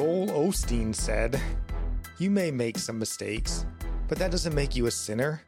[0.00, 1.38] Joel Osteen said,
[2.18, 3.66] You may make some mistakes,
[4.08, 5.42] but that doesn't make you a sinner.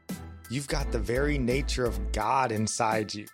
[0.50, 3.24] You've got the very nature of God inside you.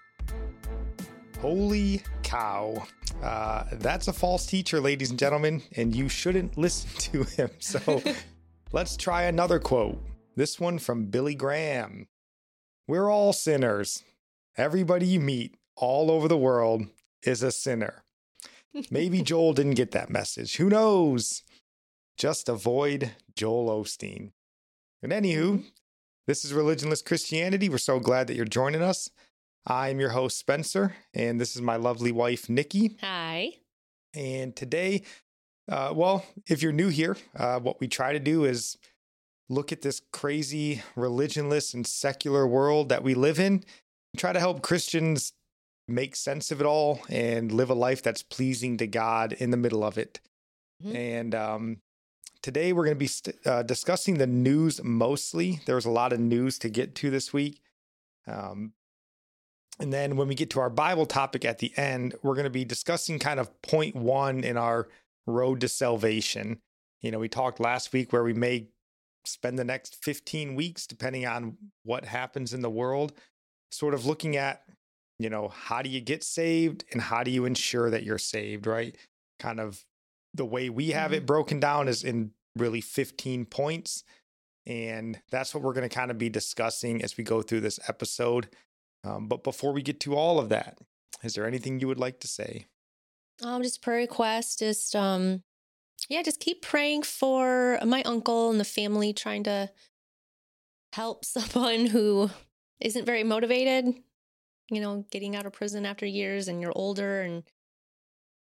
[1.40, 2.86] Holy cow.
[3.20, 7.50] Uh, that's a false teacher, ladies and gentlemen, and you shouldn't listen to him.
[7.58, 8.00] So
[8.70, 10.00] let's try another quote.
[10.36, 12.06] This one from Billy Graham.
[12.86, 14.04] We're all sinners.
[14.56, 16.84] Everybody you meet all over the world
[17.24, 18.04] is a sinner.
[18.90, 20.56] Maybe Joel didn't get that message.
[20.56, 21.42] Who knows?
[22.16, 24.32] Just avoid Joel Osteen.
[25.02, 25.64] And anywho,
[26.26, 27.68] this is Religionless Christianity.
[27.68, 29.10] We're so glad that you're joining us.
[29.66, 32.96] I'm your host, Spencer, and this is my lovely wife, Nickie.
[33.00, 33.52] Hi.
[34.14, 35.02] And today,
[35.70, 38.78] uh, well, if you're new here, uh, what we try to do is
[39.48, 43.62] look at this crazy religionless and secular world that we live in,
[44.16, 45.32] try to help Christians
[45.88, 49.56] make sense of it all and live a life that's pleasing to God in the
[49.56, 50.20] middle of it.
[50.84, 50.96] Mm-hmm.
[50.96, 51.76] And um,
[52.42, 55.60] today we're going to be st- uh, discussing the news mostly.
[55.66, 57.60] There was a lot of news to get to this week.
[58.26, 58.74] Um,
[59.80, 62.50] and then when we get to our Bible topic at the end, we're going to
[62.50, 64.88] be discussing kind of point one in our
[65.26, 66.58] road to salvation.
[67.00, 68.68] You know, we talked last week where we may
[69.24, 73.12] spend the next 15 weeks, depending on what happens in the world,
[73.70, 74.62] sort of looking at
[75.18, 78.66] you know, how do you get saved and how do you ensure that you're saved,
[78.66, 78.96] right?
[79.38, 79.84] Kind of
[80.34, 81.26] the way we have it mm-hmm.
[81.26, 84.04] broken down is in really 15 points.
[84.66, 87.80] And that's what we're going to kind of be discussing as we go through this
[87.88, 88.48] episode.
[89.04, 90.78] Um, but before we get to all of that,
[91.22, 92.66] is there anything you would like to say?
[93.42, 94.58] Um, just prayer request.
[94.58, 95.42] Just um,
[96.08, 99.70] yeah, just keep praying for my uncle and the family, trying to
[100.92, 102.30] help someone who
[102.80, 103.94] isn't very motivated
[104.70, 107.42] you know, getting out of prison after years and you're older and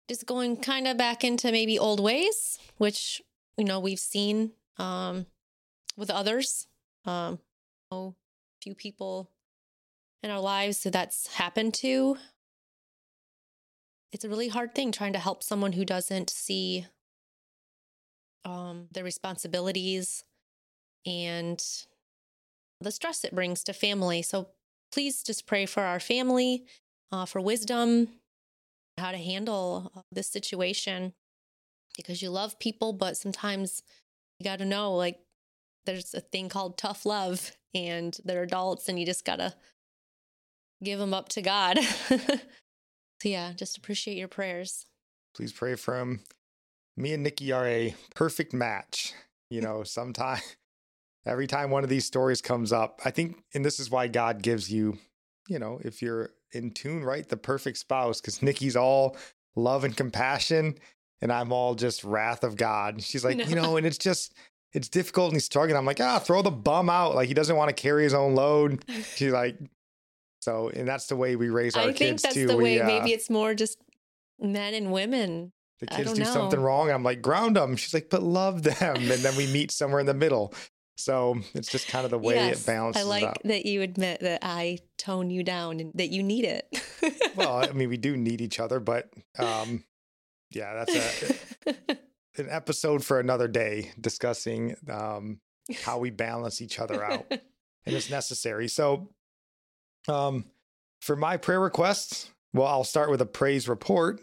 [0.09, 3.23] just going kind of back into maybe old ways, which,
[3.57, 5.27] you know, we've seen um,
[5.97, 6.67] with others.
[7.05, 7.39] Um,
[7.91, 8.11] a
[8.63, 9.31] few people
[10.23, 12.17] in our lives that that's happened to.
[14.13, 16.87] It's a really hard thing trying to help someone who doesn't see
[18.45, 20.25] um, their responsibilities
[21.07, 21.63] and
[22.81, 24.23] the stress it brings to family.
[24.23, 24.49] So
[24.93, 26.65] please just pray for our family,
[27.13, 28.09] uh, for wisdom,
[28.99, 31.13] how to handle uh, this situation
[31.97, 33.83] because you love people, but sometimes
[34.39, 35.19] you got to know like
[35.87, 39.55] there's a thing called tough love and they're adults and you just got to
[40.83, 41.79] give them up to God.
[42.09, 42.19] so,
[43.25, 44.87] yeah, just appreciate your prayers.
[45.35, 46.21] Please pray for him.
[46.97, 49.13] Me and Nickie are a perfect match.
[49.51, 50.43] You know, sometimes
[51.29, 54.43] every time one of these stories comes up, I think, and this is why God
[54.43, 54.99] gives you,
[55.49, 59.17] you know, if you're in tune, right, the perfect spouse, because Nickie's all
[59.55, 60.77] love and compassion,
[61.21, 62.95] and I'm all just wrath of God.
[62.95, 63.45] And She's like, no.
[63.45, 64.35] you know, and it's just,
[64.73, 65.77] it's difficult and he's struggling.
[65.77, 67.15] I'm like, ah, throw the bum out.
[67.15, 68.85] Like he doesn't want to carry his own load.
[69.17, 69.59] She's like,
[70.41, 72.47] so, and that's the way we raise our I kids think that's too.
[72.47, 72.81] the we, way.
[72.81, 73.79] Uh, maybe it's more just
[74.39, 75.53] men and women.
[75.81, 76.33] The kids do know.
[76.33, 76.91] something wrong.
[76.91, 77.77] I'm like, ground them.
[77.77, 78.97] She's like, but love them.
[78.97, 80.53] And then we meet somewhere in the middle.
[80.99, 83.03] So it's just kind of the way yes, it balances.
[83.03, 86.67] I like that you admit that I tone you down and that you need it.
[87.37, 89.85] well, I mean, we do need each other, but um,
[90.51, 91.37] yeah, that's
[91.67, 91.77] a,
[92.39, 95.39] an episode for another day discussing um,
[95.85, 97.41] how we balance each other out, and
[97.95, 98.67] it's necessary.
[98.67, 99.09] So,
[100.09, 100.47] um,
[101.01, 104.21] for my prayer requests, well, I'll start with a praise report.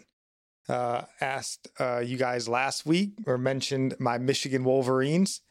[0.68, 5.42] Uh, asked uh, you guys last week or mentioned my Michigan Wolverines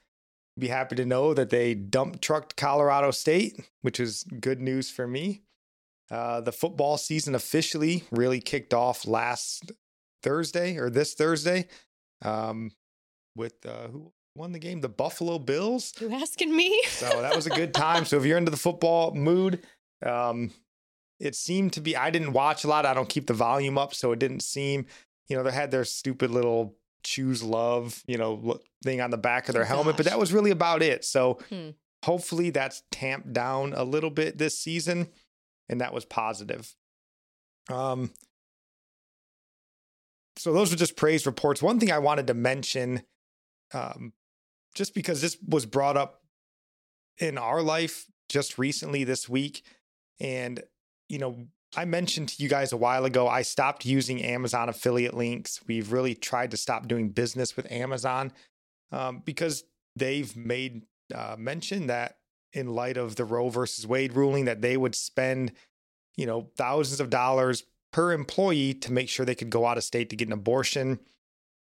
[0.59, 5.07] be happy to know that they dump trucked Colorado State, which is good news for
[5.07, 5.43] me.
[6.11, 9.73] Uh, the football season officially really kicked off last
[10.23, 11.67] Thursday or this Thursday
[12.23, 12.71] um,
[13.35, 14.81] with uh, who won the game?
[14.81, 15.93] The Buffalo Bills.
[16.01, 16.83] You asking me?
[16.89, 18.05] so that was a good time.
[18.05, 19.65] So if you're into the football mood,
[20.05, 20.50] um,
[21.21, 21.97] it seemed to be.
[21.97, 22.87] I didn't watch a lot.
[22.87, 24.87] I don't keep the volume up, so it didn't seem.
[25.29, 29.49] You know, they had their stupid little choose love, you know, thing on the back
[29.49, 29.99] of their oh, helmet, gosh.
[29.99, 31.05] but that was really about it.
[31.05, 31.71] So hmm.
[32.05, 35.09] hopefully that's tamped down a little bit this season,
[35.69, 36.75] and that was positive.
[37.71, 38.11] Um,
[40.37, 41.62] so those were just praise reports.
[41.62, 43.03] One thing I wanted to mention,
[43.73, 44.12] um,
[44.75, 46.23] just because this was brought up
[47.19, 49.62] in our life just recently this week,
[50.19, 50.62] and
[51.09, 55.15] you know, I mentioned to you guys a while ago, I stopped using Amazon affiliate
[55.15, 55.61] links.
[55.67, 58.32] We've really tried to stop doing business with Amazon
[58.93, 59.65] um, because
[59.97, 62.19] they've made uh, mention that
[62.53, 65.53] in light of the Roe versus Wade ruling, that they would spend,
[66.17, 69.85] you know, thousands of dollars per employee to make sure they could go out of
[69.85, 71.00] state to get an abortion.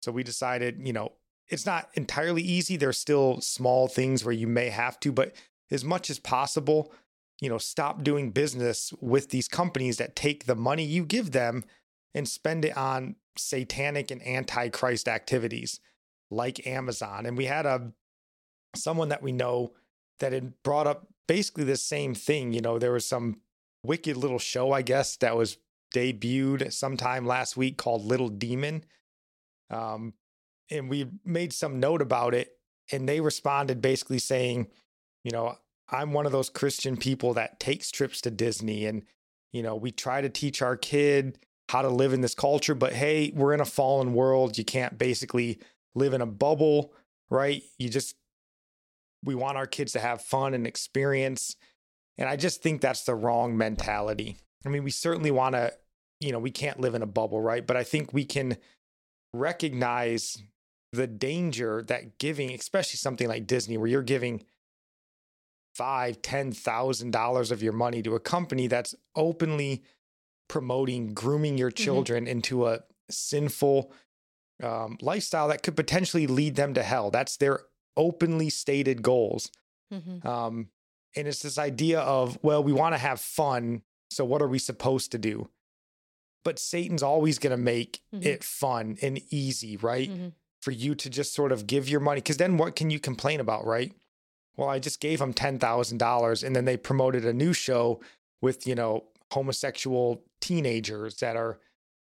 [0.02, 1.14] So we decided, you know,
[1.48, 2.78] it's not entirely easy.
[2.78, 5.34] There's still small things where you may have to, but
[5.72, 6.92] as much as possible,
[7.44, 11.66] you know, stop doing business with these companies that take the money you give them
[12.16, 15.82] and spend it on satanic and antichrist activities
[16.32, 17.26] like Amazon.
[17.26, 17.92] And we had a
[18.78, 19.74] someone that we know
[20.20, 22.54] that had brought up basically the same thing.
[22.54, 23.42] You know, there was some
[23.84, 25.58] wicked little show, I guess, that was
[25.94, 28.86] debuted sometime last week called Little Demon.
[29.70, 30.14] Um,
[30.72, 32.58] and we made some note about it,
[32.90, 34.68] and they responded basically saying,
[35.26, 35.58] you know,
[35.90, 39.04] I'm one of those Christian people that takes trips to Disney, and
[39.52, 41.38] you know, we try to teach our kid
[41.70, 44.58] how to live in this culture, but hey, we're in a fallen world.
[44.58, 45.60] You can't basically
[45.96, 46.94] live in a bubble,
[47.30, 47.64] right?
[47.78, 48.16] You just
[49.24, 51.56] we want our kids to have fun and experience.
[52.18, 54.38] And I just think that's the wrong mentality.
[54.66, 55.74] I mean, we certainly want to,
[56.20, 57.66] you know, we can't live in a bubble, right?
[57.66, 58.58] But I think we can
[59.34, 60.44] recognize
[60.92, 64.44] the danger that giving, especially something like Disney, where you're giving
[65.76, 69.84] five, ten thousand dollars of your money to a company that's openly
[70.48, 71.84] promoting grooming your mm-hmm.
[71.84, 72.32] children mm-hmm.
[72.32, 72.80] into a
[73.10, 73.92] sinful
[74.62, 77.12] um, lifestyle that could potentially lead them to hell.
[77.12, 77.62] That's their
[77.98, 79.52] openly stated goals.
[79.94, 80.28] Mm-hmm.
[80.28, 80.70] Um,
[81.16, 83.82] and it's this idea of, well, we want to have fun.
[84.10, 85.50] So what are we supposed to do?
[86.44, 88.28] But Satan's always going to make mm-hmm.
[88.28, 90.10] it fun and easy, right?
[90.10, 90.28] Mm-hmm.
[90.62, 92.22] For you to just sort of give your money.
[92.22, 93.94] Because then what can you complain about, right?
[94.56, 98.02] Well, I just gave them $10,000 and then they promoted a new show
[98.42, 101.60] with, you know, homosexual teenagers that are,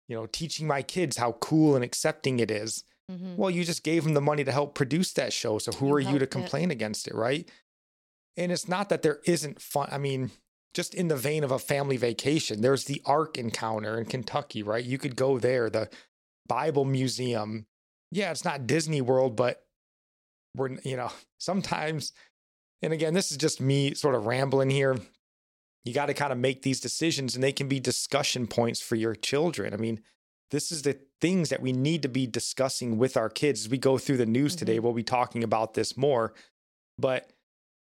[0.09, 2.85] you know, teaching my kids how cool and accepting it is.
[3.11, 3.37] Mm-hmm.
[3.37, 5.59] Well, you just gave them the money to help produce that show.
[5.59, 6.75] So who you are you to complain it.
[6.75, 7.49] against it, right?
[8.37, 9.89] And it's not that there isn't fun.
[9.91, 10.31] I mean,
[10.75, 14.85] just in the vein of a family vacation, there's the Ark encounter in Kentucky, right?
[14.85, 15.89] You could go there, the
[16.47, 17.67] Bible Museum.
[18.13, 19.65] Yeah, it's not Disney World, but
[20.55, 22.13] we're, you know, sometimes,
[22.83, 24.97] and again, this is just me sort of rambling here.
[25.85, 28.97] You got to kind of make these decisions and they can be discussion points for
[28.97, 29.73] your children.
[29.73, 30.01] I mean,
[30.51, 33.79] this is the things that we need to be discussing with our kids as we
[33.79, 34.59] go through the news mm-hmm.
[34.61, 34.79] today.
[34.79, 36.35] We'll be talking about this more,
[36.99, 37.33] but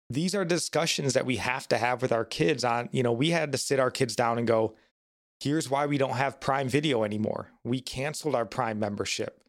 [0.08, 3.30] these are discussions that we have to have with our kids on, you know, we
[3.30, 4.76] had to sit our kids down and go,
[5.40, 7.50] here's why we don't have Prime Video anymore.
[7.64, 9.42] We canceled our Prime membership.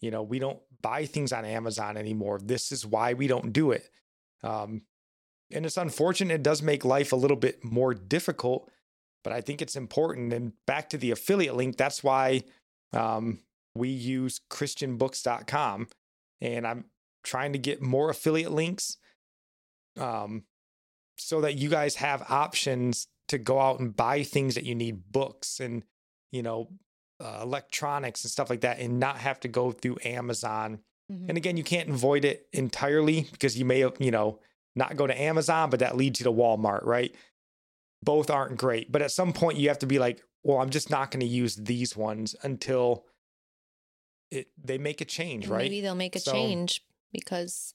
[0.00, 2.38] You know, we don't buy things on Amazon anymore.
[2.42, 3.90] This is why we don't do it.
[4.44, 4.82] Um,
[5.50, 6.34] and it's unfortunate.
[6.34, 8.70] It does make life a little bit more difficult
[9.24, 10.32] but I think it's important.
[10.32, 12.42] And back to the affiliate link, that's why
[12.92, 13.40] um,
[13.74, 15.88] we use christianbooks.com.
[16.40, 16.84] And I'm
[17.24, 18.98] trying to get more affiliate links
[19.98, 20.44] um,
[21.16, 25.10] so that you guys have options to go out and buy things that you need
[25.10, 25.82] books and,
[26.30, 26.68] you know,
[27.18, 30.80] uh, electronics and stuff like that and not have to go through Amazon.
[31.10, 31.28] Mm-hmm.
[31.28, 34.40] And again, you can't avoid it entirely because you may you know,
[34.74, 37.14] not go to Amazon, but that leads you to Walmart, right?
[38.04, 38.92] both aren't great.
[38.92, 41.26] But at some point, you have to be like, well, I'm just not going to
[41.26, 43.06] use these ones until
[44.30, 45.62] it they make a change, right?
[45.62, 47.74] Maybe they'll make a so, change because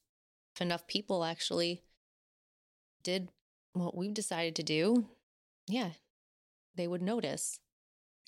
[0.56, 1.84] if enough people actually
[3.04, 3.30] did
[3.74, 5.08] what we've decided to do,
[5.68, 5.92] yeah,
[6.76, 7.60] they would notice.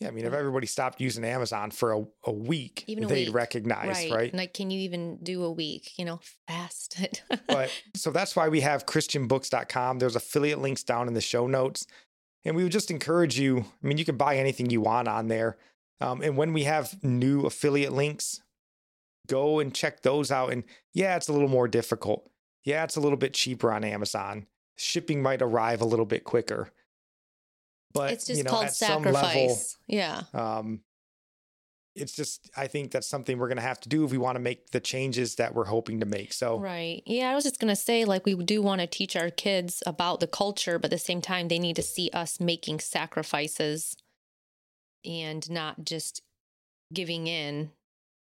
[0.02, 3.28] Yeah, I mean, if everybody stopped using Amazon for a, a week, even a they'd
[3.28, 3.36] week.
[3.36, 4.12] recognize, right.
[4.12, 4.34] right?
[4.34, 5.92] Like, can you even do a week?
[6.00, 7.00] You know, fast
[7.48, 10.00] but so that's why we have ChristianBooks.com.
[10.00, 11.86] There's affiliate links down in the show notes.
[12.44, 13.60] And we would just encourage you.
[13.60, 15.58] I mean, you can buy anything you want on there.
[16.00, 18.42] Um, and when we have new affiliate links,
[19.28, 20.52] go and check those out.
[20.52, 20.64] And
[20.96, 22.28] yeah, it's a little more difficult.
[22.64, 24.48] Yeah, it's a little bit cheaper on Amazon.
[24.76, 26.72] Shipping might arrive a little bit quicker.
[27.94, 29.22] But it's just you know, called at sacrifice.
[29.22, 30.22] Some level, yeah.
[30.34, 30.82] Um,
[31.96, 34.36] it's just I think that's something we're going to have to do if we want
[34.36, 36.34] to make the changes that we're hoping to make.
[36.34, 37.04] So Right.
[37.06, 39.84] Yeah, I was just going to say like we do want to teach our kids
[39.86, 43.96] about the culture, but at the same time they need to see us making sacrifices
[45.04, 46.22] and not just
[46.94, 47.72] giving in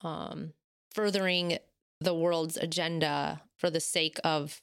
[0.01, 0.53] um
[0.93, 1.57] furthering
[1.99, 4.61] the world's agenda for the sake of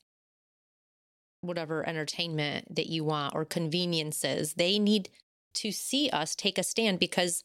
[1.40, 4.54] whatever entertainment that you want or conveniences.
[4.54, 5.08] They need
[5.54, 7.44] to see us take a stand because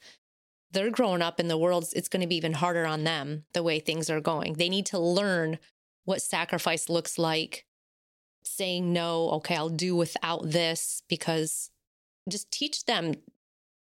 [0.71, 1.85] they're growing up in the world.
[1.95, 4.53] It's going to be even harder on them the way things are going.
[4.53, 5.59] They need to learn
[6.05, 7.65] what sacrifice looks like,
[8.43, 11.69] saying no, okay, I'll do without this because
[12.29, 13.13] just teach them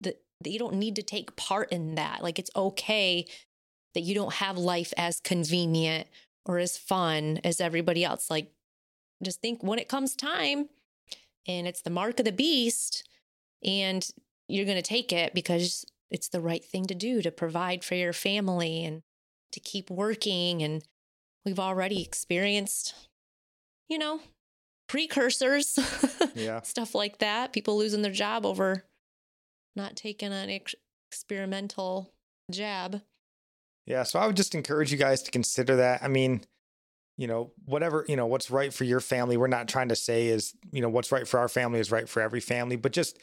[0.01, 2.23] that, you don't need to take part in that.
[2.23, 3.25] Like it's okay
[3.93, 6.07] that you don't have life as convenient
[6.45, 8.29] or as fun as everybody else.
[8.29, 8.51] Like
[9.23, 10.69] just think when it comes time
[11.47, 13.07] and it's the mark of the beast
[13.63, 14.07] and
[14.47, 17.95] you're going to take it because it's the right thing to do to provide for
[17.95, 19.01] your family and
[19.51, 20.83] to keep working and
[21.45, 22.93] we've already experienced,
[23.87, 24.19] you know,
[24.87, 25.77] precursors,
[26.35, 26.61] Yeah.
[26.63, 27.53] stuff like that.
[27.53, 28.85] People losing their job over
[29.75, 30.75] not taking an ex-
[31.11, 32.11] experimental
[32.51, 33.01] jab.
[33.85, 34.03] Yeah.
[34.03, 36.03] So I would just encourage you guys to consider that.
[36.03, 36.41] I mean,
[37.19, 40.27] you know, whatever, you know, what's right for your family, we're not trying to say
[40.27, 43.19] is, you know, what's right for our family is right for every family, but just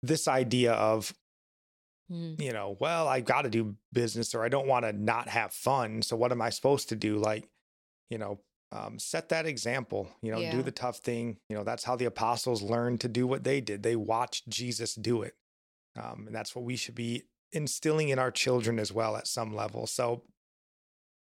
[0.00, 1.12] this idea of,
[2.10, 2.40] Mm.
[2.40, 5.52] you know, well, I got to do business or I don't want to not have
[5.52, 6.02] fun.
[6.02, 7.16] So what am I supposed to do?
[7.16, 7.48] Like,
[8.10, 8.38] you know,
[8.70, 11.38] um, set that example, you know, do the tough thing.
[11.48, 13.82] You know, that's how the apostles learned to do what they did.
[13.82, 15.34] They watched Jesus do it.
[15.96, 19.54] Um, and that's what we should be instilling in our children as well at some
[19.54, 19.86] level.
[19.86, 20.22] So,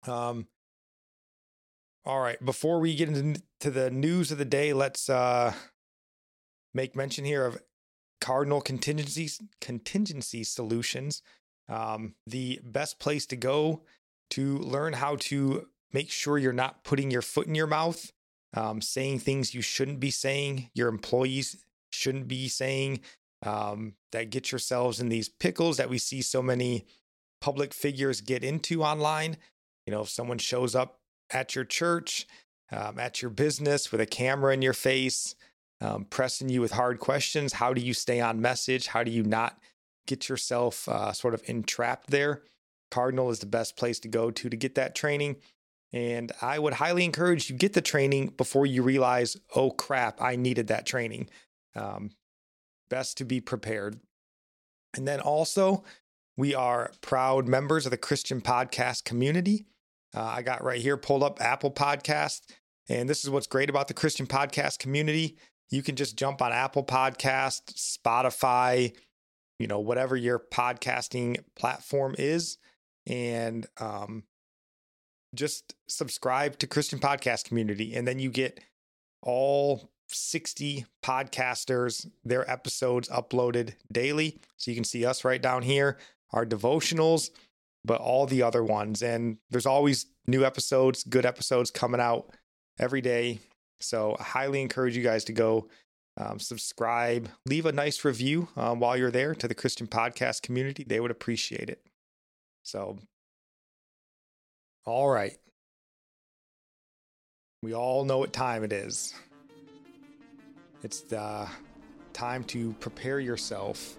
[0.08, 0.48] um,
[2.08, 5.54] all right, before we get into to the news of the day, let's uh,
[6.74, 7.62] make mention here of
[8.22, 11.22] Cardinal Contingencies Contingency Solutions,
[11.68, 13.82] um, the best place to go
[14.30, 18.14] to learn how to make sure you're not putting your foot in your mouth,
[18.54, 21.58] um, saying things you shouldn't be saying, your employees
[21.90, 23.02] shouldn't be saying,
[23.46, 26.86] um, that get yourselves in these pickles that we see so many
[27.42, 29.36] public figures get into online.
[29.86, 32.28] You know, if someone shows up at your church,
[32.72, 35.36] um, at your business with a camera in your face,
[35.82, 38.88] um, pressing you with hard questions, how do you stay on message?
[38.88, 39.60] How do you not
[40.08, 42.42] get yourself uh, sort of entrapped there?
[42.90, 45.38] Cardinal is the best place to go to to get that training.
[45.94, 50.36] And I would highly encourage you get the training before you realize, oh crap, I
[50.36, 51.30] needed that training.
[51.76, 52.12] Um,
[52.90, 54.00] best to be prepared.
[54.96, 55.84] And then also,
[56.36, 59.66] we are proud members of the Christian podcast community.
[60.16, 62.42] Uh, I got right here pulled up Apple Podcast.
[62.90, 65.38] And this is what's great about the Christian podcast community.
[65.70, 68.94] You can just jump on Apple Podcast, Spotify,
[69.60, 72.58] you know, whatever your podcasting platform is,
[73.06, 74.24] and um,
[75.36, 77.96] just subscribe to Christian Podcast Community.
[77.96, 78.60] And then you get
[79.22, 84.40] all 60 podcasters, their episodes uploaded daily.
[84.56, 85.98] So you can see us right down here,
[86.32, 87.30] our devotionals,
[87.88, 89.02] but all the other ones.
[89.02, 92.30] And there's always new episodes, good episodes coming out
[92.78, 93.40] every day.
[93.80, 95.70] So I highly encourage you guys to go
[96.18, 100.84] um, subscribe, leave a nice review um, while you're there to the Christian podcast community.
[100.84, 101.82] They would appreciate it.
[102.64, 102.98] So,
[104.86, 105.38] all right.
[107.64, 109.14] We all know what time it is.
[110.84, 111.48] It's the
[112.14, 113.98] time to prepare yourself,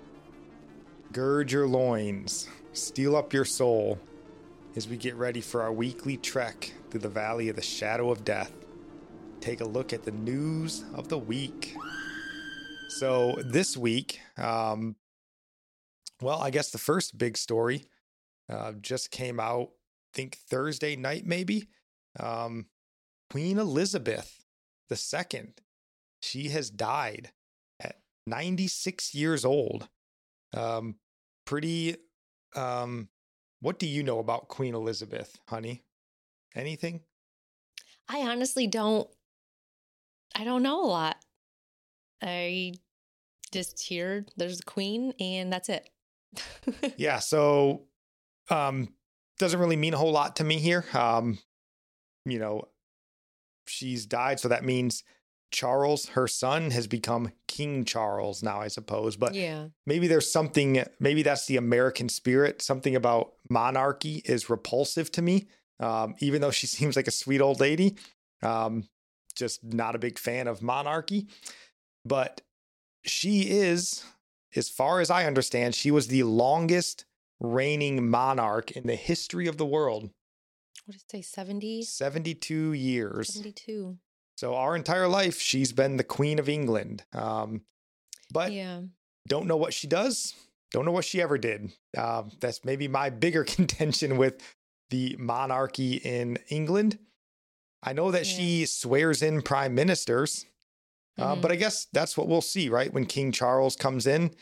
[1.13, 3.99] gird your loins, steel up your soul
[4.77, 8.25] as we get ready for our weekly trek through the valley of the shadow of
[8.25, 8.53] death.
[9.41, 11.77] Take a look at the news of the week.
[12.89, 14.97] So, this week, um,
[16.21, 17.85] well, I guess the first big story
[18.49, 21.69] uh, just came out, I think Thursday night, maybe.
[22.19, 22.67] Um,
[23.31, 24.45] Queen Elizabeth
[24.91, 25.53] II
[26.21, 27.31] she has died
[27.81, 29.89] at 96 years old.
[30.53, 30.97] Um,
[31.45, 31.97] pretty.
[32.55, 33.09] Um,
[33.61, 35.85] what do you know about Queen Elizabeth, honey?
[36.55, 37.01] Anything?
[38.09, 39.09] I honestly don't.
[40.35, 41.17] I don't know a lot.
[42.23, 42.75] I
[43.53, 45.89] just hear there's a queen and that's it.
[46.97, 47.19] Yeah.
[47.19, 47.85] So,
[48.51, 48.89] um,
[49.39, 50.85] doesn't really mean a whole lot to me here.
[50.93, 51.39] Um,
[52.25, 52.69] you know,
[53.67, 55.05] she's died, so that means
[55.51, 59.17] Charles, her son, has become King Charles now, I suppose.
[59.17, 59.69] But yeah.
[59.87, 62.61] maybe there's something, maybe that's the American spirit.
[62.61, 65.49] Something about monarchy is repulsive to me,
[65.81, 67.97] um, even though she seems like a sweet old lady.
[68.43, 68.89] Um,
[69.35, 71.29] just not a big fan of monarchy.
[72.05, 72.43] But
[73.05, 74.05] she is,
[74.55, 77.05] as far as I understand, she was the longest
[77.41, 80.11] reigning monarch in the history of the world
[80.85, 81.23] What did it say?
[81.23, 81.83] 70?
[81.83, 83.33] 72 years.
[83.33, 83.97] 72.
[84.39, 87.03] So, our entire life, she's been the Queen of England.
[87.13, 87.63] Um,
[88.33, 88.83] but yeah.
[89.27, 90.33] don't know what she does.
[90.71, 91.73] Don't know what she ever did.
[91.97, 94.41] Um, that's maybe my bigger contention with
[94.91, 97.01] the monarchy in England.
[97.83, 98.37] I know that Yeah.
[98.37, 100.47] she swears in prime ministers,
[101.19, 101.43] uh, Mhm.
[101.43, 102.93] but I guess that's what we'll see, right?
[102.93, 104.37] When King Charles comes in,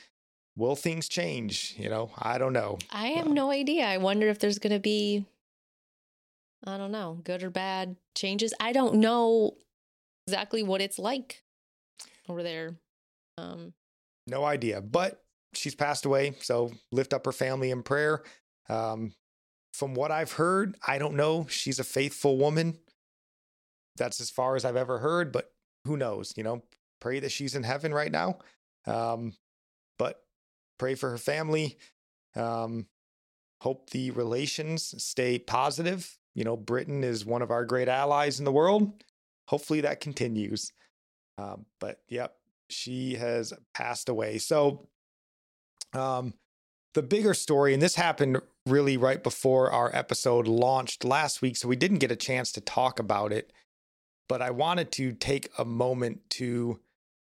[0.57, 1.75] will things change?
[1.79, 2.79] You know, I don't know.
[2.91, 3.87] I have um, no idea.
[3.87, 5.25] I wonder if there's going to be,
[6.65, 8.53] I don't know, good or bad changes.
[8.61, 9.57] I don't know
[10.27, 11.43] exactly what it's like
[12.29, 12.77] over there.
[13.39, 13.73] Um,
[14.27, 15.23] No idea, but
[15.55, 16.35] she's passed away.
[16.41, 18.23] So lift up her family in prayer.
[18.69, 19.13] Um,
[19.73, 21.47] from what I've heard, I don't know.
[21.49, 22.79] She's a faithful woman.
[23.97, 25.53] That's as far as I've ever heard, but
[25.85, 26.33] who knows?
[26.37, 26.63] You know,
[27.01, 28.39] pray that she's in heaven right now.
[28.87, 29.35] Um,
[29.99, 30.23] but
[30.79, 31.77] pray for her family.
[32.35, 32.87] Um,
[33.61, 38.45] hope the relations stay positive you know, Britain is one of our great allies in
[38.45, 39.03] the world.
[39.49, 40.73] Hopefully that continues.
[41.39, 42.37] Um, but yep,
[42.69, 44.39] she has passed away.
[44.39, 44.89] So,
[45.93, 46.35] um,
[46.95, 51.69] the bigger story, and this happened really right before our episode launched last week, so
[51.69, 53.53] we didn't get a chance to talk about it.
[54.29, 56.81] But I wanted to take a moment to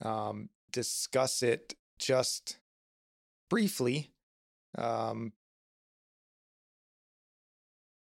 [0.02, 2.58] um, discuss it just
[3.50, 4.10] briefly
[4.78, 5.32] um,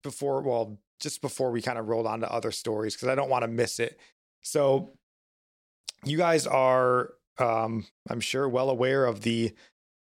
[0.02, 3.30] before, well, just before we kind of rolled on to other stories because I don't
[3.30, 4.00] want to miss it.
[4.42, 4.94] So,
[6.04, 9.54] you guys are, um, I'm sure, well aware of the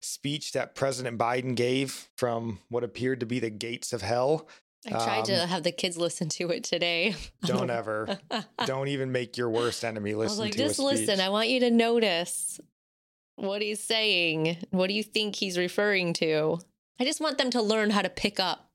[0.03, 4.49] speech that President Biden gave from what appeared to be the gates of hell.
[4.87, 7.17] I tried um, to have the kids listen to it today.
[7.45, 8.19] Don't ever.
[8.65, 11.21] don't even make your worst enemy listen I was like, just listen.
[11.21, 12.61] I want you to notice
[13.35, 14.59] what he's saying.
[14.71, 16.59] What do you think he's referring to?
[17.01, 18.71] I just want them to learn how to pick up,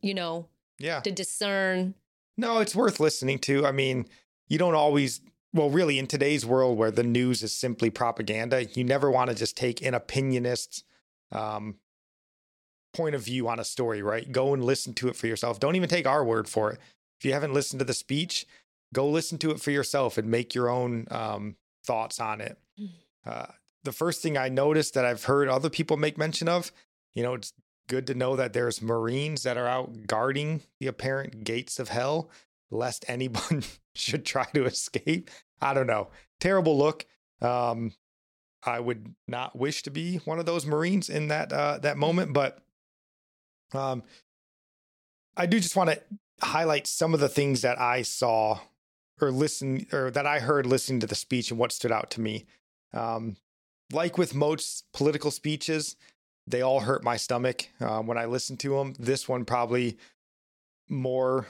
[0.00, 1.94] you know, yeah, to discern.
[2.36, 3.64] No, it's worth listening to.
[3.64, 4.06] I mean,
[4.48, 5.20] you don't always
[5.54, 9.36] well, really, in today's world where the news is simply propaganda, you never want to
[9.36, 10.82] just take an opinionist
[11.30, 11.76] um,
[12.92, 14.30] point of view on a story, right?
[14.30, 15.60] Go and listen to it for yourself.
[15.60, 16.80] Don't even take our word for it.
[17.20, 18.46] If you haven't listened to the speech,
[18.92, 21.54] go listen to it for yourself and make your own um,
[21.84, 22.58] thoughts on it.
[22.80, 22.88] Mm.
[23.24, 23.46] Uh,
[23.84, 26.72] the first thing I noticed that I've heard other people make mention of,
[27.14, 27.52] you know, it's
[27.88, 32.30] good to know that there's Marines that are out guarding the apparent gates of hell,
[32.70, 33.62] lest anyone
[33.94, 35.30] should try to escape.
[35.60, 36.08] I don't know.
[36.40, 37.06] Terrible look.
[37.40, 37.92] Um,
[38.62, 42.32] I would not wish to be one of those Marines in that uh, that moment,
[42.32, 42.58] but
[43.72, 44.02] um,
[45.36, 46.00] I do just want to
[46.40, 48.60] highlight some of the things that I saw
[49.20, 52.20] or listen or that I heard listening to the speech and what stood out to
[52.20, 52.46] me.
[52.92, 53.36] Um,
[53.92, 55.96] like with most political speeches,
[56.46, 58.94] they all hurt my stomach uh, when I listened to them.
[58.98, 59.98] This one probably
[60.88, 61.46] more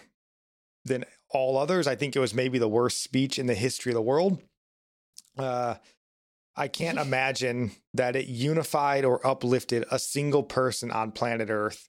[0.84, 1.86] than all others.
[1.86, 4.40] I think it was maybe the worst speech in the history of the world.
[5.36, 5.76] Uh,
[6.56, 11.88] I can't imagine that it unified or uplifted a single person on planet Earth,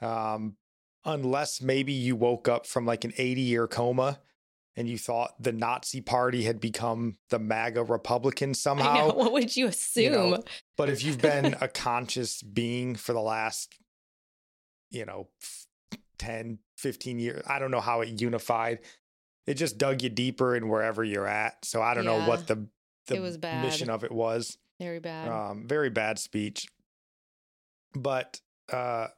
[0.00, 0.56] um,
[1.04, 4.20] unless maybe you woke up from like an 80 year coma
[4.76, 9.08] and you thought the Nazi party had become the MAGA Republican somehow.
[9.08, 10.04] Know, what would you assume?
[10.04, 10.44] You know,
[10.76, 13.74] but if you've been a conscious being for the last,
[14.90, 15.28] you know,
[16.18, 17.42] 10, 15 years.
[17.46, 18.80] I don't know how it unified.
[19.46, 21.64] It just dug you deeper in wherever you're at.
[21.64, 22.18] So I don't yeah.
[22.18, 22.66] know what the
[23.06, 23.64] the was bad.
[23.64, 24.58] mission of it was.
[24.80, 25.28] Very bad.
[25.28, 26.66] Um, very bad speech.
[27.94, 28.40] But
[28.72, 29.08] uh,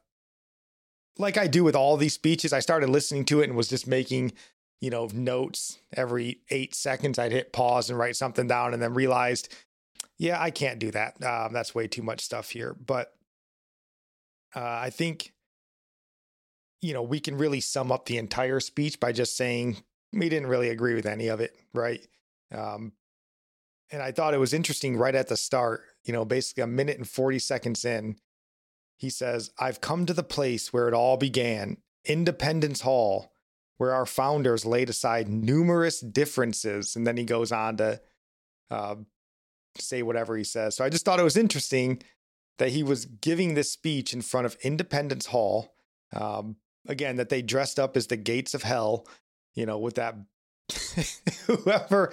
[1.17, 3.87] like I do with all these speeches, I started listening to it and was just
[3.87, 4.33] making,
[4.81, 7.19] you know, notes every eight seconds.
[7.19, 9.53] I'd hit pause and write something down, and then realized,
[10.17, 11.23] yeah, I can't do that.
[11.23, 12.73] Um, that's way too much stuff here.
[12.73, 13.13] But
[14.55, 15.33] uh, I think
[16.81, 19.77] you know, we can really sum up the entire speech by just saying
[20.13, 22.05] we didn't really agree with any of it, right?
[22.55, 22.93] Um,
[23.91, 26.97] and I thought it was interesting right at the start, you know, basically a minute
[26.97, 28.17] and 40 seconds in,
[28.97, 33.31] he says, I've come to the place where it all began, Independence Hall,
[33.79, 36.95] where our founders laid aside numerous differences.
[36.95, 37.99] And then he goes on to
[38.69, 38.95] uh,
[39.77, 40.75] say whatever he says.
[40.75, 42.01] So I just thought it was interesting
[42.59, 45.73] that he was giving this speech in front of Independence Hall.
[46.13, 49.07] Um, again that they dressed up as the gates of hell
[49.55, 50.15] you know with that
[51.47, 52.11] whoever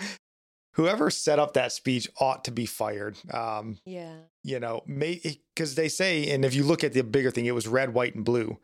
[0.72, 5.88] whoever set up that speech ought to be fired um yeah you know because they
[5.88, 8.58] say and if you look at the bigger thing it was red white and blue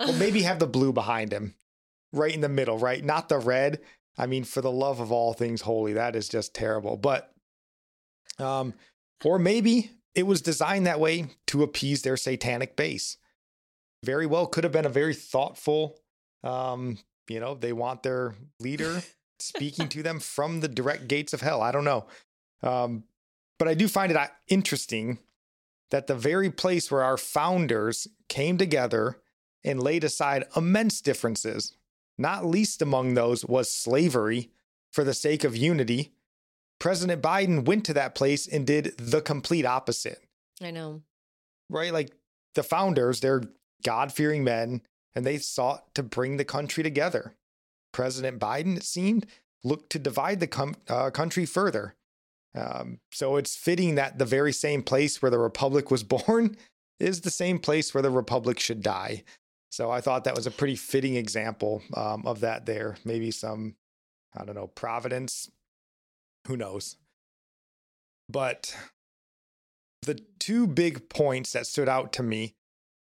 [0.00, 1.54] well maybe have the blue behind him
[2.16, 3.80] right in the middle right not the red
[4.18, 7.32] i mean for the love of all things holy that is just terrible but
[8.38, 8.74] um
[9.24, 13.16] or maybe it was designed that way to appease their satanic base
[14.04, 15.98] very well could have been a very thoughtful
[16.46, 16.98] um,
[17.28, 19.02] you know, they want their leader
[19.38, 21.60] speaking to them from the direct gates of hell.
[21.60, 22.06] I don't know.
[22.62, 23.04] Um,
[23.58, 25.18] but I do find it uh, interesting
[25.90, 29.18] that the very place where our founders came together
[29.64, 31.76] and laid aside immense differences,
[32.18, 34.50] not least among those was slavery
[34.92, 36.12] for the sake of unity.
[36.78, 40.22] President Biden went to that place and did the complete opposite.
[40.62, 41.02] I know.
[41.68, 41.92] Right?
[41.92, 42.12] Like
[42.54, 43.42] the founders, they're
[43.84, 44.82] God fearing men,
[45.14, 47.34] and they sought to bring the country together.
[47.92, 49.26] President Biden, it seemed,
[49.64, 51.94] looked to divide the com- uh, country further.
[52.54, 56.56] Um, so it's fitting that the very same place where the Republic was born
[56.98, 59.24] is the same place where the Republic should die.
[59.76, 62.96] So I thought that was a pretty fitting example um, of that there.
[63.04, 63.74] Maybe some,
[64.34, 65.50] I don't know, providence.
[66.46, 66.96] Who knows?
[68.26, 68.74] But
[70.00, 72.54] the two big points that stood out to me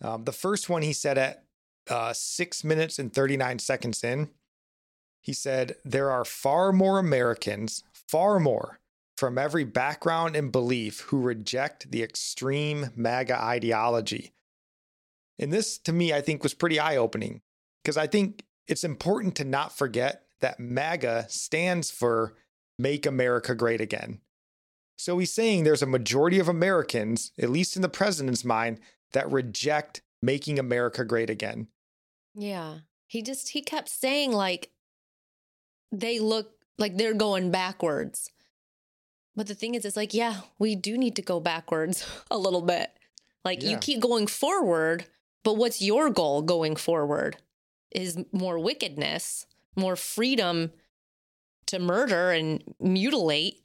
[0.02, 1.46] um, the first one he said at
[1.90, 4.32] uh, six minutes and 39 seconds in,
[5.22, 8.82] he said, There are far more Americans, far more,
[9.16, 14.34] from every background and belief who reject the extreme MAGA ideology.
[15.40, 17.42] And this, to me, I think was pretty eye opening
[17.84, 22.36] because I think it's important to not forget that MAGA stands for
[22.78, 24.20] Make America Great Again.
[24.98, 28.80] So he's saying there's a majority of Americans, at least in the president's mind,
[29.14, 31.68] that reject making America great again.
[32.34, 32.80] Yeah.
[33.06, 34.72] He just, he kept saying, like,
[35.92, 38.32] they look like they're going backwards.
[39.36, 42.64] But the thing is, it's like, yeah, we do need to go backwards a little
[42.64, 42.90] bit.
[43.46, 43.70] Like, Yeah.
[43.70, 45.06] you keep going forward,
[45.48, 47.38] but what's your goal going forward?
[47.92, 49.46] Is more wickedness,
[49.78, 50.74] more freedom
[51.68, 53.62] to murder and mutilate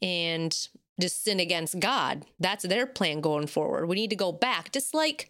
[0.00, 0.56] and
[1.00, 2.24] just sin against God.
[2.38, 3.86] That's their plan going forward.
[3.86, 4.70] We need to go back.
[4.70, 5.28] Just like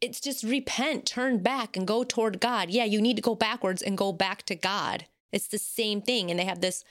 [0.00, 2.68] it's just repent, turn back and go toward God.
[2.68, 5.06] Yeah, you need to go backwards and go back to God.
[5.30, 6.32] It's the same thing.
[6.32, 6.82] And they have this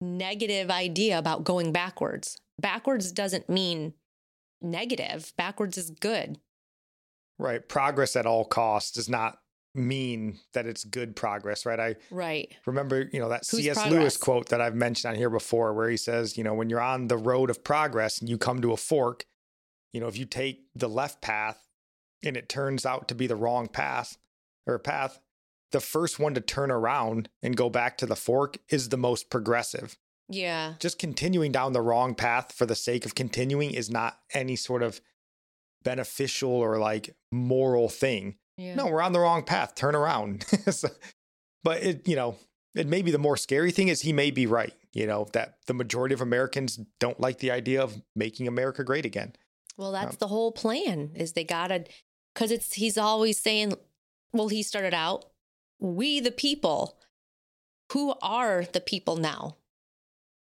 [0.00, 2.38] negative idea about going backwards.
[2.60, 3.94] Backwards doesn't mean
[4.62, 6.38] negative, backwards is good.
[7.38, 7.66] Right.
[7.68, 9.38] Progress at all costs does not
[9.74, 11.78] mean that it's good progress, right?
[11.78, 12.52] I Right.
[12.66, 13.76] remember, you know, that C.S.
[13.76, 13.92] progress?
[13.92, 16.80] Lewis quote that I've mentioned on here before, where he says, you know, when you're
[16.80, 19.24] on the road of progress and you come to a fork,
[19.92, 21.68] you know, if you take the left path
[22.24, 24.16] and it turns out to be the wrong path
[24.66, 25.20] or path,
[25.70, 29.30] the first one to turn around and go back to the fork is the most
[29.30, 29.96] progressive.
[30.28, 30.74] Yeah.
[30.80, 34.82] Just continuing down the wrong path for the sake of continuing is not any sort
[34.82, 35.00] of
[35.84, 38.36] beneficial or like moral thing.
[38.56, 38.74] Yeah.
[38.74, 39.74] No, we're on the wrong path.
[39.74, 40.44] Turn around.
[40.70, 40.88] So-
[41.64, 42.36] but it, you know,
[42.74, 44.72] it may be the more scary thing is he may be right.
[44.92, 49.04] You know that the majority of Americans don't like the idea of making America great
[49.04, 49.34] again.
[49.76, 51.84] Well, that's Um, the whole plan is they gotta
[52.34, 53.74] because it's he's always saying,
[54.32, 55.26] well, he started out,
[55.80, 56.96] we the people.
[57.92, 59.56] Who are the people now?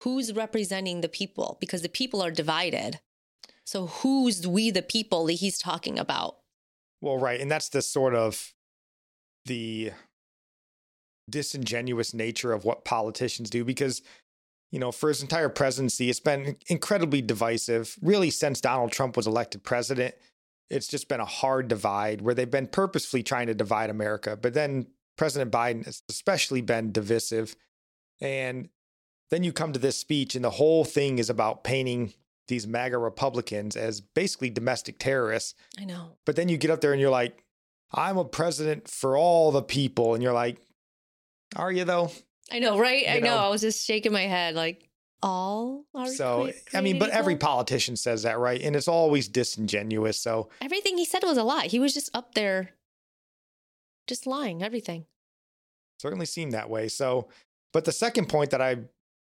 [0.02, 1.58] Who's representing the people?
[1.60, 3.00] Because the people are divided.
[3.70, 6.38] So who's we the people that he's talking about?
[7.00, 8.52] Well, right, and that's the sort of
[9.46, 9.92] the
[11.30, 14.02] disingenuous nature of what politicians do because
[14.72, 17.96] you know, for his entire presidency, it's been incredibly divisive.
[18.02, 20.16] Really, since Donald Trump was elected president,
[20.68, 24.36] it's just been a hard divide where they've been purposefully trying to divide America.
[24.36, 27.54] But then President Biden has especially been divisive.
[28.20, 28.68] And
[29.30, 32.14] then you come to this speech, and the whole thing is about painting
[32.50, 35.54] these MAGA Republicans as basically domestic terrorists.
[35.78, 36.18] I know.
[36.26, 37.42] But then you get up there and you're like,
[37.92, 40.12] I'm a president for all the people.
[40.14, 40.60] And you're like,
[41.56, 42.10] are you though?
[42.52, 43.04] I know, right?
[43.08, 43.28] I know.
[43.28, 43.36] know.
[43.36, 44.90] I was just shaking my head like
[45.22, 48.60] all are So, I mean, but every politician says that, right?
[48.60, 50.20] And it's always disingenuous.
[50.20, 51.66] So, everything he said was a lie.
[51.66, 52.70] He was just up there
[54.06, 55.06] just lying, everything.
[55.98, 56.88] certainly seemed that way.
[56.88, 57.28] So,
[57.72, 58.78] but the second point that I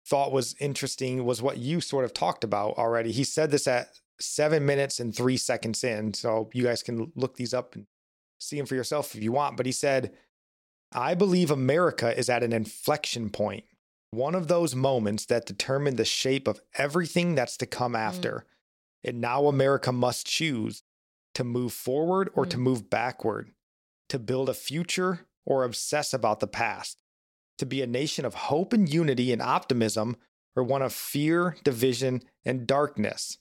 [0.08, 3.12] thought was interesting was what you sort of talked about already.
[3.12, 3.88] He said this at
[4.20, 6.14] seven minutes and three seconds in.
[6.14, 7.86] So you guys can look these up and
[8.40, 9.56] see them for yourself if you want.
[9.56, 10.12] But he said,
[10.92, 13.64] I believe America is at an inflection point,
[14.10, 18.46] one of those moments that determine the shape of everything that's to come after.
[19.04, 20.82] And now America must choose
[21.34, 22.60] to move forward or to Mm.
[22.60, 23.52] move backward,
[24.08, 26.98] to build a future or obsess about the past,
[27.58, 30.16] to be a nation of hope and unity and optimism
[30.56, 33.38] or one of fear, division, and darkness.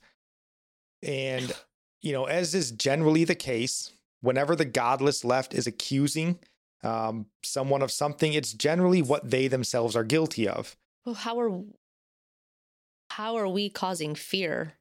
[1.01, 1.51] And,
[2.01, 6.39] you know, as is generally the case, whenever the godless left is accusing
[6.83, 10.75] um, someone of something, it's generally what they themselves are guilty of.
[11.05, 11.61] Well, how are
[13.11, 14.73] how are we causing fear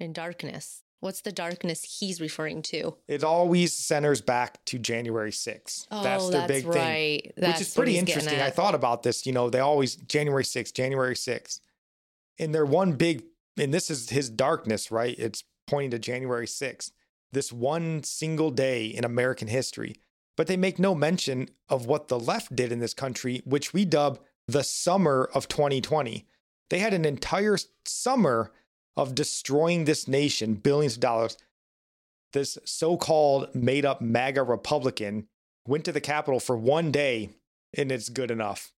[0.00, 0.82] and darkness?
[1.06, 2.96] What's the darkness he's referring to?
[3.06, 5.86] It always centers back to January 6th.
[5.88, 6.72] Oh, that's their big thing.
[6.72, 7.32] right.
[7.36, 8.40] That's which is pretty interesting.
[8.40, 9.24] I thought about this.
[9.24, 11.60] You know, they always January 6th, January 6th.
[12.40, 13.22] And their one big,
[13.56, 15.16] and this is his darkness, right?
[15.16, 16.90] It's pointing to January 6th,
[17.30, 19.94] this one single day in American history.
[20.36, 23.84] But they make no mention of what the left did in this country, which we
[23.84, 26.26] dub the summer of 2020.
[26.68, 28.50] They had an entire summer
[28.96, 31.36] of destroying this nation, billions of dollars.
[32.32, 35.28] This so called made up MAGA Republican
[35.66, 37.30] went to the Capitol for one day
[37.76, 38.72] and it's good enough.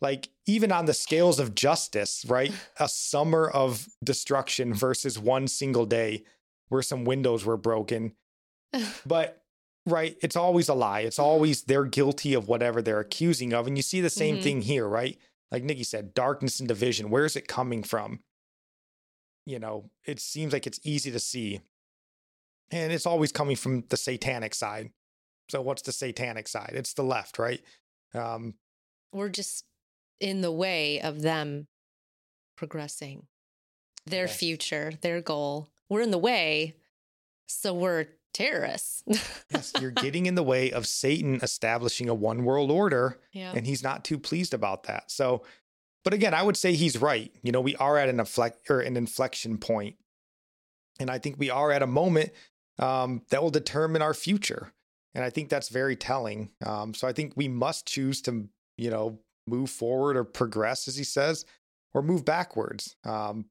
[0.00, 2.52] Like, even on the scales of justice, right?
[2.78, 6.24] A summer of destruction versus one single day
[6.68, 8.12] where some windows were broken.
[9.06, 9.42] But,
[9.86, 11.00] right, it's always a lie.
[11.00, 13.66] It's always they're guilty of whatever they're accusing of.
[13.66, 14.42] And you see the same Mhm.
[14.42, 15.16] thing here, right?
[15.50, 17.08] Like Nickie said, darkness and division.
[17.08, 18.20] Where's it coming from?
[19.46, 21.60] You know, it seems like it's easy to see
[22.72, 24.90] And it's always coming from the satanic side.
[25.48, 26.72] So what's the satanic side?
[26.74, 27.62] It's the left, right?
[28.12, 28.54] Um,
[29.12, 29.64] We're just
[30.18, 31.68] in the way of them
[32.56, 33.28] progressing
[34.04, 34.36] their Yes.
[34.36, 35.68] future, their goal.
[35.88, 36.74] We're in the way,
[37.46, 39.04] so we're terrorists.
[39.50, 43.52] yes, you're getting in the way of Satan establishing a one world order, yeah.
[43.54, 45.10] and he's not too pleased about that.
[45.12, 45.44] So,
[46.06, 47.32] but again, I would say he's right.
[47.42, 49.96] You know, we are at an inflect or an inflection point,
[51.00, 52.30] and I think we are at a moment
[52.78, 54.72] um, that will determine our future.
[55.16, 56.52] And I think that's very telling.
[56.64, 60.94] Um, so I think we must choose to, you know, move forward or progress, as
[60.96, 61.44] he says,
[61.92, 63.46] or move backwards um,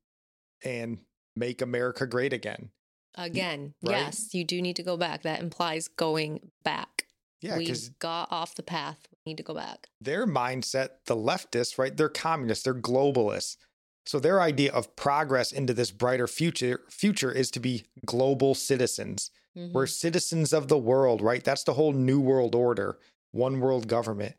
[0.63, 0.99] and
[1.35, 2.69] make America great again.
[3.15, 3.97] Again, right?
[3.97, 5.23] yes, you do need to go back.
[5.23, 6.94] That implies going back.
[7.41, 9.07] Yeah, we got off the path.
[9.25, 9.87] We need to go back.
[10.01, 11.95] their mindset, the leftists, right?
[11.95, 13.57] They're communists, they're globalists.
[14.05, 19.31] So their idea of progress into this brighter future future is to be global citizens.
[19.57, 19.73] Mhm.
[19.73, 21.43] We're citizens of the world, right?
[21.43, 22.99] That's the whole new world order,
[23.31, 24.35] one world government.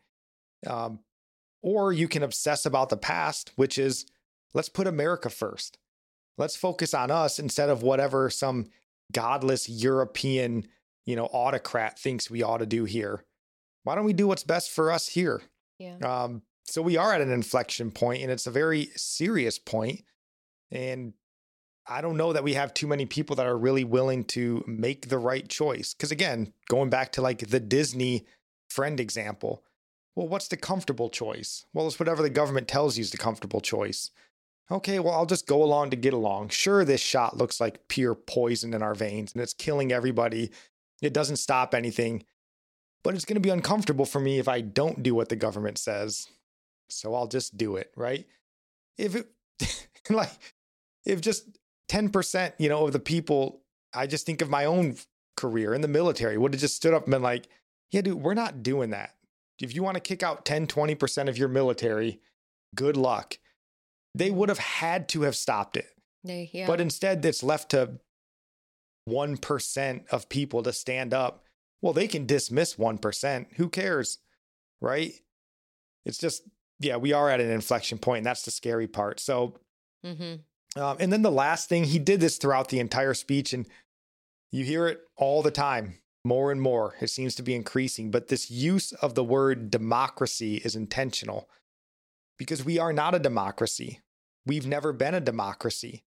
[0.67, 1.01] Um,
[1.63, 4.07] or you can obsess about the past, which is
[4.55, 5.79] let's put America first.
[6.39, 8.67] Let's focus on us instead of whatever some
[9.13, 10.69] godless European,
[11.07, 13.25] you know, autocrat thinks we ought to do here.
[13.85, 15.43] Why don't we do what's best for us here?
[15.79, 15.97] yeah.
[16.03, 20.03] Um, so we are at an inflection point, and it's a very serious point.
[20.71, 21.13] And
[21.87, 25.09] I don't know that we have too many people that are really willing to make
[25.09, 25.95] the right choice.
[25.95, 28.27] Because again, going back to like the Disney
[28.69, 29.63] friend example,
[30.17, 31.67] well, what's the comfortable choice?
[31.73, 34.11] Well, it's whatever the government tells you is the comfortable choice.
[34.69, 36.49] Okay, well, I'll just go along to get along.
[36.49, 40.51] Sure, this shot looks like pure poison in our veins and it's killing everybody.
[41.03, 42.25] It doesn't stop anything,
[43.05, 45.79] but it's going to be uncomfortable for me if I don't do what the government
[45.79, 46.29] says.
[46.89, 48.27] So I'll just do it, right?
[48.97, 49.29] If it,
[50.11, 50.31] like,
[51.05, 51.59] if just
[51.91, 53.63] 10%, you know, of the people,
[53.95, 54.97] I just think of my own
[55.37, 57.49] career in the military would have just stood up and been like,
[57.91, 59.15] yeah, dude, we're not doing that.
[59.61, 62.21] If you want to kick out 10, 20% of your military,
[62.75, 63.39] good luck.
[64.15, 65.89] They would have had to have stopped it.
[66.53, 66.67] Yeah.
[66.67, 67.99] But instead, it's left to
[69.09, 71.45] 1% of people to stand up.
[71.83, 73.47] Well, they can dismiss 1%.
[73.57, 74.19] Who cares?
[74.81, 75.13] Right?
[76.05, 76.43] It's just,
[76.81, 79.21] yeah, we are at an inflection point, and that's the scary part.
[79.21, 79.59] So,
[80.05, 80.41] Mhm.
[80.77, 83.67] um, and then the last thing, he did this throughout the entire speech, and
[84.53, 86.97] you hear it all the time, more and more.
[87.01, 91.49] It seems to be increasing, but this use of the word democracy is intentional
[92.39, 94.01] because we are not a democracy.
[94.45, 96.05] We've never been a democracy.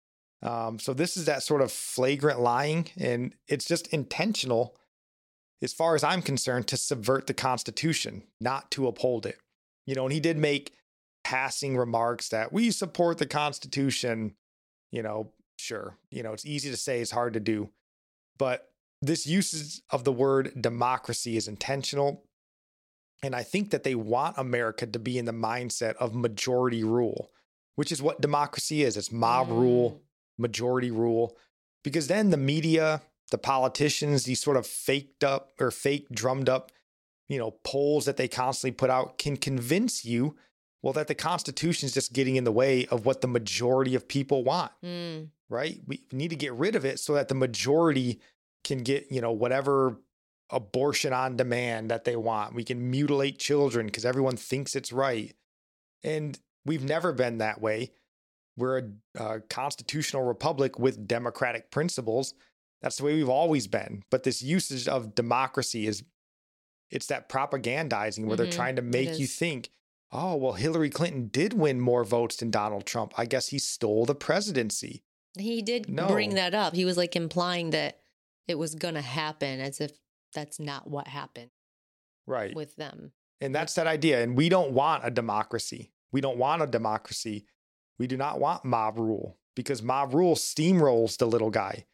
[0.43, 4.75] Um, so this is that sort of flagrant lying, and it's just intentional,
[5.61, 9.37] as far as I'm concerned, to subvert the Constitution, not to uphold it.
[9.85, 10.73] You know, and he did make
[11.23, 14.35] passing remarks that we support the Constitution.
[14.91, 17.69] You know, sure, you know, it's easy to say, it's hard to do,
[18.37, 18.69] but
[19.01, 22.23] this usage of the word democracy is intentional.
[23.21, 27.31] And I think that they want America to be in the mindset of majority rule,
[27.75, 28.97] which is what democracy is.
[28.97, 30.01] It's mob rule,
[30.37, 31.37] majority rule,
[31.83, 36.71] because then the media, the politicians, these sort of faked up or fake drummed up,
[37.29, 40.35] you know, polls that they constantly put out can convince you,
[40.81, 44.07] well, that the Constitution is just getting in the way of what the majority of
[44.07, 45.29] people want Mm.
[45.49, 45.79] right?
[45.87, 48.19] We need to get rid of it so that the majority
[48.63, 49.97] can get, you know, whatever
[50.49, 52.53] abortion on demand that they want.
[52.53, 55.33] We can mutilate children because everyone thinks it's right.
[56.03, 57.91] And we've never been that way.
[58.57, 58.77] We're
[59.17, 62.33] a, a constitutional republic with democratic principles.
[62.81, 64.03] That's the way we've always been.
[64.11, 66.03] But this usage of democracy is
[66.91, 69.69] it's that propagandizing where Mhm, they're trying to make you think,
[70.11, 73.13] oh, well, Hillary Clinton did win more votes than Donald Trump.
[73.17, 75.03] I guess he stole the presidency.
[75.37, 76.07] He did No.
[76.07, 76.75] bring that up.
[76.75, 77.99] He was like implying that
[78.47, 79.91] it was going to happen as if
[80.33, 81.49] that's not what happened
[82.27, 82.53] Right.
[82.55, 83.13] with them.
[83.41, 84.21] And that's that idea.
[84.21, 85.91] And we don't want a democracy.
[86.11, 87.45] We don't want a democracy.
[87.99, 91.85] We do not want mob rule because mob rule steamrolls the little guy.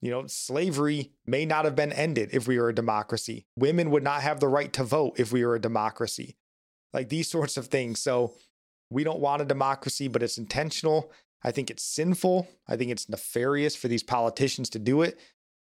[0.00, 3.46] You know, slavery may not have been ended if we were a democracy.
[3.56, 6.36] Women would not have the right to vote if we were a democracy.
[6.92, 8.00] Like these sorts of things.
[8.00, 8.34] So
[8.90, 11.10] we don't want a democracy, but it's intentional.
[11.42, 12.48] I think it's sinful.
[12.68, 15.18] I think it's nefarious for these politicians to do it.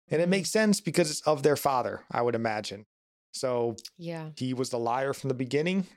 [0.09, 0.31] And it mm-hmm.
[0.31, 2.85] makes sense because it's of their father, I would imagine.
[3.31, 4.29] So Yeah.
[4.37, 5.87] he was the liar from the beginning,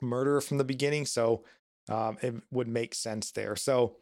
[0.00, 1.06] murderer from the beginning.
[1.06, 1.42] So
[1.88, 3.56] um, it would make sense there.
[3.56, 3.96] So,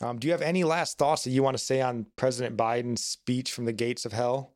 [0.00, 3.04] um, do you have any last thoughts that you want to say on President Biden's
[3.04, 4.54] speech from the gates of hell?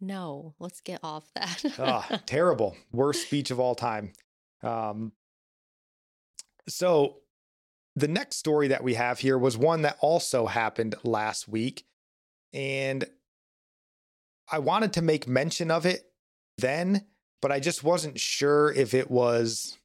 [0.00, 1.64] No, let's get off that.
[1.78, 4.12] Ah, terrible, worst speech of all time.
[4.62, 5.12] Um,
[6.68, 7.18] so,
[7.94, 11.84] the next story that we have here was one that also happened last week,
[12.52, 13.04] and
[14.50, 16.10] I wanted to make mention of it
[16.58, 17.06] then,
[17.40, 19.78] but I just wasn't sure if it was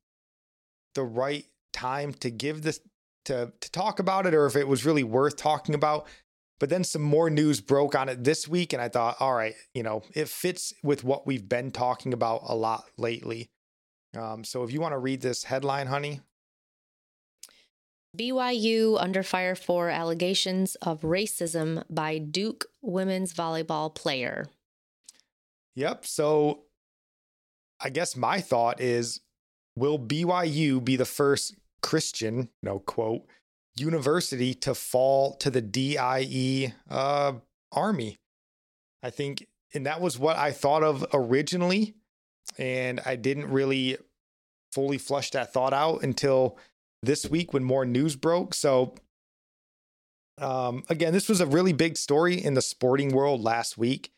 [0.94, 2.80] the right time to give this
[3.26, 6.08] to to talk about it or if it was really worth talking about.
[6.60, 9.56] But then some more news broke on it this week, and I thought, all right,
[9.74, 13.50] you know, it fits with what we've been talking about a lot lately.
[14.16, 16.22] Um, so if you want to read this headline, honey.
[18.16, 24.48] BYU under fire for allegations of racism by Duke women's volleyball player.
[25.76, 26.06] Yep.
[26.06, 26.66] So
[27.80, 29.22] I guess my thought is
[29.76, 33.24] will BYU be the first Christian, no quote,
[33.78, 37.34] university to fall to the DIE uh,
[37.72, 38.18] army?
[39.04, 41.96] I think, and that was what I thought of originally.
[42.58, 43.98] And I didn't really
[44.72, 46.58] fully flush that thought out until
[47.02, 48.54] this week when more news broke.
[48.54, 48.96] So,
[50.38, 54.12] um, again, this was a really big story in the sporting world last week.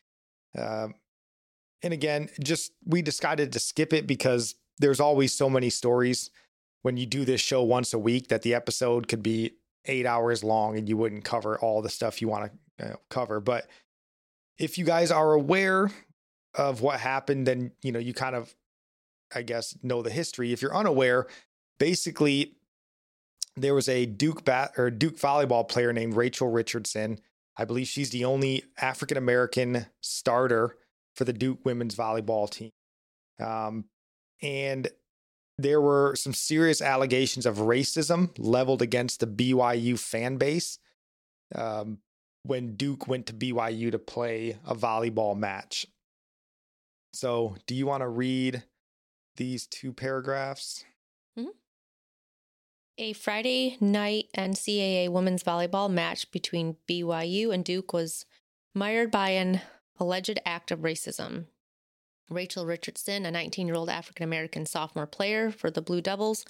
[0.56, 0.88] Uh,
[1.82, 6.30] and again, just we decided to skip it because there's always so many stories
[6.84, 9.54] when you do this show once a week that the episode could be
[9.86, 13.40] eight hours long and you wouldn't cover all the stuff you want to cover.
[13.40, 13.66] But
[14.58, 15.90] if you guys are aware
[16.54, 18.54] of what happened, then you know you kind of,
[19.34, 20.52] I guess, know the history.
[20.52, 21.26] If you're unaware,
[21.78, 22.56] basically
[23.56, 27.18] there was a Duke bat or Duke volleyball player named Rachel Richardson.
[27.56, 30.76] I believe she's the only African American starter
[31.14, 32.72] for the Duke women's volleyball team.
[33.40, 33.86] Um,
[34.42, 34.86] and
[35.58, 40.78] there were some serious allegations of racism leveled against the BYU fan base
[41.54, 41.98] um,
[42.42, 45.86] when Duke went to BYU to play a volleyball match.
[47.12, 48.64] So, do you want to read
[49.36, 50.84] these two paragraphs?
[51.38, 51.50] Mm-hmm.
[52.98, 58.26] A Friday night NCAA women's volleyball match between BYU and Duke was
[58.74, 59.60] mired by an
[60.00, 61.46] alleged act of racism.
[62.30, 66.44] Rachel Richardson, a 19 year old African American sophomore player for the Blue Devils,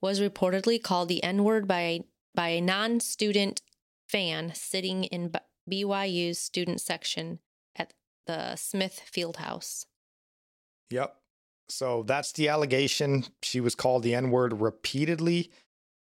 [0.00, 2.00] was reportedly called the N word by,
[2.34, 3.62] by a non student
[4.08, 5.32] fan sitting in
[5.70, 7.38] BYU's student section
[7.76, 7.92] at
[8.26, 9.86] the Smith Fieldhouse.
[10.90, 11.16] Yep.
[11.68, 13.24] So that's the allegation.
[13.42, 15.50] She was called the N word repeatedly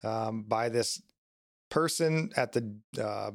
[0.04, 1.02] um, by this
[1.70, 3.32] person at the uh,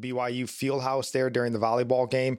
[0.00, 2.38] BYU Fieldhouse there during the volleyball game.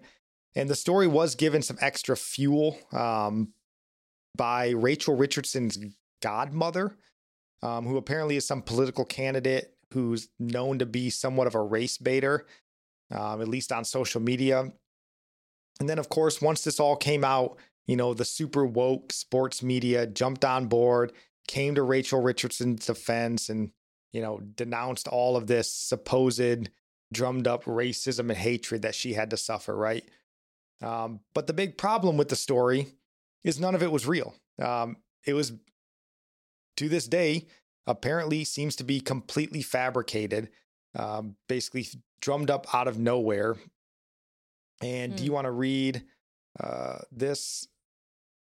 [0.56, 3.54] And the story was given some extra fuel um,
[4.38, 5.78] by Rachel Richardson's
[6.22, 6.98] godmother,
[7.64, 11.98] um, who apparently is some political candidate who's known to be somewhat of a race
[11.98, 12.46] baiter,
[13.12, 14.72] um, at least on social media.
[15.80, 19.64] And then, of course, once this all came out, you know, the super woke sports
[19.64, 21.12] media jumped on board,
[21.48, 23.72] came to Rachel Richardson's defense, and,
[24.14, 26.70] you know, denounced all of this supposed
[27.12, 30.04] drummed up racism and hatred that she had to suffer, right?
[30.82, 32.88] Um, but the big problem with the story
[33.44, 34.36] is none of it was real.
[34.60, 35.54] Um, it was,
[36.78, 37.48] to this day,
[37.88, 40.50] apparently seems to be completely fabricated,
[40.98, 41.88] um, basically
[42.22, 43.56] drummed up out of nowhere.
[44.82, 45.18] And mm.
[45.18, 45.36] do you hmm.
[45.36, 46.04] want to read
[46.60, 47.68] uh, this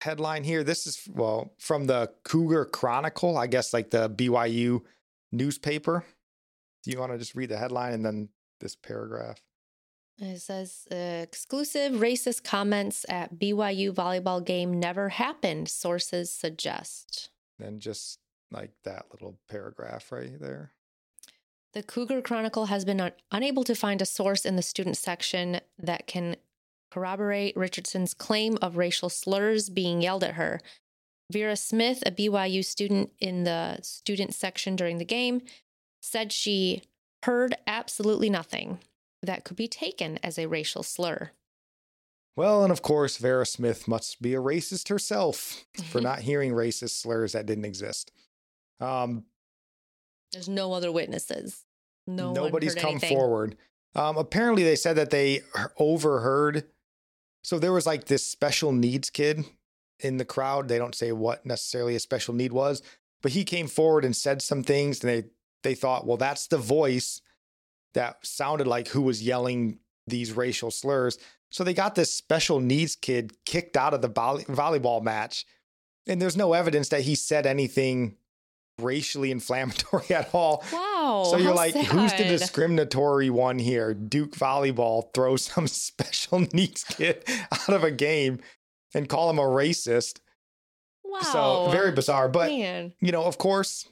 [0.01, 0.64] headline here?
[0.64, 4.83] This is, well, from the Cougar Chronicle, I guess, like the BYU
[5.33, 6.05] newspaper.
[6.83, 8.29] Do you want to just read the headline and then
[8.61, 9.40] this paragraph?
[10.18, 17.31] It says uh, exclusive racist comments at BYU volleyball game never happened, sources suggest.
[17.61, 18.20] And just
[18.53, 20.72] like that little paragraph right there.
[21.72, 25.61] The Cougar Chronicle has been un- unable to find a source in the student section
[25.79, 26.37] that can
[26.92, 30.61] corroborate Richardson's claim of racial slurs being yelled at her.
[31.33, 35.42] Vera Smith, a BYU student in the student section during the game,
[36.00, 36.83] said she
[37.24, 38.79] heard absolutely nothing
[39.25, 41.33] that could be taken as a racial slur.
[42.37, 47.00] Well, and of course, Vera Smith must be a racist herself for not hearing racist
[47.00, 48.10] slurs that didn't exist.
[48.81, 49.25] Um,
[50.33, 51.64] There's no other witnesses.
[52.06, 53.16] No nobody's come anything.
[53.16, 53.56] forward.
[53.94, 55.40] Um, apparently, they said that they
[55.79, 56.64] overheard.
[57.44, 59.44] So there was like this special needs kid
[60.00, 60.68] in the crowd.
[60.68, 62.83] They don't say what necessarily a special need was,
[63.22, 65.29] but he came forward and said some things, and they
[65.62, 67.22] they thought, well, that's the voice
[67.95, 71.19] that sounded like who was yelling these racial slurs.
[71.51, 75.47] So they got this special needs kid kicked out of the volleyball match.
[76.07, 78.17] And there's no evidence that he said anything
[78.81, 80.65] racially inflammatory at all.
[80.73, 81.25] Wow.
[81.31, 81.87] So you're like, sad.
[81.87, 83.95] who's the discriminatory one here?
[83.95, 88.40] Duke volleyball throws some special needs kid out of a game
[88.95, 90.21] and call him a racist.
[91.05, 91.21] Wow.
[91.21, 92.29] So very bizarre.
[92.29, 92.92] But, Man.
[93.01, 93.87] you know, of course,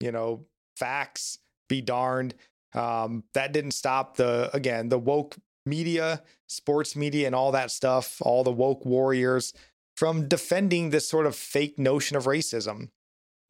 [0.00, 0.44] you know,
[0.76, 2.34] facts be darned.
[2.74, 8.20] Um, that didn't stop the again the woke media, sports media, and all that stuff,
[8.20, 9.52] all the woke warriors,
[9.96, 12.88] from defending this sort of fake notion of racism.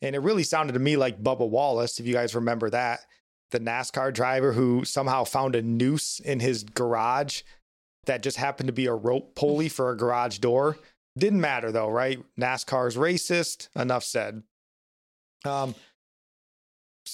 [0.03, 3.01] And it really sounded to me like Bubba Wallace, if you guys remember that,
[3.51, 7.43] the NASCAR driver who somehow found a noose in his garage
[8.07, 10.77] that just happened to be a rope pulley for a garage door.
[11.16, 12.22] Didn't matter though, right?
[12.39, 13.68] NASCAR's racist.
[13.75, 14.43] Enough said.
[15.45, 15.75] Um,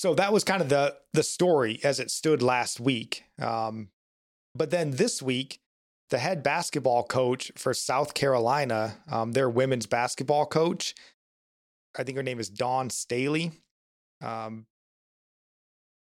[0.00, 3.24] so that was kind of the the story as it stood last week.
[3.38, 3.90] Um,
[4.54, 5.60] but then this week,
[6.08, 10.94] the head basketball coach for South Carolina, um, their women's basketball coach,
[11.98, 13.52] I think her name is Dawn Staley.
[14.22, 14.64] Um,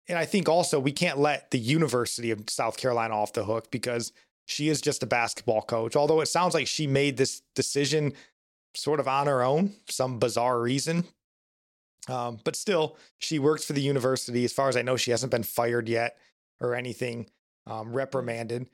[0.07, 3.69] and I think also we can't let the University of South Carolina off the hook
[3.69, 4.13] because
[4.45, 5.97] she is just a basketball coach.
[5.97, 8.13] Although it sounds like she made this decision
[8.77, 11.03] sort of on her own, some bizarre reason.
[12.09, 14.43] Um, but still, she works for the university.
[14.43, 16.17] As far as I know, she hasn't been fired yet
[16.59, 17.29] or anything,
[17.67, 18.67] um, reprimanded.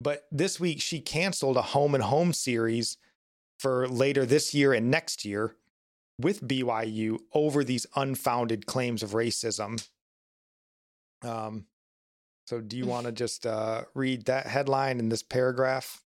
[0.00, 2.96] But this week, she canceled a home and home series
[3.58, 5.54] for later this year and next year
[6.18, 9.86] with BYU over these unfounded claims of racism.
[11.22, 11.66] Um,
[12.46, 16.02] so, do you want to just uh, read that headline in this paragraph?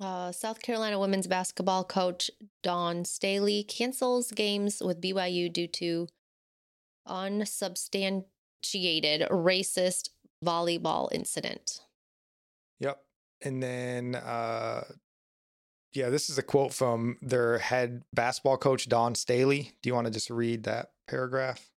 [0.00, 2.30] Uh, South Carolina women's basketball coach
[2.62, 6.08] Dawn Staley cancels games with BYU due to
[7.06, 10.08] unsubstantiated racist
[10.44, 11.80] volleyball incident.
[12.80, 13.00] Yep.
[13.42, 14.84] And then, uh,
[15.92, 19.72] yeah, this is a quote from their head basketball coach, Dawn Staley.
[19.82, 21.70] Do you want to just read that paragraph?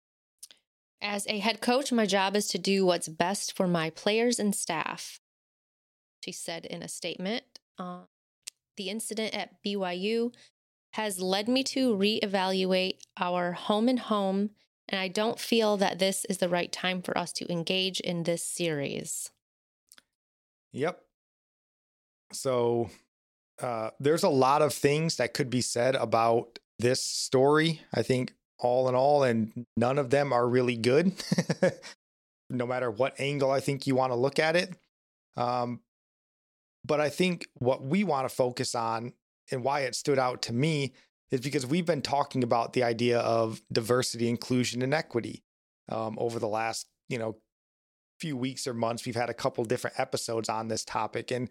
[1.01, 4.55] As a head coach, my job is to do what's best for my players and
[4.55, 5.19] staff,
[6.23, 7.56] she said in a statement.
[7.77, 8.01] Uh,
[8.75, 10.33] the incident at BYU
[10.93, 14.51] has led me to reevaluate our home and home,
[14.87, 18.23] and I don't feel that this is the right time for us to engage in
[18.23, 19.31] this series.
[20.73, 21.01] Yep.
[22.33, 22.89] So
[23.61, 27.81] uh, there's a lot of things that could be said about this story.
[27.93, 31.11] I think all in all, and none of them are really good,
[32.49, 34.73] no matter what angle I think you want to look at it.
[35.35, 35.81] Um,
[36.87, 39.13] but I think what we want to focus on
[39.51, 40.93] and why it stood out to me
[41.31, 45.43] is because we've been talking about the idea of diversity, inclusion, and equity
[45.89, 47.35] um, over the last, you know,
[48.19, 49.05] few weeks or months.
[49.05, 51.49] We've had a couple different episodes on this topic, and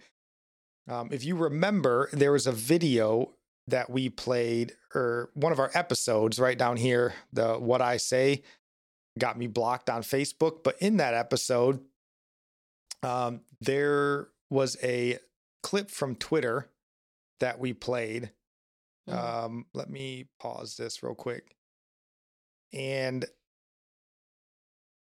[0.89, 3.35] um, if you remember, there was a video
[3.69, 8.43] that we played, or one of our episodes right down here, the What I Say
[9.19, 10.63] got me blocked on Facebook.
[10.63, 11.81] But in that episode,
[13.03, 15.19] um, there was a
[15.67, 16.71] clip from Twitter
[17.41, 18.31] that we played.
[19.11, 19.45] Mm-hmm.
[19.45, 21.57] Um, let me pause this real quick.
[22.73, 23.25] And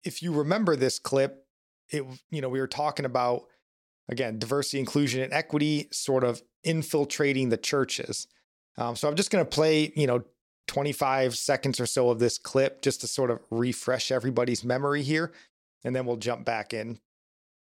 [0.03, 1.45] if you remember this clip,
[1.87, 3.43] it you know we were talking about
[4.09, 8.27] again diversity, inclusion, and equity, sort of infiltrating the churches.
[8.77, 10.25] Um, so I'm just going to play you know
[10.67, 15.31] 25 seconds or so of this clip just to sort of refresh everybody's memory here,
[15.85, 16.99] and then we'll jump back in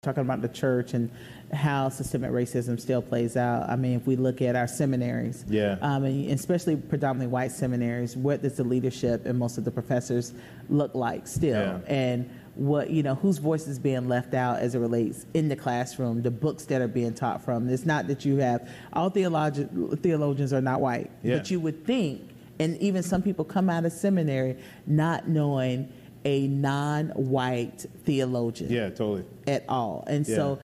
[0.02, 1.12] talking about the church and
[1.52, 3.70] how systemic racism still plays out.
[3.70, 8.16] I mean, if we look at our seminaries, yeah, um, and especially predominantly white seminaries,
[8.16, 10.34] what does the leadership and most of the professors
[10.70, 11.60] look like still?
[11.60, 11.80] Yeah.
[11.88, 15.56] And what you know, whose voice is being left out as it relates in the
[15.58, 17.68] classroom, the books that are being taught from.
[17.68, 21.38] It's not that you have all theologi- theologians are not white, yeah.
[21.38, 22.22] but you would think,
[22.58, 25.92] and even some people come out of seminary not knowing
[26.26, 28.72] a non-white theologian.
[28.72, 29.26] Yeah, totally.
[29.48, 30.04] At all.
[30.08, 30.36] And yeah.
[30.36, 30.62] so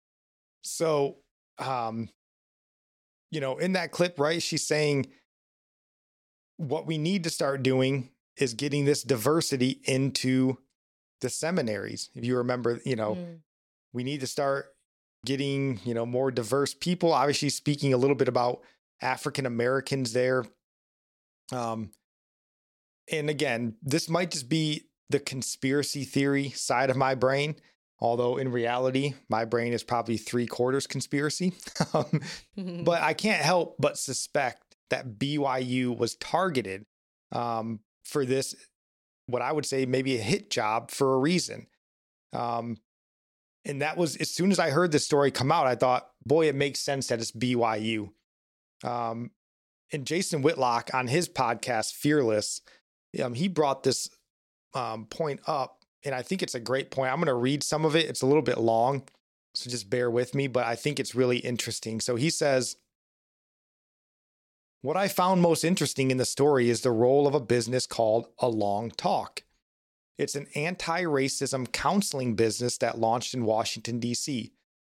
[0.63, 1.17] so
[1.59, 2.09] um
[3.31, 5.07] you know, in that clip, right, she's saying
[6.57, 10.57] what we need to start doing is getting this diversity into
[11.21, 12.09] the seminaries.
[12.15, 13.39] If you remember, you know, mm.
[13.93, 14.67] we need to start
[15.25, 18.61] getting, you know, more diverse people, obviously speaking a little bit about
[19.01, 20.45] African Americans there.
[21.51, 21.91] Um
[23.11, 27.55] and again, this might just be the conspiracy theory side of my brain.
[27.99, 31.53] Although in reality, my brain is probably three quarters conspiracy.
[31.93, 32.21] um,
[32.83, 36.85] but I can't help but suspect that BYU was targeted
[37.31, 38.53] um, for this,
[39.27, 41.67] what I would say maybe a hit job for a reason.
[42.33, 42.77] Um,
[43.63, 46.47] and that was as soon as I heard this story come out, I thought, boy,
[46.47, 48.09] it makes sense that it's BYU.
[48.83, 49.31] Um,
[49.91, 52.61] and Jason Whitlock on his podcast, Fearless,
[53.23, 54.09] um, he brought this
[54.75, 57.11] um, point up, and I think it's a great point.
[57.11, 58.07] I'm going to read some of it.
[58.07, 59.03] It's a little bit long,
[59.55, 61.99] so just bear with me, but I think it's really interesting.
[61.99, 62.75] So he says,
[64.81, 68.27] What I found most interesting in the story is the role of a business called
[68.39, 69.43] A Long Talk.
[70.17, 74.51] It's an anti racism counseling business that launched in Washington, D.C.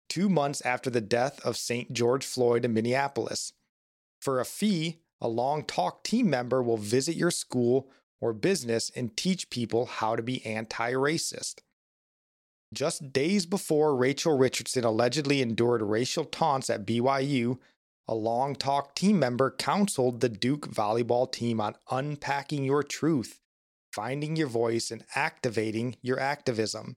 [0.09, 1.91] two months after the death of St.
[1.91, 3.53] George Floyd in Minneapolis.
[4.19, 7.89] For a fee, a Long Talk team member will visit your school
[8.21, 11.55] or business and teach people how to be anti racist.
[12.73, 17.57] Just days before Rachel Richardson allegedly endured racial taunts at BYU,
[18.07, 23.39] a Long Talk team member counseled the Duke volleyball team on unpacking your truth,
[23.91, 26.95] finding your voice, and activating your activism.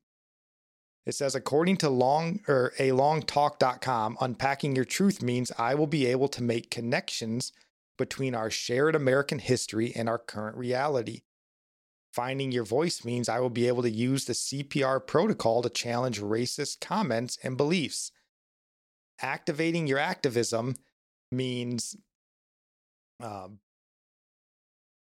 [1.07, 6.07] It says, according to long or a longtalk.com, unpacking your truth means I will be
[6.07, 7.53] able to make connections
[7.97, 11.23] between our shared American history and our current reality.
[12.13, 16.21] Finding your voice means I will be able to use the CPR protocol to challenge
[16.21, 18.13] racist comments and beliefs.
[19.21, 20.77] Activating your activism
[21.33, 21.97] means
[23.21, 23.59] um,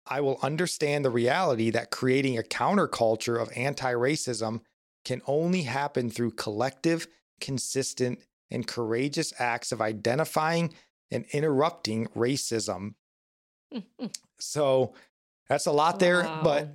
[0.07, 4.61] I will understand the reality that creating a counterculture of anti racism
[5.05, 7.07] can only happen through collective,
[7.41, 8.20] consistent,
[8.51, 10.74] and courageous acts of identifying
[11.11, 12.95] and interrupting racism.
[14.39, 14.95] so
[15.49, 16.41] that's a lot there, wow.
[16.43, 16.75] but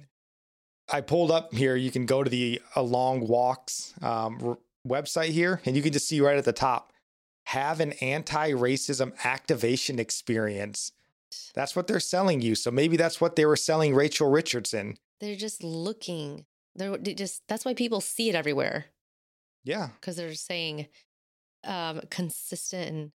[0.92, 1.76] I pulled up here.
[1.76, 4.58] You can go to the Along Walks um, r-
[4.88, 6.94] website here, and you can just see right at the top
[7.46, 10.92] have an anti racism activation experience.
[11.56, 12.56] That's what they're selling you.
[12.56, 14.98] So maybe that's what they were selling Rachel Richardson.
[15.20, 16.46] They're just looking.
[16.76, 18.86] They're just that's why people see it everywhere.
[19.64, 19.90] Yeah.
[20.00, 20.88] Because they're saying
[21.64, 23.12] um, consistent and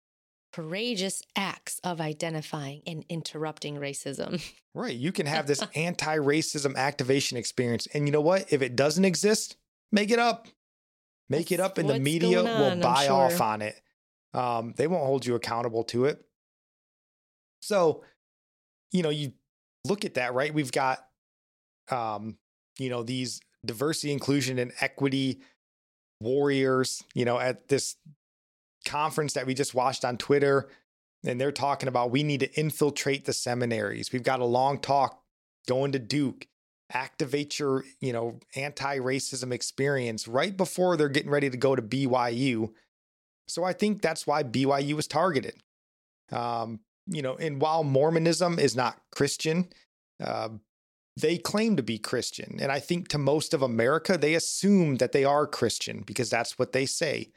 [0.54, 4.44] courageous acts of identifying and interrupting racism.
[4.74, 4.96] Right.
[4.96, 7.88] You can have this anti racism activation experience.
[7.96, 8.54] And you know what?
[8.54, 9.58] If it doesn't exist,
[9.92, 10.48] make it up.
[11.30, 13.14] Make it up, and the media on, will buy sure.
[13.14, 13.82] off on it.
[14.36, 16.24] Um, they won't hold you accountable to it.
[17.60, 18.04] So,
[18.92, 19.34] you know, you
[19.84, 20.54] look at that, right?
[20.54, 21.00] We've got,
[21.90, 22.38] um,
[22.78, 25.42] you know, these diversity, inclusion, and equity
[26.22, 27.96] warriors, you know, at this
[28.88, 30.70] conference that we just watched on Twitter.
[31.26, 34.12] And they're talking about we need to infiltrate the seminaries.
[34.12, 35.22] We've got a long talk
[35.68, 36.48] going to Duke,
[36.92, 42.72] activate your, you know, anti-racism experience right before they're getting ready to go to BYU.
[43.48, 45.56] So I think that's why BYU was targeted.
[46.32, 49.70] Um, you know, and while Mormonism is not Christian,
[50.24, 50.50] uh,
[51.16, 52.58] they claim to be Christian.
[52.62, 56.60] And I think to most of America, they assume that they are Christian because that's
[56.60, 57.32] what they say.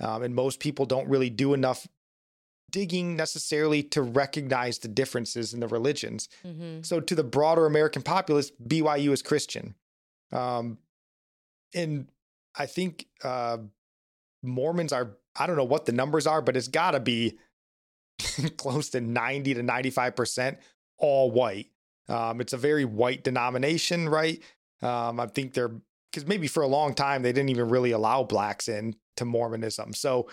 [0.00, 1.86] Um, and most people don't really do enough
[2.70, 6.28] digging necessarily to recognize the differences in the religions.
[6.44, 6.82] Mm-hmm.
[6.82, 9.74] So, to the broader American populace, BYU is Christian.
[10.32, 10.78] Um,
[11.74, 12.08] and
[12.56, 13.58] I think uh,
[14.42, 17.38] Mormons are, I don't know what the numbers are, but it's got to be
[18.56, 20.58] close to 90 to 95%
[20.98, 21.68] all white.
[22.08, 24.42] Um, it's a very white denomination, right?
[24.82, 25.72] Um, I think they're
[26.12, 29.92] because maybe for a long time they didn't even really allow blacks in to Mormonism.
[29.92, 30.28] So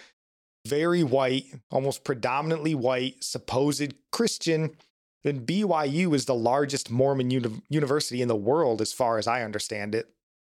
[0.67, 4.75] very white, almost predominantly white, supposed Christian.
[5.23, 9.43] Then BYU is the largest Mormon uni- university in the world, as far as I
[9.43, 10.09] understand it.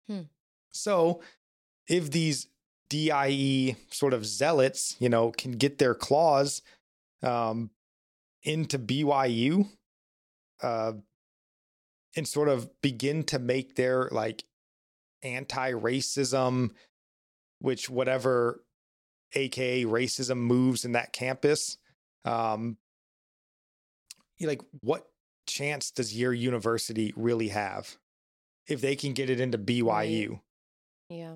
[0.08, 0.22] Hmm.
[0.72, 1.22] So
[1.88, 2.48] if these
[2.88, 6.62] DIE sort of zealots, you know, can get their claws
[7.22, 7.70] um,
[8.42, 9.68] into BYU,
[10.62, 10.92] uh,
[12.16, 14.44] and sort of begin to make their like
[15.22, 16.70] anti-racism
[17.60, 18.62] which whatever
[19.34, 21.76] aka racism moves in that campus
[22.24, 22.76] um
[24.40, 25.06] like what
[25.46, 27.96] chance does your university really have
[28.66, 30.40] if they can get it into BYU
[31.10, 31.34] yeah.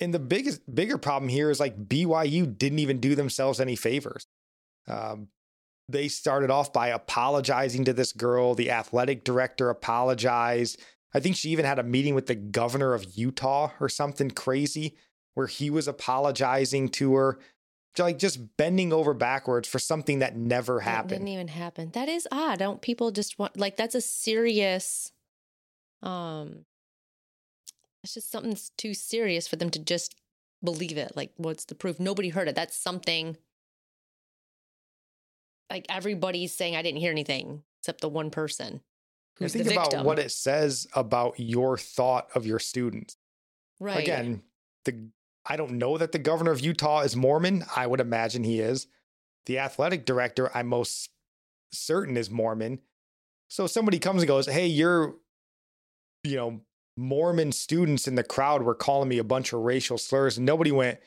[0.00, 4.26] And the biggest bigger problem here is like BYU didn't even do themselves any favors.
[4.88, 5.28] Um
[5.88, 8.54] they started off by apologizing to this girl.
[8.54, 10.80] The athletic director apologized.
[11.12, 14.94] I think she even had a meeting with the governor of Utah or something crazy
[15.40, 17.38] where he was apologizing to her,
[17.98, 21.10] like just bending over backwards for something that never happened.
[21.12, 21.90] That didn't even happen.
[21.92, 22.58] That is odd.
[22.58, 25.12] Don't people just want like that's a serious
[26.02, 26.66] um
[28.04, 30.14] it's just something too serious for them to just
[30.62, 31.16] believe it.
[31.16, 31.98] Like what's the proof?
[31.98, 32.54] Nobody heard it.
[32.54, 33.38] That's something
[35.70, 38.82] like everybody's saying I didn't hear anything except the one person.
[39.38, 43.16] Who's think about what it says about your thought of your students.
[43.80, 44.02] Right.
[44.02, 44.42] Again,
[44.84, 45.08] the
[45.46, 47.64] I don't know that the governor of Utah is Mormon.
[47.74, 48.86] I would imagine he is.
[49.46, 51.10] The athletic director, I'm most
[51.72, 52.80] certain is Mormon.
[53.48, 55.16] So somebody comes and goes, "Hey, you're
[56.22, 56.60] you know,
[56.96, 60.70] Mormon students in the crowd were calling me a bunch of racial slurs." And nobody
[60.70, 61.00] went,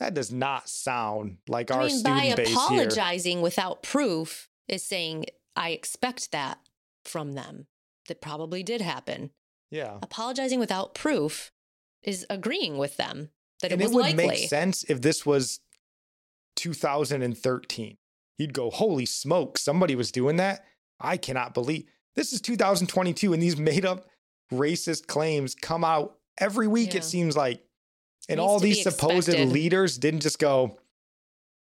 [0.00, 5.26] that does not sound like I our mean, student by apologizing without proof is saying
[5.56, 6.58] I expect that
[7.04, 7.66] from them.
[8.06, 9.30] That probably did happen.
[9.70, 9.98] Yeah.
[10.02, 11.52] Apologizing without proof
[12.02, 13.30] is agreeing with them
[13.62, 14.26] that and it was it would likely.
[14.28, 15.60] make sense if this was
[16.56, 17.96] 2013.
[18.38, 20.64] You'd go, holy smoke, somebody was doing that.
[21.00, 21.84] I cannot believe
[22.16, 24.06] this is 2022 and these made up
[24.52, 26.98] racist claims come out every week, Yeah.
[26.98, 27.62] it seems like.
[28.28, 29.52] And all these supposed expected.
[29.52, 30.78] leaders didn't just go,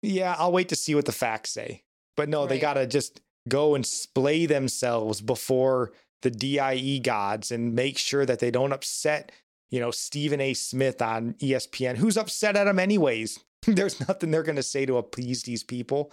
[0.02, 1.84] yeah, I'll wait to see what the facts say.
[2.16, 5.92] But no, they got to just go and splay themselves before
[6.22, 9.30] the DIE gods and make sure that they don't upset,
[9.70, 10.54] you know, Stephen A.
[10.54, 13.40] Smith on ESPN, who's upset at him anyways.
[13.66, 16.12] There's nothing they're going to say to appease these people.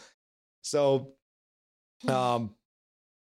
[0.61, 1.13] So,
[2.07, 2.55] um,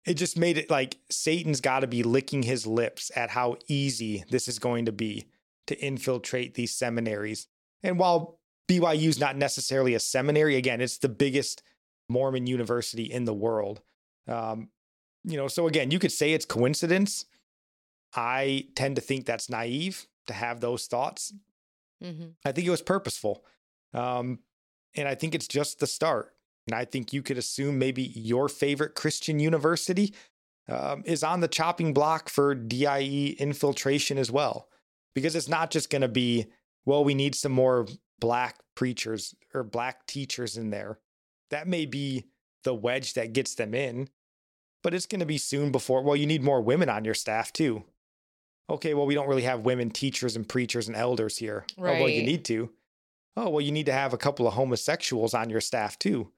[0.06, 4.24] it just made it like Satan's got to be licking his lips at how easy
[4.30, 5.26] this is going to be
[5.66, 7.48] to infiltrate these seminaries.
[7.82, 11.62] And while BYU's not necessarily a seminary, again, it's the biggest
[12.08, 13.80] Mormon university in the world.
[14.28, 14.68] Um,
[15.24, 17.24] you know, so again, you could say it's coincidence.
[18.14, 21.32] I tend to think that's naive to have those thoughts.
[22.02, 23.44] hmm I think it was purposeful.
[23.92, 24.40] Um,
[24.96, 26.34] and I think it's just the start.
[26.66, 30.14] And I think you could assume maybe your favorite Christian university
[30.68, 34.68] um, is on the chopping block for DIE infiltration as well.
[35.14, 36.46] Because it's not just going to be,
[36.84, 37.86] well, we need some more
[38.18, 40.98] black preachers or black teachers in there.
[41.50, 42.24] That may be
[42.64, 44.08] the wedge that gets them in,
[44.82, 47.52] but it's going to be soon before, well, you need more women on your staff
[47.52, 47.84] too.
[48.70, 51.66] Okay, well, we don't really have women teachers and preachers and elders here.
[51.78, 52.70] Oh, well, you need to.
[53.36, 56.30] Oh, well, you need to have a couple of homosexuals on your staff too.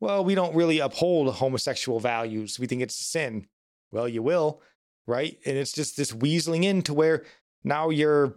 [0.00, 2.58] Well, we don't really uphold homosexual values.
[2.58, 3.46] We think it's a sin.
[3.90, 4.60] Well, you will,
[5.06, 5.38] right?
[5.46, 7.24] And it's just this weaseling in to where
[7.64, 8.34] now your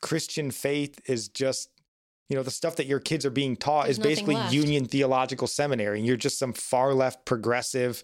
[0.00, 1.70] Christian faith is just,
[2.28, 4.54] you know, the stuff that your kids are being taught There's is basically left.
[4.54, 5.98] Union Theological Seminary.
[5.98, 8.02] And you're just some far left progressive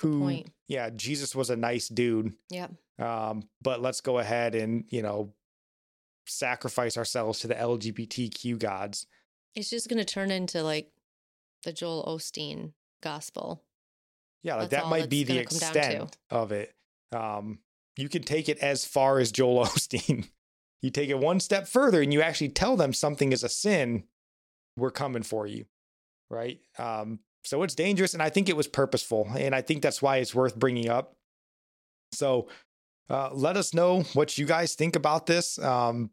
[0.00, 0.50] who, point.
[0.68, 2.32] Yeah, Jesus was a nice dude.
[2.50, 2.72] Yep.
[2.98, 5.32] Um, but let's go ahead and, you know,
[6.26, 9.06] sacrifice ourselves to the LGBTQ gods.
[9.54, 10.90] It's just going to turn into like
[11.64, 13.62] the Joel Osteen gospel.
[14.42, 15.78] Yeah, like That's that might be the gonna come down to.
[15.78, 16.74] extent of it.
[17.12, 17.58] Um,
[17.96, 20.28] you can take it as far as Joel Osteen.
[20.82, 24.04] you take it one step further and you actually tell them something is a sin,
[24.76, 25.64] we're coming for you.
[26.30, 26.60] Right.
[26.78, 28.12] Um, so it's dangerous.
[28.12, 29.28] And I think it was purposeful.
[29.36, 31.14] And I think that's why it's worth bringing up.
[32.12, 32.48] So
[33.08, 35.58] uh, let us know what you guys think about this.
[35.60, 36.10] Um,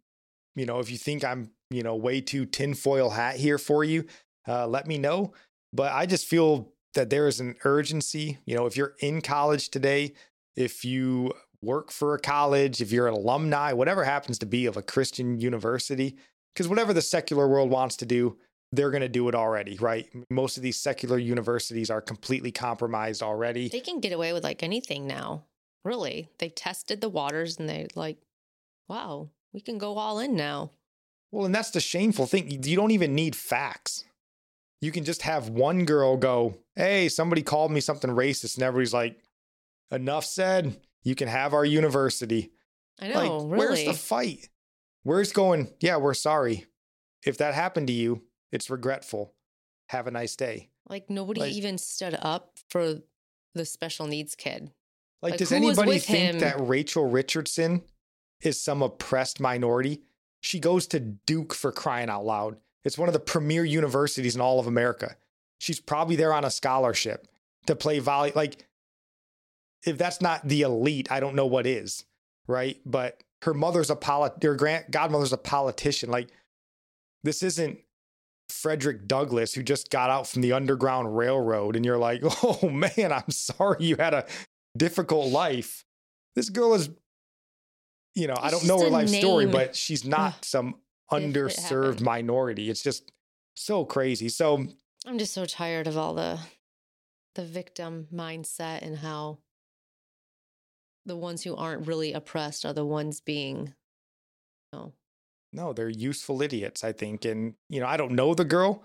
[0.55, 4.05] you know, if you think I'm, you know, way too tinfoil hat here for you,
[4.47, 5.33] uh, let me know.
[5.73, 8.37] But I just feel that there is an urgency.
[8.45, 10.13] You know, if you're in college today,
[10.55, 14.77] if you work for a college, if you're an alumni, whatever happens to be of
[14.77, 16.15] a Christian university,
[16.53, 18.37] because whatever the secular world wants to do,
[18.73, 20.09] they're going to do it already, right?
[20.31, 23.69] Most of these secular universities are completely compromised already.
[23.69, 25.45] They can get away with like anything now.
[25.85, 26.29] Really.
[26.39, 28.17] They've tested the waters and they like,
[28.87, 30.71] wow, we can go all in now.
[31.31, 32.63] Well, and that's the shameful thing.
[32.63, 34.05] You don't even need facts.
[34.81, 38.55] You can just have one girl go, Hey, somebody called me something racist.
[38.55, 39.17] And everybody's like,
[39.91, 40.79] Enough said.
[41.03, 42.51] You can have our university.
[42.99, 43.57] I know, like, really.
[43.57, 44.49] where's the fight?
[45.03, 46.65] Where's going, Yeah, we're sorry.
[47.25, 48.21] If that happened to you,
[48.53, 49.33] it's regretful.
[49.89, 50.69] Have a nice day.
[50.89, 53.01] like nobody like- even stood up for
[53.55, 54.71] the special needs kid.
[55.21, 56.39] Like, Like, does anybody think him?
[56.39, 57.83] that Rachel Richardson
[58.41, 60.01] is some oppressed minority?
[60.41, 62.57] She goes to Duke for crying out loud.
[62.83, 65.15] It's one of the premier universities in all of America.
[65.59, 67.27] She's probably there on a scholarship
[67.67, 68.33] to play volley.
[68.35, 68.65] Like,
[69.85, 72.03] if that's not the elite, I don't know what is,
[72.47, 72.77] right?
[72.85, 76.09] But her mother's a polit, her grand godmother's a politician.
[76.11, 76.27] Like,
[77.23, 77.79] this isn't
[78.49, 83.11] Frederick Douglass who just got out from the Underground Railroad, and you're like, oh man,
[83.11, 84.25] I'm sorry you had a
[84.77, 85.85] difficult life.
[86.35, 86.89] This girl is,
[88.15, 90.75] you know, I don't know her life story, but she's not some
[91.11, 92.01] underserved happened.
[92.01, 92.69] minority.
[92.69, 93.11] It's just
[93.55, 94.29] so crazy.
[94.29, 94.65] So,
[95.05, 96.39] I'm just so tired of all the
[97.35, 99.39] the victim mindset and how
[101.05, 103.73] the ones who aren't really oppressed are the ones being
[104.71, 104.93] oh
[105.53, 107.23] no, they're useful idiots, I think.
[107.25, 108.83] And, you know, I don't know the girl,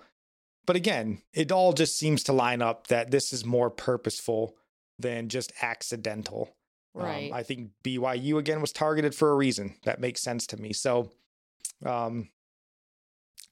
[0.67, 4.55] but again, it all just seems to line up that this is more purposeful
[4.99, 6.55] than just accidental.
[6.95, 7.31] Um, right.
[7.33, 9.77] I think BYU again was targeted for a reason.
[9.85, 10.73] That makes sense to me.
[10.73, 11.11] So,
[11.85, 12.29] um,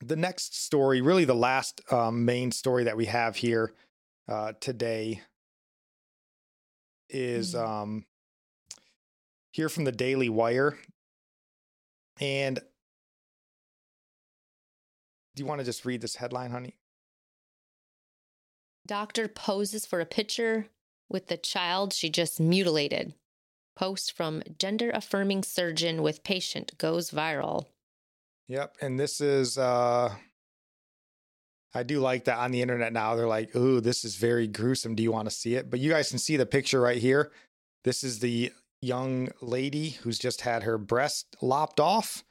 [0.01, 3.73] the next story, really the last um, main story that we have here
[4.29, 5.23] uh, today,
[7.09, 7.67] is Mhm.
[7.67, 8.07] um,
[9.53, 10.77] here from the Daily Wire.
[12.21, 12.59] And
[15.37, 16.74] do you want to just read this headline, honey?
[18.87, 20.68] Doctor poses for a picture
[21.09, 23.14] with the child she just mutilated.
[23.76, 27.66] Post from gender affirming surgeon with patient goes viral.
[28.49, 28.76] Yep.
[28.80, 30.14] And this is, uh,
[31.74, 33.14] I do like that on the internet now.
[33.14, 34.95] They're like, "Ooh, this is very gruesome.
[34.95, 37.32] Do you want to see it?" But you guys can see the picture right here.
[37.84, 42.24] This is the young lady who's just had her breast lopped off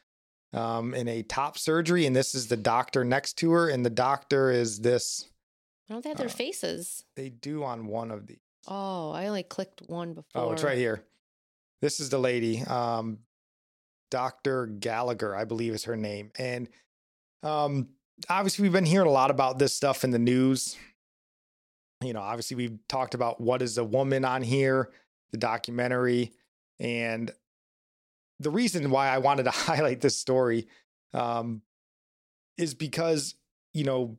[0.56, 3.90] um, in a top surgery, and this is the doctor next to her, and the
[3.90, 5.28] doctor is this.
[5.90, 7.04] I don't they have their Uh, faces?
[7.16, 8.40] They do on one of the.
[8.68, 10.42] Oh, I only clicked one before.
[10.42, 11.04] Oh, it's right here.
[11.82, 13.20] This is the lady, um,
[14.10, 14.66] Dr.
[14.66, 16.32] Gallagher, I believe is her name.
[16.40, 16.70] And
[17.44, 17.90] um,
[18.30, 20.78] obviously, we've been hearing a lot about this stuff in the news.
[22.02, 24.90] You know, obviously, we've talked about what is a woman on here,
[25.32, 26.32] the documentary.
[26.80, 27.30] And
[28.40, 30.68] the reason why I wanted to highlight this story
[31.14, 31.62] um,
[32.58, 33.36] is because,
[33.74, 34.18] you know,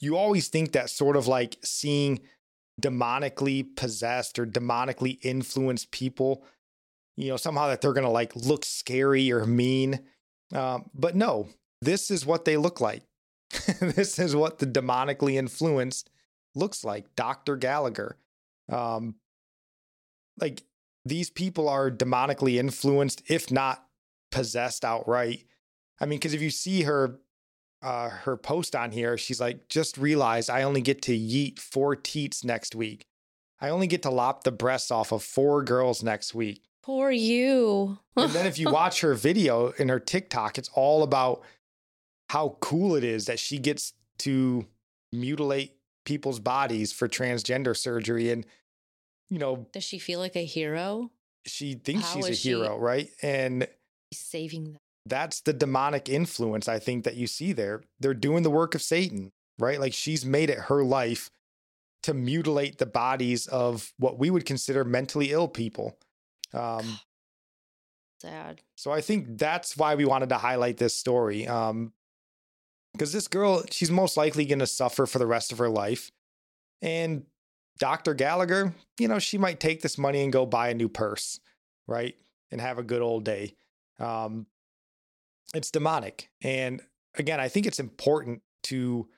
[0.00, 2.20] you always think that sort of like seeing
[2.80, 6.44] demonically possessed or demonically influenced people,
[7.16, 10.00] you know, somehow that they're going to like look scary or mean.
[10.54, 11.48] Um, but no,
[11.82, 13.02] this is what they look like.
[13.80, 16.08] this is what the demonically influenced
[16.54, 17.14] looks like.
[17.16, 17.56] Dr.
[17.56, 18.16] Gallagher.
[18.70, 19.16] Um,
[20.38, 20.62] like
[21.10, 23.84] these people are demonically influenced, if not
[24.30, 25.44] possessed outright.
[26.00, 27.18] I mean, because if you see her
[27.82, 31.96] uh, her post on here, she's like, just realized I only get to yeet four
[31.96, 33.06] teats next week.
[33.60, 36.62] I only get to lop the breasts off of four girls next week.
[36.82, 37.98] Poor you.
[38.16, 41.42] And then if you watch her video in her TikTok, it's all about
[42.28, 44.66] how cool it is that she gets to
[45.10, 48.30] mutilate people's bodies for transgender surgery.
[48.30, 48.46] And,
[49.30, 51.10] you know, Does she feel like a hero?
[51.46, 53.08] she thinks How she's a hero, right?
[53.22, 53.66] And
[54.12, 54.76] Saving them.
[55.06, 57.82] that's the demonic influence I think that you see there.
[58.00, 59.80] They're doing the work of Satan, right?
[59.80, 61.30] Like she's made it her life
[62.02, 65.96] to mutilate the bodies of what we would consider mentally ill people.
[66.52, 66.98] Um,
[68.20, 68.60] Sad.
[68.76, 71.46] so I think that's why we wanted to highlight this story.
[71.46, 71.92] Um,
[72.92, 76.10] because this girl, she's most likely going to suffer for the rest of her life.
[76.82, 77.24] And
[77.80, 78.14] Dr.
[78.14, 81.40] Gallagher, you know, she might take this money and go buy a new purse,
[81.88, 82.14] right?
[82.52, 83.56] And have a good old day.
[83.98, 84.46] Um,
[85.54, 86.30] it's demonic.
[86.42, 86.82] And
[87.16, 89.08] again, I think it's important to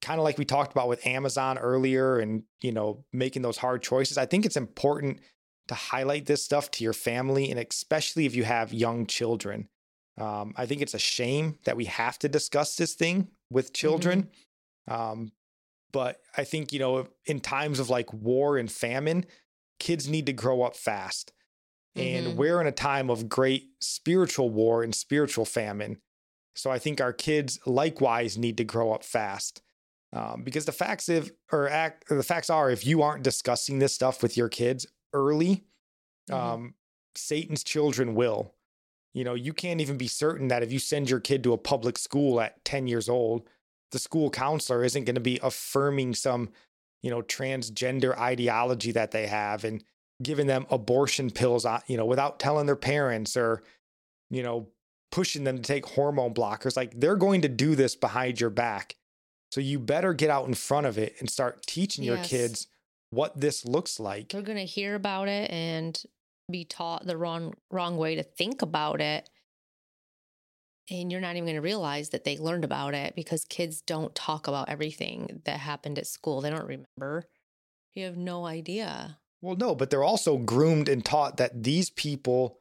[0.00, 3.82] kind of like we talked about with Amazon earlier and, you know, making those hard
[3.82, 4.18] choices.
[4.18, 5.20] I think it's important
[5.68, 9.68] to highlight this stuff to your family and especially if you have young children.
[10.18, 14.30] Um, I think it's a shame that we have to discuss this thing with children.
[14.88, 15.32] Um,
[15.94, 19.26] but I think, you know, in times of like war and famine,
[19.78, 21.32] kids need to grow up fast.
[21.96, 22.36] And Mhm.
[22.36, 26.02] we're in a time of great spiritual war and spiritual famine.
[26.56, 29.62] So I think our kids likewise need to grow up fast.
[30.12, 33.78] Um, because the facts if or act or the facts are if you aren't discussing
[33.78, 35.64] this stuff with your kids early,
[36.28, 36.36] Mhm.
[36.36, 36.74] um,
[37.14, 38.54] Satan's children will.
[39.14, 41.58] You know, you can't even be certain that if you send your kid to a
[41.58, 43.48] public school at 10 years old,
[43.92, 46.50] the school counselor isn't going to be affirming some,
[47.02, 49.84] you know, transgender ideology that they have and
[50.22, 53.62] giving them abortion pills, uh, you know, without telling their parents or,
[54.30, 54.68] you know,
[55.10, 56.76] pushing them to take hormone blockers.
[56.76, 58.96] Like they're going to do this behind your back.
[59.52, 62.66] So you better get out in front of it and start teaching your kids
[63.10, 64.30] what this looks like.
[64.30, 66.00] They're gonna hear about it and
[66.50, 69.30] be taught the wrong wrong way to think about it.
[70.90, 74.48] And you're not even gonna realize that they learned about it because kids don't talk
[74.48, 76.40] about everything that happened at school.
[76.40, 77.28] They don't remember.
[77.94, 79.18] You have no idea.
[79.40, 82.58] Well, no, but they're also groomed and taught that these people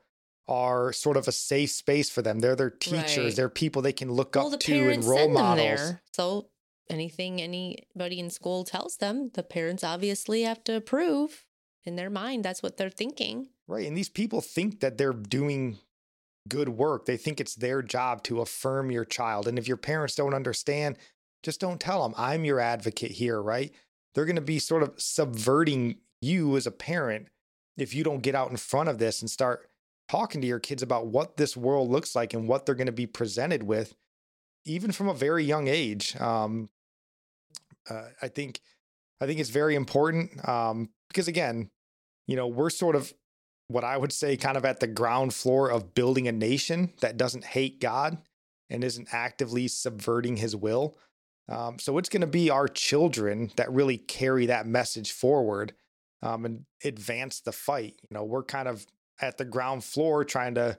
[0.48, 2.40] are sort of a safe space for them.
[2.40, 3.18] They're their teachers.
[3.18, 3.36] Right.
[3.36, 5.58] They're people they can look well, up to and role models.
[5.58, 6.02] there.
[6.14, 6.50] So
[6.90, 11.46] anything anybody in school tells them, the parents obviously have to approve.
[11.86, 13.50] In their mind, that's what they're thinking.
[13.68, 13.88] Right.
[13.88, 15.80] And these people think that they're doing
[16.50, 17.06] good work.
[17.06, 19.48] They think it's their job to affirm your child.
[19.48, 20.98] And if your parents don't understand,
[21.42, 23.72] just don't tell them, I'm your advocate here, right?
[24.14, 27.28] They're going to be sort of subverting you as a parent
[27.78, 29.68] if you don't get out in front of this and start
[30.10, 32.92] talking to your kids about what this world looks like and what they're going to
[32.92, 33.96] be presented with,
[34.66, 36.16] even from a very young age.
[36.20, 36.70] Um,
[37.90, 38.60] uh, I think,
[39.20, 41.70] I think it's very important um, because again,
[42.28, 43.14] you know, we're sort of
[43.68, 47.18] what I would say kind of at the ground floor of building a nation that
[47.18, 48.18] doesn't hate God
[48.70, 50.98] and isn't actively subverting his will.
[51.50, 55.74] Um, so it's going to be our children that really carry that message forward
[56.22, 58.00] um, and advance the fight.
[58.02, 58.86] You know, we're kind of
[59.22, 60.78] at the ground floor trying to,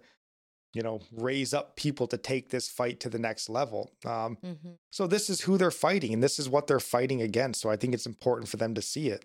[0.72, 3.92] you know, raise up people to take this fight to the next level.
[4.04, 4.70] Um, Mm-hmm.
[4.90, 7.60] so this is who they're fighting and this is what they're fighting against.
[7.60, 9.24] So I think it's important for them to see it.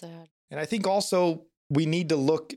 [0.00, 0.28] Sad.
[0.50, 2.52] And I think also we need to look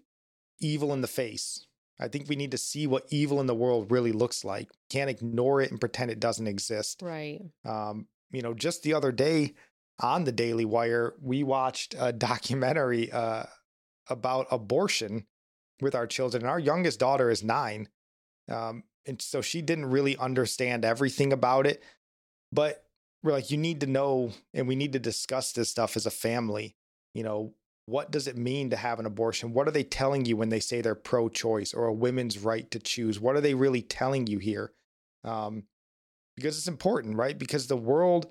[0.59, 1.66] evil in the face.
[1.99, 4.70] I think we need to see what evil in the world really looks like.
[4.89, 7.01] Can't ignore it and pretend it doesn't exist.
[7.01, 7.39] Right.
[7.64, 9.53] Um, you know, just the other day
[10.01, 13.43] on the Daily Wire, we watched a documentary uh,
[14.09, 15.28] about abortion
[15.82, 16.43] with our children.
[16.43, 17.89] And our youngest daughter is nine.
[18.51, 21.84] Um, and so she didn't really understand everything about it.
[22.51, 22.84] But
[23.22, 26.11] we're like, you need to know, and we need to discuss this stuff as a
[26.11, 26.76] family.
[27.14, 27.53] You know,
[27.86, 29.54] what does it mean to have an abortion?
[29.54, 32.70] What are they telling you when they say they're pro choice or a women's right
[32.72, 33.20] to choose?
[33.20, 34.72] What are they really telling you here?
[35.24, 35.64] Um,
[36.36, 37.38] because it's important, right?
[37.38, 38.28] Because the world,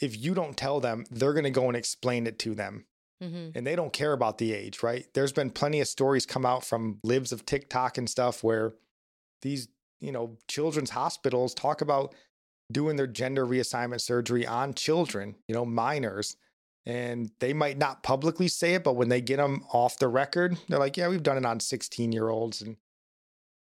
[0.00, 2.86] if you don't tell them, they're going to go and explain it to them.
[3.22, 3.58] Mm-hmm.
[3.58, 5.06] And they don't care about the age, right?
[5.12, 8.74] There's been plenty of stories come out from libs of TikTok and stuff where
[9.42, 9.68] these,
[10.00, 12.14] you know, children's hospitals talk about
[12.70, 16.36] doing their gender reassignment surgery on children, you know, minors.
[16.86, 20.56] And they might not publicly say it, but when they get them off the record,
[20.68, 22.62] they're like, yeah, we've done it on 16 year olds.
[22.62, 22.76] And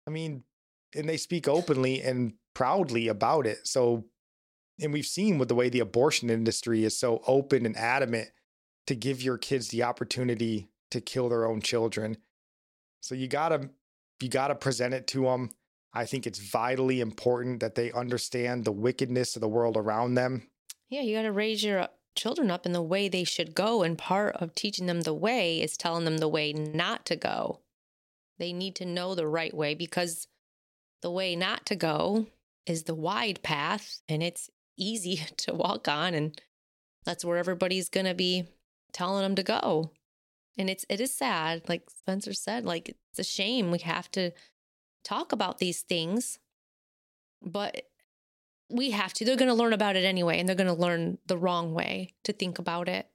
[0.07, 0.43] I mean,
[0.95, 3.68] and they speak openly and proudly about it.
[3.68, 4.05] So,
[4.80, 8.30] and we've seen with the way the abortion industry is so open and adamant
[8.88, 12.18] to give your kids the opportunity to kill their own children.
[13.01, 13.70] So you gotta
[14.22, 15.51] you gotta present it to them.
[15.93, 20.49] I think it's vitally important that they understand the wickedness of the world around them.
[20.89, 23.84] Yeah, you got to raise your children up in the way they should go.
[23.84, 27.59] And part of teaching them the way is telling them the way not to go.
[28.38, 30.28] They need to know the right way because
[31.01, 32.28] the way not to go
[32.66, 36.13] is the wide path and it's easy to walk on.
[36.13, 36.39] And
[37.05, 38.45] that's where everybody's going to be
[38.93, 39.91] telling them to go.
[40.57, 41.63] And it's, it is sad.
[41.68, 44.32] Like Spencer said, like it's a shame we have to
[45.03, 46.39] talk about these things,
[47.41, 47.84] but
[48.70, 49.26] we have to.
[49.26, 52.13] They're going to learn about it anyway, and they're going to learn the wrong way
[52.24, 53.07] to think about it.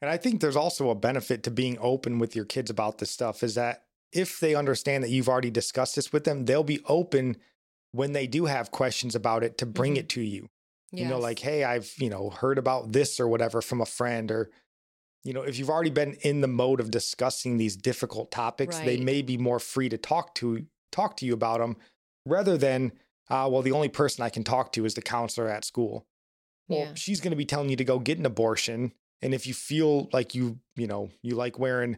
[0.00, 3.10] And I think there's also a benefit to being open with your kids about this
[3.10, 6.80] stuff is that if they understand that you've already discussed this with them, they'll be
[6.88, 7.36] open
[7.92, 10.00] when they do have questions about it to bring mm-hmm.
[10.00, 10.48] it to you.
[10.90, 11.04] Yes.
[11.04, 14.30] You know, like, hey, I've, you know, heard about this or whatever from a friend
[14.30, 14.50] or
[15.24, 18.86] you know, if you've already been in the mode of discussing these difficult topics, right.
[18.86, 21.76] they may be more free to talk to talk to you about them
[22.26, 22.92] rather than
[23.32, 26.06] uh, well, the only person I can talk to is the counselor at school.
[26.68, 26.94] Well, yeah.
[26.94, 30.10] she's going to be telling you to go get an abortion, and if you feel
[30.12, 31.96] like you, you know, you like wearing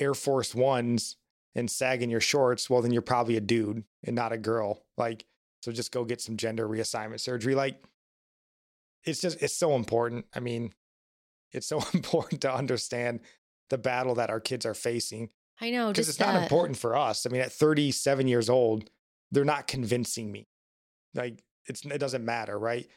[0.00, 1.16] Air Force Ones
[1.54, 4.84] and sagging your shorts, well, then you're probably a dude and not a girl.
[4.96, 5.24] Like,
[5.62, 7.54] so just go get some gender reassignment surgery.
[7.54, 7.80] Like,
[9.04, 10.26] it's just it's so important.
[10.34, 10.72] I mean,
[11.52, 13.20] it's so important to understand
[13.70, 15.30] the battle that our kids are facing.
[15.60, 17.26] I know, because it's not important for us.
[17.26, 18.90] I mean, at 37 years old,
[19.30, 20.48] they're not convincing me.
[21.14, 22.88] Like it's it doesn't matter, right?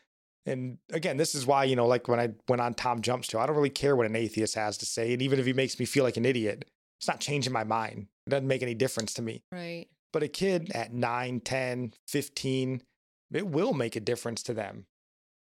[0.45, 3.39] And again, this is why you know, like when I went on Tom Jump's show,
[3.39, 5.79] I don't really care what an atheist has to say, and even if he makes
[5.79, 6.65] me feel like an idiot,
[6.99, 8.07] it's not changing my mind.
[8.25, 9.43] It doesn't make any difference to me.
[9.51, 9.87] Right.
[10.13, 12.81] But a kid at 9, 10, 15,
[13.33, 14.85] it will make a difference to them.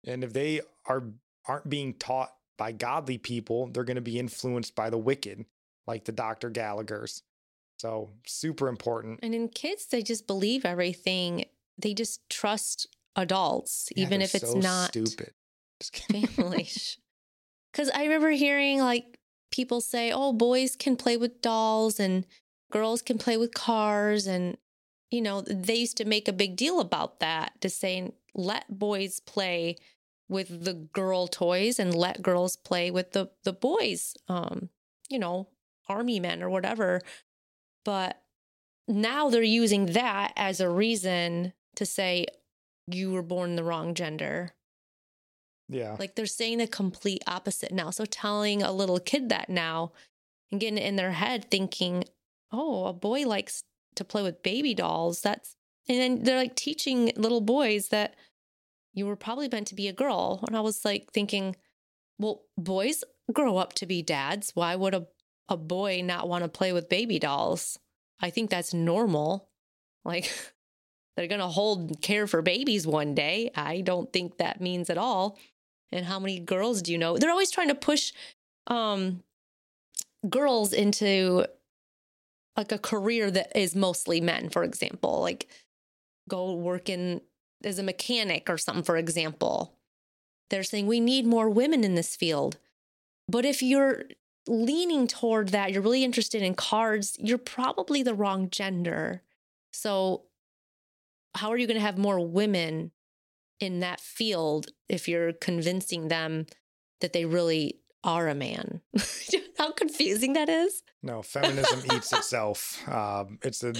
[0.06, 1.04] And if they are
[1.46, 5.46] aren't being taught by godly people, they're going to be influenced by the wicked,
[5.88, 6.50] like the Dr.
[6.50, 7.24] Gallagher's.
[7.80, 9.20] So, super important.
[9.24, 11.46] And in kids, they just believe everything.
[11.82, 15.34] They just trust adults, yeah, even if it's so not stupid.
[16.12, 16.70] family.
[17.72, 19.20] Because I remember hearing like
[19.52, 22.26] people say, oh, boys can play with dolls and
[22.72, 24.26] girls can play with cars.
[24.26, 24.58] And,
[25.12, 29.20] you know, they used to make a big deal about that to say, let boys
[29.20, 29.76] play
[30.30, 34.70] with the girl toys and let girls play with the the boys um
[35.10, 35.48] you know
[35.90, 37.02] army men or whatever
[37.84, 38.22] but
[38.88, 42.26] now they're using that as a reason to say
[42.88, 44.52] you were born the wrong gender
[45.68, 49.92] yeah like they're saying the complete opposite now so telling a little kid that now
[50.52, 52.04] and getting it in their head thinking
[52.52, 53.64] oh a boy likes
[53.96, 55.56] to play with baby dolls that's
[55.90, 58.16] and then they're like teaching little boys that
[58.94, 60.44] you were probably meant to be a girl.
[60.48, 61.56] And I was like thinking,
[62.20, 63.04] well, boys
[63.34, 64.52] grow up to be dads.
[64.54, 65.08] Why would a,
[65.48, 67.80] a boy not want to play with baby dolls?
[68.22, 69.50] I think that's normal.
[70.06, 70.32] Like,
[71.16, 73.52] they're going to hold care for babies one day.
[73.56, 75.38] I don't think that means at all.
[75.92, 77.18] And how many girls do you know?
[77.18, 78.14] They're always trying to push
[78.68, 79.24] um,
[80.30, 81.46] girls into
[82.56, 85.48] like a career that is mostly men, for example, like
[86.28, 87.22] go work in
[87.64, 89.74] as a mechanic or something, for example.
[90.50, 92.58] They're saying we need more women in this field.
[93.28, 94.06] But if you're
[94.48, 99.22] leaning toward that, you're really interested in cards, you're probably the wrong gender.
[99.72, 100.24] So,
[101.36, 102.92] how are you going to have more women
[103.60, 106.46] in that field if you're convincing them
[107.02, 108.82] that they really are a man?
[109.58, 110.82] how confusing that is?
[111.04, 112.88] No, feminism eats itself.
[112.90, 113.74] Um, it's a,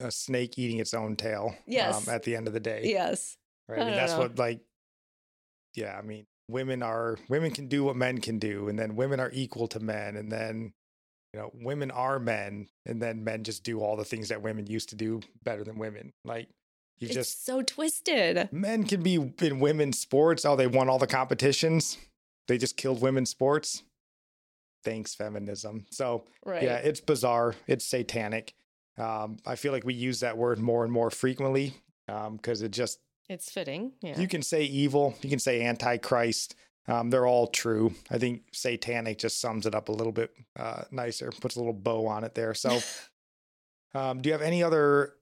[0.00, 1.54] a snake eating its own tail.
[1.66, 2.08] Yes.
[2.08, 2.82] Um, at the end of the day.
[2.84, 3.36] Yes.
[3.68, 3.80] Right.
[3.80, 4.20] I don't that's know.
[4.20, 4.60] what like.
[5.76, 9.20] Yeah, I mean, women are women can do what men can do, and then women
[9.20, 10.72] are equal to men, and then
[11.32, 14.66] you know, women are men, and then men just do all the things that women
[14.66, 16.12] used to do better than women.
[16.24, 16.48] Like
[17.00, 18.48] you It's just so twisted.
[18.52, 20.44] men can be in women's sports.
[20.44, 21.98] Oh, they won all the competitions.
[22.46, 23.82] They just killed women's sports.
[24.84, 25.86] Thanks, feminism.
[25.90, 26.62] So Right.
[26.62, 27.54] yeah, it's bizarre.
[27.66, 28.54] It's satanic.
[28.96, 31.74] Um, I feel like we use that word more and more frequently
[32.06, 32.98] because it just
[33.28, 33.92] It's fitting.
[34.02, 34.18] Yeah.
[34.18, 36.54] you can say evil, you can say antichrist.
[36.88, 37.94] Um, they're all true.
[38.10, 41.72] I think satanic just sums it up a little bit uh, nicer, puts a little
[41.74, 42.52] bow on it there.
[42.54, 42.80] So,
[43.94, 45.14] um, do you have any other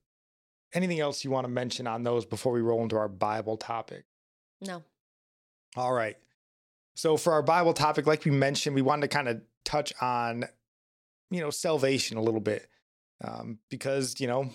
[0.75, 4.05] anything else you want to mention on those before we roll into our Bible topic?
[4.61, 4.83] no.
[5.77, 6.17] All right.
[6.97, 10.45] So for our Bible topic, like we mentioned, we wanted to kind of touch on,
[11.31, 12.67] you know, salvation a little bit,
[13.23, 14.51] um, because you know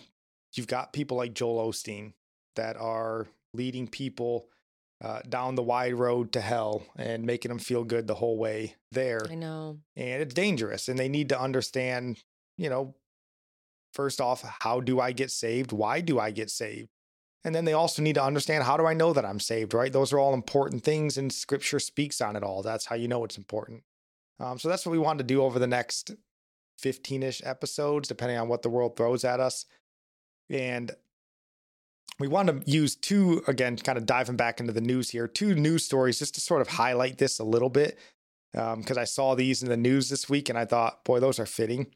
[0.56, 2.14] you've got people like Joel Osteen
[2.56, 4.50] that are leading people
[5.02, 8.76] uh, down the wide road to hell and making them feel good the whole way
[8.92, 9.80] there, I know.
[9.96, 12.18] and it's dangerous, and they need to understand,
[12.58, 12.96] you know,
[13.94, 15.72] first off, how do I get saved?
[15.72, 16.90] Why do I get saved?
[17.46, 19.92] And then they also need to understand how do I know that I'm saved, right?
[19.92, 22.62] Those are all important things, and scripture speaks on it all.
[22.62, 23.84] That's how you know it's important.
[24.40, 26.12] Um, so that's what we want to do over the next
[26.80, 29.66] 15 ish episodes, depending on what the world throws at us.
[30.50, 30.92] And
[32.20, 35.56] we want to use two, again, kind of diving back into the news here, two
[35.56, 37.98] news stories just to sort of highlight this a little bit.
[38.52, 41.46] Because I saw these in the news this week and I thought, boy, those are
[41.46, 41.88] fitting.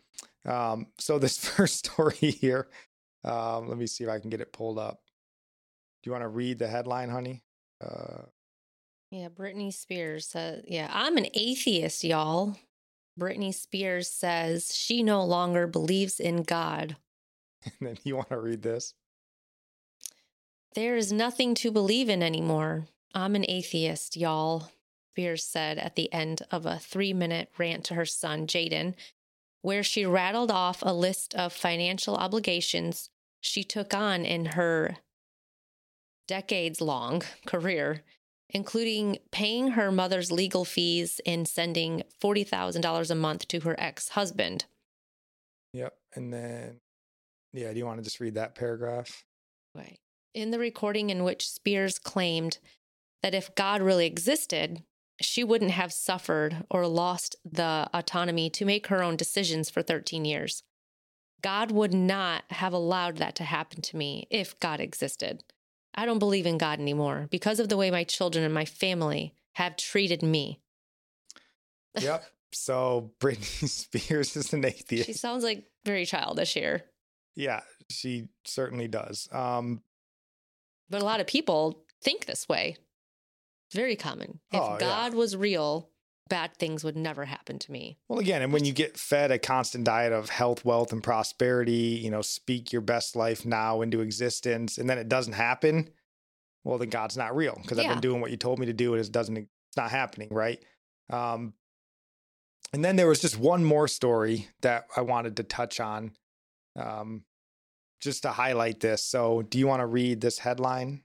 [0.48, 2.68] Um, so, this first story here,
[3.24, 5.00] um, let me see if I can get it pulled up.
[6.04, 7.44] Do you want to read the headline, honey?
[7.84, 8.24] Uh,
[9.12, 12.56] Yeah, Britney Spears says, yeah, I'm an atheist, y'all.
[13.20, 16.96] Britney Spears says she no longer believes in God.
[17.66, 18.94] and then you want to read this?
[20.76, 22.88] There is nothing to believe in anymore.
[23.14, 24.70] I'm an atheist, y'all,
[25.14, 28.94] Spears said at the end of a three minute rant to her son, Jaden,
[29.62, 33.10] where she rattled off a list of financial obligations
[33.42, 34.98] she took on in her
[36.28, 38.04] decades long career,
[38.50, 44.66] including paying her mother's legal fees and sending $40,000 a month to her ex husband.
[45.74, 45.94] Yep.
[46.16, 46.80] And then,
[47.54, 49.24] yeah, do you want to just read that paragraph?
[49.76, 50.00] Right.
[50.34, 52.60] In the recording in which Spears claimed
[53.24, 54.84] that if God really existed,
[55.22, 60.26] she wouldn't have suffered or lost the autonomy to make her own decisions for 13
[60.26, 60.64] years.
[61.42, 65.44] God would not have allowed that to happen to me if God existed.
[65.96, 69.34] I don't believe in God anymore because of the way my children and my family
[69.54, 70.60] have treated me.
[72.00, 72.26] Yep.
[72.54, 75.08] so Britney Spears is an atheist.
[75.08, 76.84] She sounds like very childish here,
[77.38, 79.30] yeah, she certainly does.
[79.32, 79.82] Um,
[80.90, 82.78] but a lot of people think this way.
[83.74, 84.40] Very common.
[84.52, 84.80] If Oh, yeah.
[84.80, 85.90] God was real,
[86.30, 87.98] bad things would never happen to me.
[88.08, 92.00] Well, again, and when you get fed a constant diet of health, wealth, and prosperity,
[92.02, 95.90] you know, speak your best life now into existence, and then it doesn't happen,
[96.64, 98.94] well, then God's not real because I've been doing what you told me to do,
[98.94, 100.60] and it doesn't, it's not happening, right?
[101.10, 101.54] Um,
[102.74, 106.12] and then there was just one more story that I wanted to touch on,
[106.76, 107.24] um,
[108.02, 109.04] just to highlight this.
[109.04, 111.04] So, do you want to read this headline?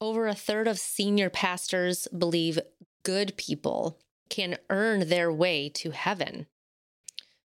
[0.00, 2.58] Over a third of senior pastors believe
[3.02, 3.98] good people
[4.30, 6.46] can earn their way to heaven.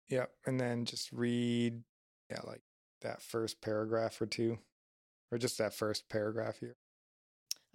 [0.09, 1.83] Yep, and then just read,
[2.31, 2.61] yeah, like
[3.03, 4.59] that first paragraph or two,
[5.33, 6.77] or just that first paragraph here.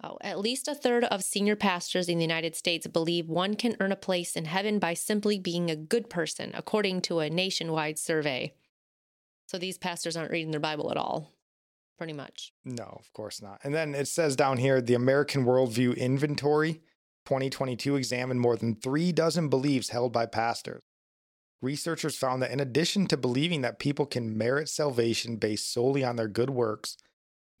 [0.02, 3.76] Oh, at least a third of senior pastors in the United States believe one can
[3.78, 7.98] earn a place in heaven by simply being a good person, according to a nationwide
[7.98, 8.54] survey.
[9.46, 11.30] So these pastors aren't reading their Bible at all,
[12.02, 12.52] pretty much.
[12.64, 13.60] No, of course not.
[13.62, 16.80] And then it says down here the American Worldview Inventory
[17.26, 20.82] 2022 examined more than three dozen beliefs held by pastors.
[21.60, 26.16] Researchers found that in addition to believing that people can merit salvation based solely on
[26.16, 26.96] their good works,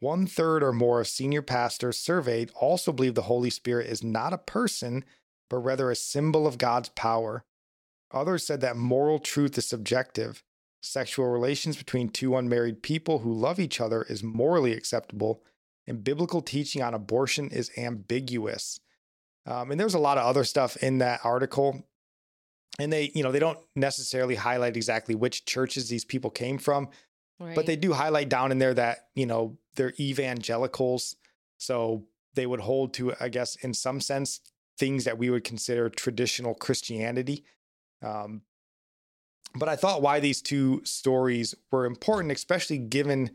[0.00, 4.32] one third or more of senior pastors surveyed also believe the Holy Spirit is not
[4.32, 5.04] a person,
[5.48, 7.44] but rather a symbol of God's power.
[8.10, 10.42] Others said that moral truth is subjective.
[10.84, 15.42] Sexual relations between two unmarried people who love each other is morally acceptable,
[15.86, 18.80] and biblical teaching on abortion is ambiguous.
[19.46, 21.84] Um, and there's a lot of other stuff in that article.
[22.78, 26.88] And they, you know, they don't necessarily highlight exactly which churches these people came from,
[27.38, 27.54] Right.
[27.54, 31.16] but they do highlight down in there that, you know, they're evangelicals.
[31.58, 34.40] So they would hold to, I guess, in some sense,
[34.78, 37.44] things that we would consider traditional Christianity.
[38.02, 38.42] Um,
[39.54, 43.30] but I thought why these two stories were important, especially given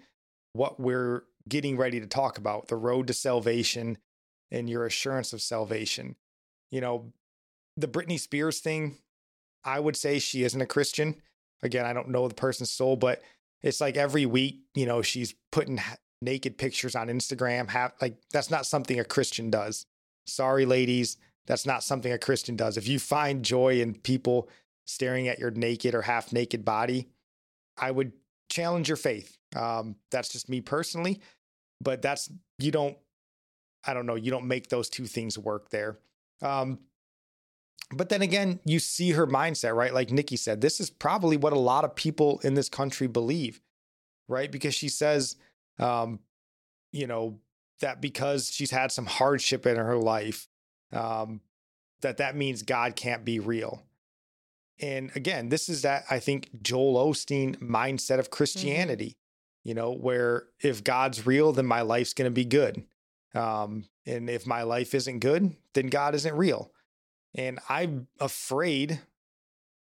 [0.54, 3.98] what we're getting ready to talk about the road to salvation
[4.52, 6.16] and your assurance of salvation.
[6.72, 7.14] You know,
[7.76, 8.98] the Britney Spears thing,
[9.64, 11.16] I would say she isn't a Christian.
[11.62, 13.22] Again, I don't know the person's soul, but
[13.62, 15.80] it's like every week, you know, she's putting
[16.22, 17.70] naked pictures on Instagram.
[17.70, 19.86] Have like that's not something a Christian does.
[20.26, 22.78] Sorry, ladies, that's not something a Christian does.
[22.78, 24.50] If you find joy in people
[24.88, 27.10] staring at your naked or half naked body,
[27.78, 28.14] I would
[28.50, 29.38] challenge your faith.
[29.56, 31.22] Um, that's just me personally,
[31.82, 32.98] but that's you don't.
[33.86, 34.16] I don't know.
[34.16, 36.00] You don't make those two things work there.
[36.42, 36.80] Um,
[37.92, 39.94] but then again, you see her mindset, right?
[39.94, 43.62] Like Nickie said, this is probably what a lot of people in this country believe,
[44.28, 44.52] right?
[44.52, 45.38] Because she says,
[45.80, 46.20] um,
[46.92, 47.40] you know,
[47.80, 50.48] that because she's had some hardship in her life,
[50.92, 51.40] um,
[52.02, 53.84] that that means God can't be real.
[54.80, 58.36] And again, this is that I think Joel Osteen mindset of mm-hmm.
[58.36, 59.70] Christianity, mm-hmm.
[59.70, 62.84] you know, where if God's real, then my life's going to be good.
[63.34, 66.72] Um, and if my life isn't good, then God isn't real.
[67.36, 69.00] And I'm afraid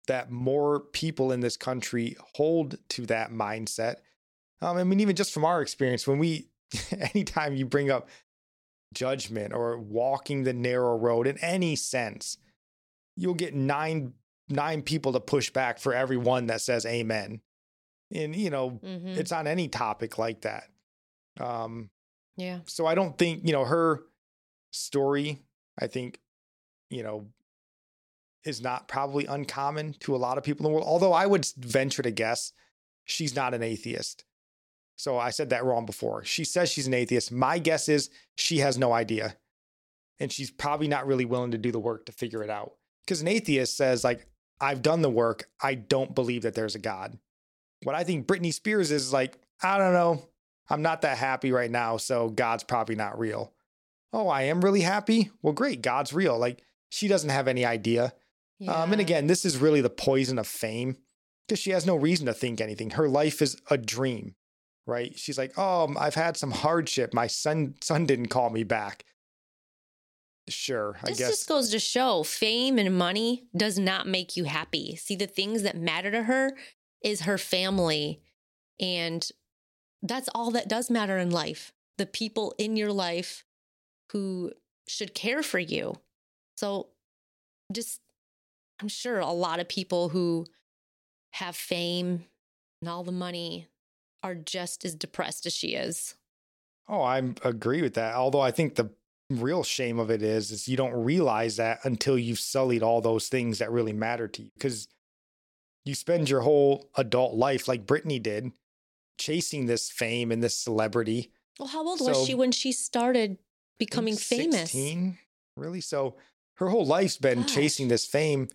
[0.06, 3.96] that more people in this country hold to that mindset.
[4.60, 6.48] Um, I mean, even just from our experience, when we,
[7.14, 8.08] anytime you bring up
[8.92, 12.38] judgment or walking the narrow road in any sense,
[13.16, 14.14] you'll get nine
[14.48, 17.40] nine people to push back for every one that says amen.
[18.12, 19.08] And you know, mm-hmm.
[19.08, 20.64] it's on any topic like that.
[21.40, 21.90] Um
[22.36, 22.60] yeah.
[22.66, 24.02] So I don't think, you know, her
[24.72, 25.42] story,
[25.78, 26.18] I think,
[26.90, 27.28] you know,
[28.44, 30.88] is not probably uncommon to a lot of people in the world.
[30.88, 32.52] Although I would venture to guess
[33.04, 34.24] she's not an atheist.
[34.96, 36.24] So I said that wrong before.
[36.24, 37.32] She says she's an atheist.
[37.32, 39.36] My guess is she has no idea.
[40.20, 42.74] And she's probably not really willing to do the work to figure it out.
[43.04, 44.26] Because an atheist says, like,
[44.60, 45.48] I've done the work.
[45.62, 47.18] I don't believe that there's a God.
[47.82, 50.28] What I think Britney Spears is like, I don't know.
[50.70, 51.96] I'm not that happy right now.
[51.96, 53.52] So God's probably not real.
[54.12, 55.30] Oh, I am really happy.
[55.42, 55.82] Well, great.
[55.82, 56.38] God's real.
[56.38, 58.14] Like, she doesn't have any idea.
[58.58, 58.72] Yeah.
[58.72, 60.96] Um, and again, this is really the poison of fame
[61.46, 62.90] because she has no reason to think anything.
[62.90, 64.36] Her life is a dream
[64.86, 65.18] right?
[65.18, 67.14] She's like, "Oh, I've had some hardship.
[67.14, 69.04] My son son didn't call me back."
[70.48, 71.28] Sure, I this guess.
[71.28, 74.96] This just goes to show fame and money does not make you happy.
[74.96, 76.52] See, the things that matter to her
[77.02, 78.20] is her family,
[78.78, 79.26] and
[80.02, 81.72] that's all that does matter in life.
[81.96, 83.44] The people in your life
[84.12, 84.52] who
[84.86, 85.94] should care for you.
[86.56, 86.88] So,
[87.72, 88.00] just
[88.80, 90.46] I'm sure a lot of people who
[91.32, 92.24] have fame
[92.82, 93.68] and all the money
[94.22, 96.14] are just as depressed as she is.
[96.88, 98.14] Oh, I agree with that.
[98.14, 98.90] Although I think the
[99.30, 103.28] real shame of it is is you don't realize that until you've sullied all those
[103.28, 104.88] things that really matter to you because
[105.84, 108.52] you spend your whole adult life like Britney did
[109.18, 111.30] chasing this fame and this celebrity.
[111.58, 113.38] Well, how old so, was she when she started
[113.78, 114.72] becoming famous?
[114.72, 115.18] 16,
[115.56, 115.80] really?
[115.80, 116.16] So
[116.56, 117.54] her whole life's been Gosh.
[117.54, 118.48] chasing this fame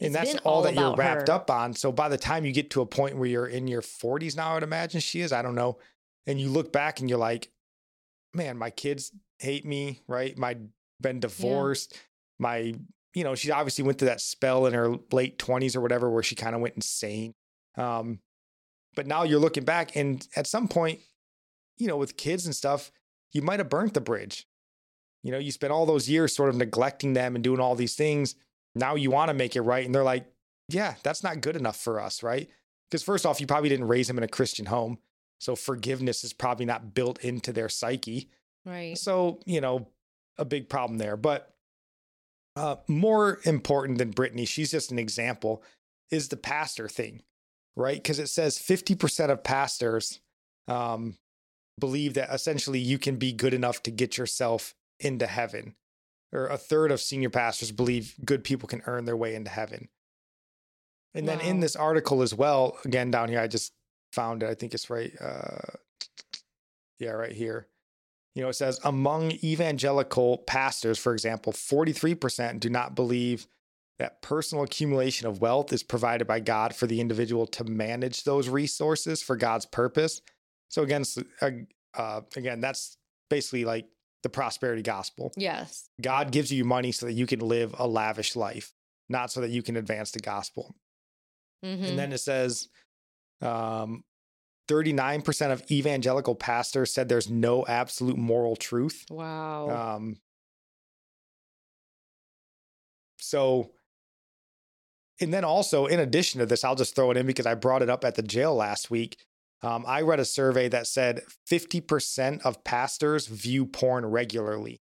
[0.00, 1.34] and that's all, all that you're wrapped her.
[1.34, 1.74] up on.
[1.74, 4.50] So by the time you get to a point where you're in your 40s now,
[4.50, 5.32] I would imagine she is.
[5.32, 5.78] I don't know.
[6.26, 7.50] And you look back and you're like,
[8.34, 9.12] man, my kids
[9.42, 10.36] hate me, right?
[10.38, 10.56] My
[11.00, 11.92] been divorced.
[11.92, 11.98] Yeah.
[12.38, 12.74] My,
[13.14, 16.22] you know, she obviously went through that spell in her late 20s or whatever where
[16.22, 17.34] she kind of went insane.
[17.76, 18.20] Um,
[18.94, 21.00] but now you're looking back, and at some point,
[21.78, 22.90] you know, with kids and stuff,
[23.32, 24.46] you might have burnt the bridge.
[25.22, 27.94] You know, you spent all those years sort of neglecting them and doing all these
[27.94, 28.34] things
[28.74, 29.84] now you want to make it right.
[29.84, 30.26] And they're like,
[30.68, 32.48] yeah, that's not good enough for us, right?
[32.90, 34.98] Because first off, you probably didn't raise them in a Christian home.
[35.38, 38.28] So forgiveness is probably not built into their psyche.
[38.64, 38.96] Right.
[38.96, 39.88] So, you know,
[40.38, 41.16] a big problem there.
[41.16, 41.52] But
[42.56, 45.62] uh, more important than Britney, she's just an example,
[46.10, 47.22] is the pastor thing,
[47.76, 47.96] right?
[47.96, 50.20] Because it says 50% of pastors
[50.68, 51.16] um,
[51.78, 55.74] believe that essentially you can be good enough to get yourself into heaven
[56.32, 59.88] or a third of senior pastors believe good people can earn their way into heaven.
[61.14, 61.36] And wow.
[61.36, 63.72] then in this article as well, again down here, I just
[64.12, 64.48] found it.
[64.48, 65.12] I think it's right.
[65.20, 65.76] Uh,
[66.98, 67.66] yeah, right here.
[68.34, 73.46] You know, it says among evangelical pastors, for example, 43% do not believe
[73.98, 78.48] that personal accumulation of wealth is provided by God for the individual to manage those
[78.48, 80.22] resources for God's purpose.
[80.68, 81.04] So again,
[81.94, 82.96] uh, again, that's
[83.28, 83.86] basically like
[84.22, 85.32] the prosperity gospel.
[85.36, 85.88] Yes.
[86.00, 88.72] God gives you money so that you can live a lavish life,
[89.08, 90.74] not so that you can advance the gospel.
[91.64, 91.84] Mm-hmm.
[91.84, 92.68] And then it says
[93.40, 94.04] um,
[94.68, 99.04] 39% of evangelical pastors said there's no absolute moral truth.
[99.10, 99.96] Wow.
[99.96, 100.16] Um,
[103.18, 103.72] so
[105.22, 107.82] and then also, in addition to this, I'll just throw it in because I brought
[107.82, 109.18] it up at the jail last week.
[109.62, 114.80] Um, I read a survey that said 50% of pastors view porn regularly.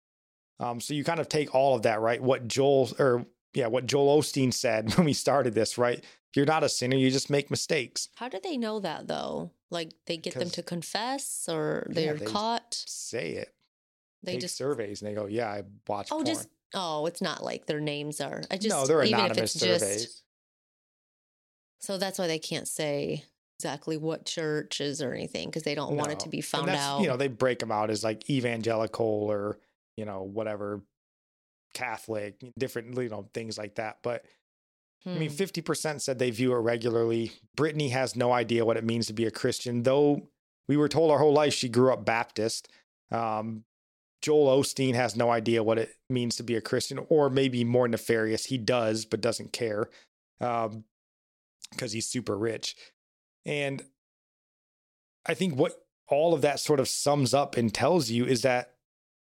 [0.59, 2.21] Um, so you kind of take all of that, right?
[2.21, 6.03] What Joel or yeah, what Joel Osteen said when we started this, right?
[6.35, 8.09] You're not a sinner, you just make mistakes.
[8.15, 9.51] How do they know that though?
[9.73, 12.83] Like they get them to confess or they're yeah, they caught?
[12.87, 13.53] Say it.
[14.21, 16.25] They Take just surveys and they go, Yeah, I watch oh, porn.
[16.25, 18.43] Just, oh, it's not like their names are.
[18.49, 20.05] I just No, they're anonymous surveys.
[20.05, 20.23] Just,
[21.79, 23.25] so that's why they can't say
[23.59, 25.97] exactly what churches or anything because they don't no.
[25.97, 27.01] want it to be found out.
[27.01, 29.57] You know, they break them out as like evangelical or,
[29.97, 30.81] you know, whatever,
[31.73, 33.97] Catholic, different, you know, things like that.
[34.03, 34.23] But.
[35.05, 35.97] I mean, 50% hmm.
[35.97, 37.33] said they view it regularly.
[37.57, 40.29] Britney has no idea what it means to be a Christian, though
[40.67, 42.69] we were told our whole life she grew up Baptist.
[43.11, 43.65] Um,
[44.21, 47.87] Joel Osteen has no idea what it means to be a Christian, or maybe more
[47.87, 49.89] nefarious, he does, but doesn't care.
[50.39, 50.85] Um,
[51.71, 52.75] because he's super rich.
[53.45, 53.83] And
[55.25, 55.73] I think what
[56.07, 58.75] all of that sort of sums up and tells you is that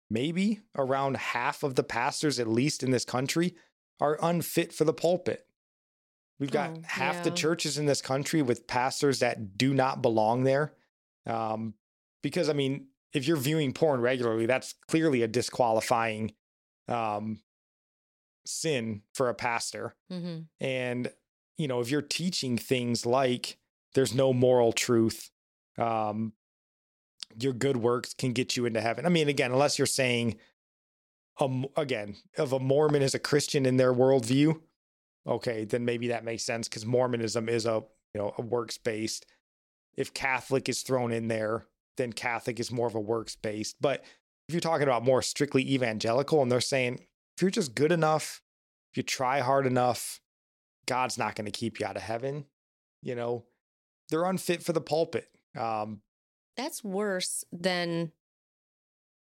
[0.10, 3.56] maybe around half of the pastors, at least in this country,
[4.00, 5.48] are unfit for the pulpit.
[6.44, 7.22] We've got oh, half yeah.
[7.22, 10.74] the churches in this country with pastors that do not belong there.
[11.26, 11.74] Um,
[12.22, 16.34] because, I mean, if you're viewing porn regularly, that's clearly a disqualifying
[16.90, 17.40] um,
[18.46, 19.96] sin for a pastor.
[20.12, 20.40] Mm-hmm.
[20.60, 21.10] And
[21.58, 23.58] you know, if you're teaching things like
[23.94, 25.32] there's no moral truth,
[25.78, 26.34] um,
[27.40, 29.06] your good works can get you into heaven.
[29.06, 30.36] I mean, again, unless you're saying,
[31.40, 34.60] um, again, of a Mormon as a Christian in their worldview,
[35.28, 37.84] okay, then maybe that makes sense because Mormonism is a
[38.14, 39.26] you know a works based.
[39.96, 41.68] If Catholic is thrown in there,
[41.98, 43.78] then Catholic is more of a works based.
[43.80, 44.04] But
[44.48, 47.00] if you're talking about more strictly evangelical, and they're saying
[47.36, 48.42] if you're just good enough,
[48.92, 50.20] if you try hard enough,
[50.86, 52.46] God's not going to keep you out of heaven.
[53.02, 53.46] You know,
[54.10, 55.30] they're unfit for the pulpit.
[55.58, 56.02] Um,
[56.58, 58.12] That's worse than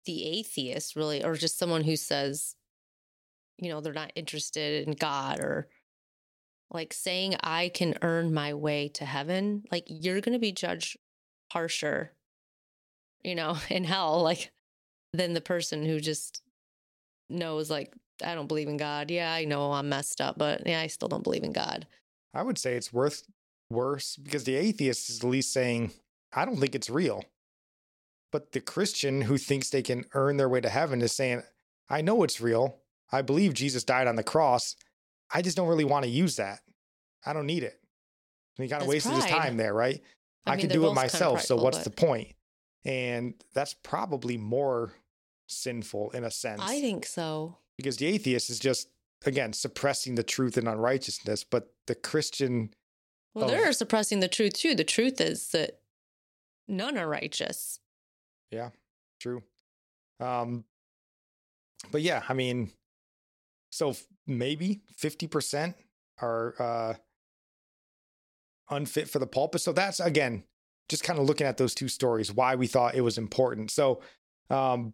[0.06, 2.54] the atheist, really, or just someone who says,
[3.58, 5.68] you know, they're not interested in God or
[6.70, 9.64] like saying, I can earn my way to heaven.
[9.70, 10.96] Like, you're going to be judged
[11.50, 12.12] harsher,
[13.22, 14.50] you know, in hell, like,
[15.12, 16.42] than the person who just
[17.28, 17.92] knows, like,
[18.24, 19.10] I don't believe in God.
[19.10, 21.86] Yeah, I know I'm messed up, but yeah, I still don't believe in God.
[22.34, 23.24] I would say it's worth
[23.70, 25.92] worse because the atheist is at least saying,
[26.32, 27.24] I don't think it's real.
[28.32, 31.42] But the Christian who thinks they can earn their way to heaven is saying,
[31.88, 32.78] I know it's real.
[33.10, 34.76] I believe Jesus died on the cross.
[35.32, 36.60] I just don't really want to use that.
[37.24, 37.78] I don't need it.
[38.56, 39.22] And he kind of wasted pride.
[39.22, 40.02] his time there, right?
[40.46, 41.34] I, I mean, can do it myself.
[41.34, 41.84] Prideful, so what's but...
[41.84, 42.34] the point?
[42.84, 44.92] And that's probably more
[45.48, 46.62] sinful in a sense.
[46.64, 48.90] I think so because the atheist is just
[49.24, 52.70] again suppressing the truth and unrighteousness but the christian
[53.34, 55.80] well of, they're suppressing the truth too the truth is that
[56.68, 57.80] none are righteous
[58.50, 58.68] yeah
[59.18, 59.42] true
[60.20, 60.64] um
[61.90, 62.70] but yeah i mean
[63.70, 63.94] so
[64.30, 65.74] maybe 50%
[66.22, 66.94] are uh
[68.72, 70.44] unfit for the pulpit so that's again
[70.88, 74.00] just kind of looking at those two stories why we thought it was important so
[74.48, 74.92] um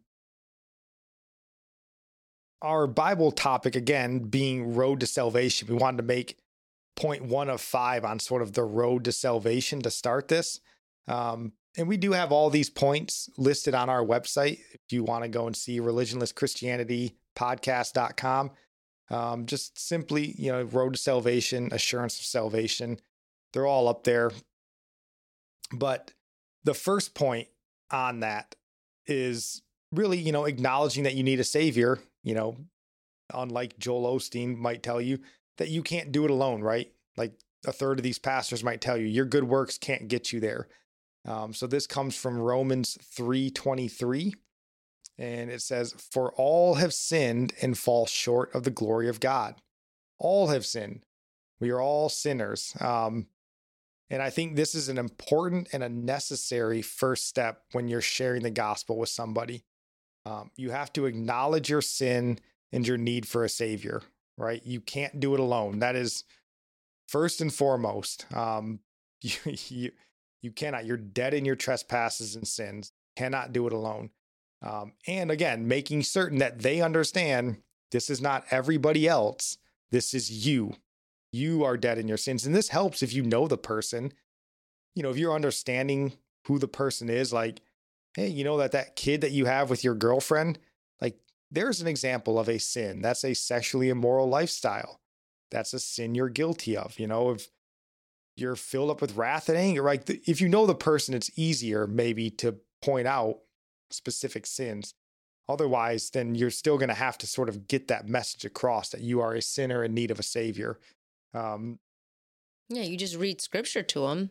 [2.63, 5.69] our Bible topic again being road to salvation.
[5.69, 6.39] We wanted to make
[6.97, 10.61] point one of five on sort of the road to salvation to start this.
[11.07, 15.25] Um, and we do have all these points listed on our website if you want
[15.25, 16.35] to go and see religionless
[17.37, 18.51] podcast.com.
[19.09, 22.99] Um, just simply, you know, road to salvation, assurance of salvation.
[23.53, 24.33] They're all up there.
[25.73, 26.13] But
[26.65, 27.49] the first point
[27.91, 28.57] on that
[29.07, 29.63] is
[29.93, 32.57] really, you know, acknowledging that you need a savior you know,
[33.33, 35.21] unlike Joel Osteen might tell you
[35.59, 36.93] that you can't do it alone, right?
[37.17, 40.41] Like a third of these pastors might tell you your good works can't get you
[40.41, 40.67] there.
[41.25, 44.35] Um, so this comes from Romans 3:23
[45.19, 49.57] and it says for all have sinned and fall short of the glory of God.
[50.19, 51.05] All have sinned.
[51.61, 52.75] We are all sinners.
[52.81, 53.27] Um,
[54.09, 58.43] and I think this is an important and a necessary first step when you're sharing
[58.43, 59.65] the gospel with somebody.
[60.25, 62.39] Um, you have to acknowledge your sin
[62.73, 64.03] and your need for a savior,
[64.37, 64.65] right?
[64.65, 65.81] You can't do it alone.
[65.81, 66.25] That is
[67.09, 68.27] first and foremost.
[68.35, 68.81] Um,
[69.23, 69.91] you, you,
[70.43, 70.85] you cannot.
[70.85, 72.93] You're dead in your trespasses and sins.
[73.17, 74.11] Cannot do it alone.
[74.63, 77.59] Um, and again, making certain that they understand
[77.91, 79.59] this is not everybody else.
[79.91, 80.75] This is you.
[81.33, 82.47] You are dead in your sins.
[82.47, 84.13] And this helps if you know the person.
[84.95, 86.15] You know, if you're understanding
[86.47, 87.61] who the person is, like
[88.17, 90.59] hey, you know that that kid that you have with your girlfriend,
[91.01, 91.19] like
[91.51, 93.03] there's an example of a sin.
[93.03, 95.01] That's a sexually immoral lifestyle.
[95.51, 96.99] that's a sin you're guilty of.
[96.99, 97.49] You know, if
[98.37, 100.03] you're filled up with wrath and anger, right?
[100.27, 103.39] If you know the person, it's easier maybe to point out
[103.91, 104.95] specific sins.
[105.49, 109.01] Otherwise, then you're still going to have to sort of get that message across that
[109.01, 110.79] you are a sinner in need of a savior.
[111.35, 111.79] Um,
[112.69, 114.31] yeah, you just read scripture to them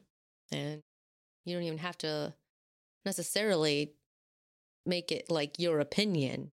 [0.52, 0.82] and
[1.46, 2.34] you don't even have to
[3.06, 3.94] necessarily
[4.86, 6.52] make it like your opinion.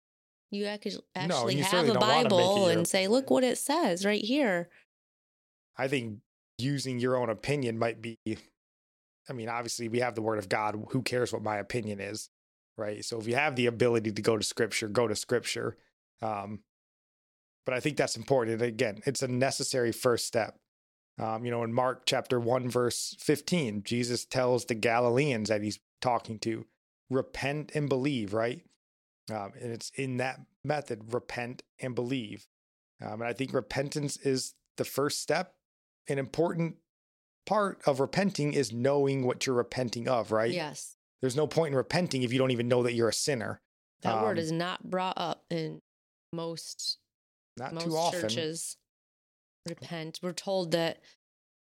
[0.50, 3.44] You actually No, you have a don't wanna make it Bible and say, look what
[3.44, 4.68] it says right here.
[5.76, 6.18] I think
[6.58, 8.16] using your own opinion might be,
[9.28, 10.74] I mean, obviously we have the word of God.
[10.90, 12.28] Who cares what my opinion is?
[12.78, 13.04] Right.
[13.04, 15.76] So if you have the ability to go to scripture, go to scripture.
[16.22, 16.60] Um,
[17.66, 18.62] but I think that's important.
[18.62, 20.58] Again, it's a necessary first step.
[21.18, 25.80] Um, you know, in Mark chapter 1, verse 15, Jesus tells the Galileans that he's
[26.00, 26.64] talking to,
[27.10, 28.62] repent and believe, right?
[29.30, 32.46] Um, and it's in that method, repent and believe.
[33.04, 35.54] Um, and I think repentance is the first step.
[36.08, 36.76] An important
[37.44, 40.52] part of repenting is knowing what you're repenting of, right?
[40.52, 40.96] Yes.
[41.20, 43.60] There's no point in repenting if you don't even know that you're a sinner.
[44.02, 45.80] That word Um, is not brought up in
[46.32, 46.98] most
[47.56, 48.20] Not most too often.
[48.22, 48.76] churches.
[49.68, 50.20] Repent.
[50.22, 51.00] We're told that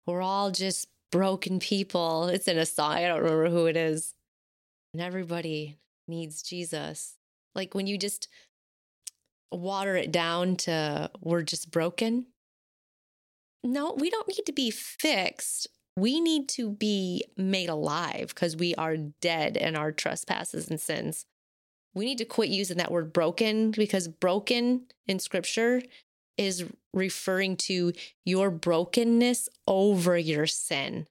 [0.07, 2.29] we're all just broken people.
[2.29, 2.93] It's in a song.
[2.93, 4.15] I don't remember who it is.
[4.93, 7.17] And everybody needs Jesus.
[7.55, 8.29] Like when you just
[9.51, 12.27] water it down to we're just broken.
[13.65, 15.67] No, we don't need to be fixed.
[15.99, 21.27] We need to be made alive because we are dead in our trespasses and sins.
[21.95, 25.83] We need to quit using that word broken because broken in scripture
[26.37, 26.65] is
[26.95, 27.93] referring to
[28.25, 31.09] your brokenness over your sin.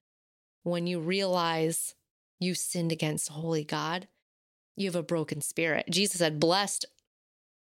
[0.62, 1.94] When you realize
[2.40, 4.08] you sinned against holy God,
[4.76, 5.86] you have a broken spirit.
[5.90, 6.86] Jesus said, Blessed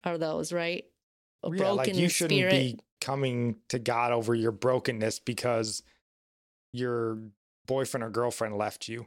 [0.04, 0.84] are those, right?
[1.42, 2.50] A yeah, like you shouldn't spirit.
[2.50, 5.82] be coming to God over your brokenness because
[6.72, 7.18] your
[7.66, 9.06] boyfriend or girlfriend left you.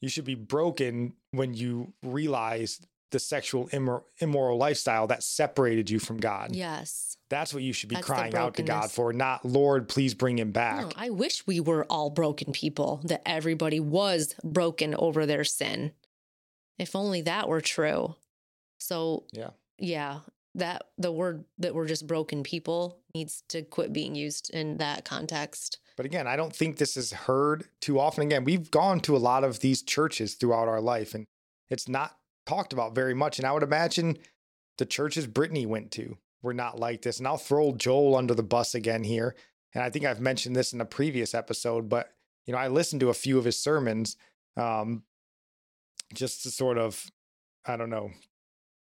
[0.00, 2.80] You should be broken when you realize
[3.12, 6.54] the sexual immor- immoral lifestyle that separated you from God.
[6.54, 7.16] Yes.
[7.30, 10.38] That's what you should be That's crying out to God for, not Lord, please bring
[10.38, 10.82] him back.
[10.82, 15.92] No, I wish we were all broken people, that everybody was broken over their sin.
[16.78, 18.16] If only that were true.
[18.78, 19.50] So, Yeah.
[19.78, 20.20] yeah,
[20.54, 25.04] that the word that we're just broken people needs to quit being used in that
[25.04, 25.78] context.
[25.96, 28.24] But again, I don't think this is heard too often.
[28.24, 31.24] Again, we've gone to a lot of these churches throughout our life, and
[31.70, 33.38] it's not talked about very much.
[33.38, 34.18] And I would imagine
[34.78, 37.18] the churches Britney went to were not like this.
[37.18, 39.34] And I'll throw Joel under the bus again here.
[39.74, 42.12] And I think I've mentioned this in a previous episode, but
[42.46, 44.16] you know, I listened to a few of his sermons
[44.56, 45.02] um,
[46.14, 47.04] just to sort of,
[47.66, 48.12] I don't know,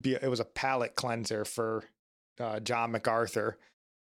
[0.02, 1.84] be it was a palate cleanser for
[2.40, 3.58] uh, John MacArthur.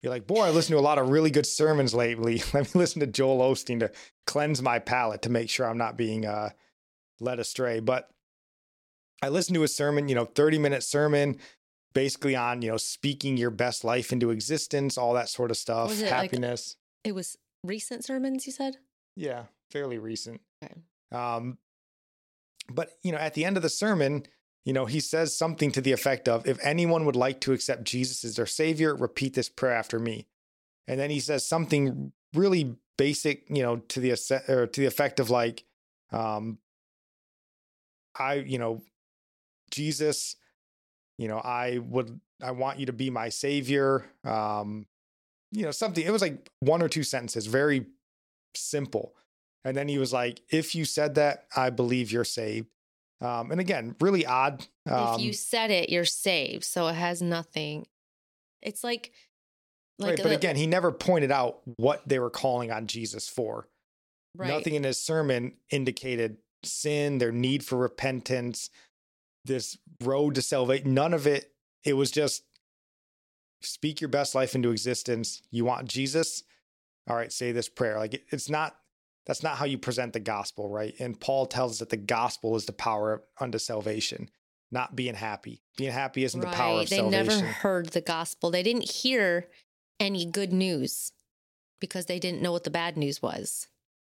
[0.02, 2.42] Be like, boy, I listened to a lot of really good sermons lately.
[2.52, 3.92] Let me listen to Joel Osteen to
[4.26, 6.50] cleanse my palate to make sure I'm not being uh,
[7.20, 7.78] led astray.
[7.78, 8.08] But
[9.22, 11.38] I listened to a sermon, you know, 30 minute sermon,
[11.94, 15.92] basically on, you know, speaking your best life into existence, all that sort of stuff,
[15.92, 16.76] it like- happiness.
[17.04, 18.76] It was recent sermons, you said?
[19.16, 20.40] Yeah, fairly recent.
[20.64, 20.74] Okay.
[21.12, 21.58] Um,
[22.70, 24.24] but you know, at the end of the sermon,
[24.64, 27.84] you know, he says something to the effect of, "If anyone would like to accept
[27.84, 30.26] Jesus as their savior, repeat this prayer after me."
[30.86, 34.12] And then he says something really basic, you know, to the
[34.48, 35.64] or to the effect of like,
[36.10, 36.59] um,
[38.14, 38.82] "I, you know,
[39.70, 40.36] Jesus,
[41.18, 44.86] you know, I would, I want you to be my savior." Um,
[45.51, 46.05] you know, something.
[46.05, 47.86] It was like one or two sentences, very
[48.56, 49.14] simple.
[49.64, 52.68] And then he was like, if you said that, I believe you're saved.
[53.22, 54.66] Um, and again, really odd.
[54.90, 56.64] Um, if you said it, you're saved.
[56.64, 57.86] So it has nothing.
[58.60, 59.12] It's like,
[59.98, 63.68] like right, but again, he never pointed out what they were calling on Jesus for.
[64.36, 64.48] right.
[64.48, 68.70] Nothing in his sermon indicated sin, their need for repentance,
[69.44, 70.94] this road to salvation.
[70.94, 71.52] None of it.
[71.84, 72.42] It was just
[73.62, 75.42] speak your best life into existence.
[75.50, 76.42] You want Jesus?
[77.08, 77.98] All right, say this prayer.
[77.98, 78.76] Like it- it's not
[79.26, 80.94] that's not how you present the gospel, right?
[80.98, 84.28] And Paul tells us that the gospel is the power unto salvation,
[84.70, 85.62] not being happy.
[85.76, 87.26] Being happy isn't the power of They salvation.
[87.26, 88.50] They never heard the gospel.
[88.50, 89.48] They didn't hear
[90.00, 91.12] any good news
[91.80, 93.68] because they didn't know what the bad news was.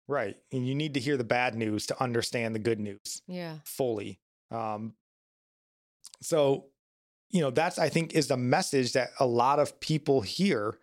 [0.07, 0.37] Right.
[0.51, 3.21] And you need to hear the bad news to understand the good news.
[3.27, 3.57] Yeah.
[3.63, 4.19] fully.
[4.51, 4.93] Um,
[6.21, 6.65] so,
[7.29, 10.77] you know, that's, I think, is the message that a lot of people hear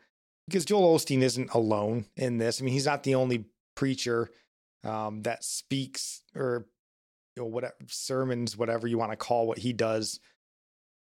[0.46, 2.60] because Joel Osteen isn't alone in this.
[2.60, 3.44] I mean, he's not the only
[3.74, 4.30] preacher
[4.84, 6.66] um, that speaks or,
[7.36, 10.20] you know, whatever sermons, whatever you want to call what he does,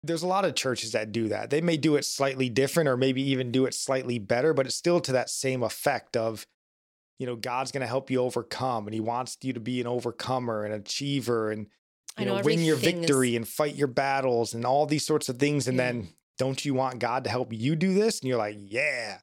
[0.03, 1.51] there's a lot of churches that do that.
[1.51, 4.77] They may do it slightly different or maybe even do it slightly better, but it's
[4.77, 6.47] still to that same effect of,
[7.19, 9.87] you know, God's going to help you overcome and he wants you to be an
[9.87, 11.67] overcomer, an achiever and
[12.19, 13.37] you know, know win your victory is...
[13.37, 15.93] and fight your battles and all these sorts of things and yeah.
[15.93, 16.09] then
[16.39, 18.21] don't you want God to help you do this?
[18.21, 19.19] And you're like, yeah.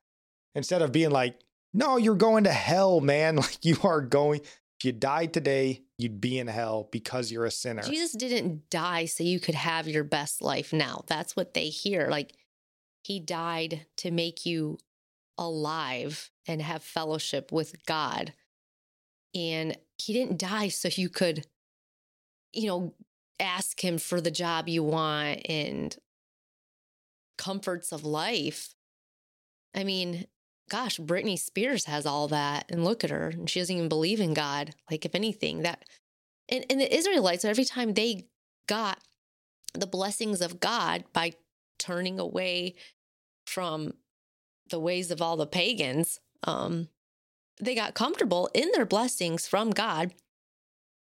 [0.55, 1.39] Instead of being like,
[1.74, 3.36] no, you're going to hell, man.
[3.44, 4.41] Like you are going,
[4.80, 7.84] if you died today, you'd be in hell because you're a sinner.
[7.84, 11.04] Jesus didn't die so you could have your best life now.
[11.08, 12.08] That's what they hear.
[12.10, 12.34] Like
[13.04, 14.78] he died to make you
[15.38, 18.34] alive and have fellowship with God.
[19.36, 21.45] And he didn't die so you could,
[22.52, 22.94] you know,
[23.40, 25.95] ask him for the job you want and
[27.38, 28.76] comforts of life.
[29.76, 30.28] I mean,
[30.74, 32.66] gosh, Britney Spears has all that.
[32.68, 33.28] And look at her.
[33.28, 34.74] And she doesn't even believe in God.
[34.90, 35.86] Like, if anything, that.
[36.50, 38.26] And, and the Israelites, every time they
[38.66, 39.00] got
[39.76, 41.34] the blessings of God by
[41.78, 42.74] turning away
[43.45, 43.94] from
[44.72, 46.88] the ways of all the pagans, um,
[47.62, 50.16] they got comfortable in their blessings from God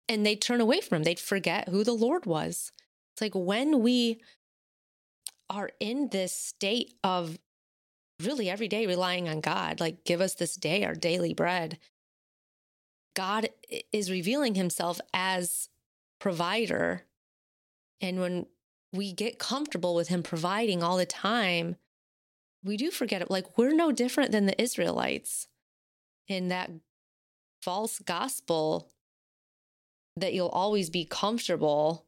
[0.07, 1.03] and they'd turn away from him.
[1.03, 2.71] They'd forget who the Lord was.
[3.13, 4.21] It's like when we
[5.49, 7.39] are in this state of
[8.21, 11.77] really every day relying on God, like give us this day our daily bread.
[13.15, 13.49] God
[13.91, 15.69] is revealing himself as
[16.19, 17.03] provider.
[18.01, 18.45] And when
[18.93, 21.75] we get comfortable with him providing all the time,
[22.63, 23.31] we do forget it.
[23.31, 25.47] Like we're no different than the Israelites
[26.27, 26.71] in that
[27.61, 28.89] false gospel
[30.15, 32.05] that you'll always be comfortable.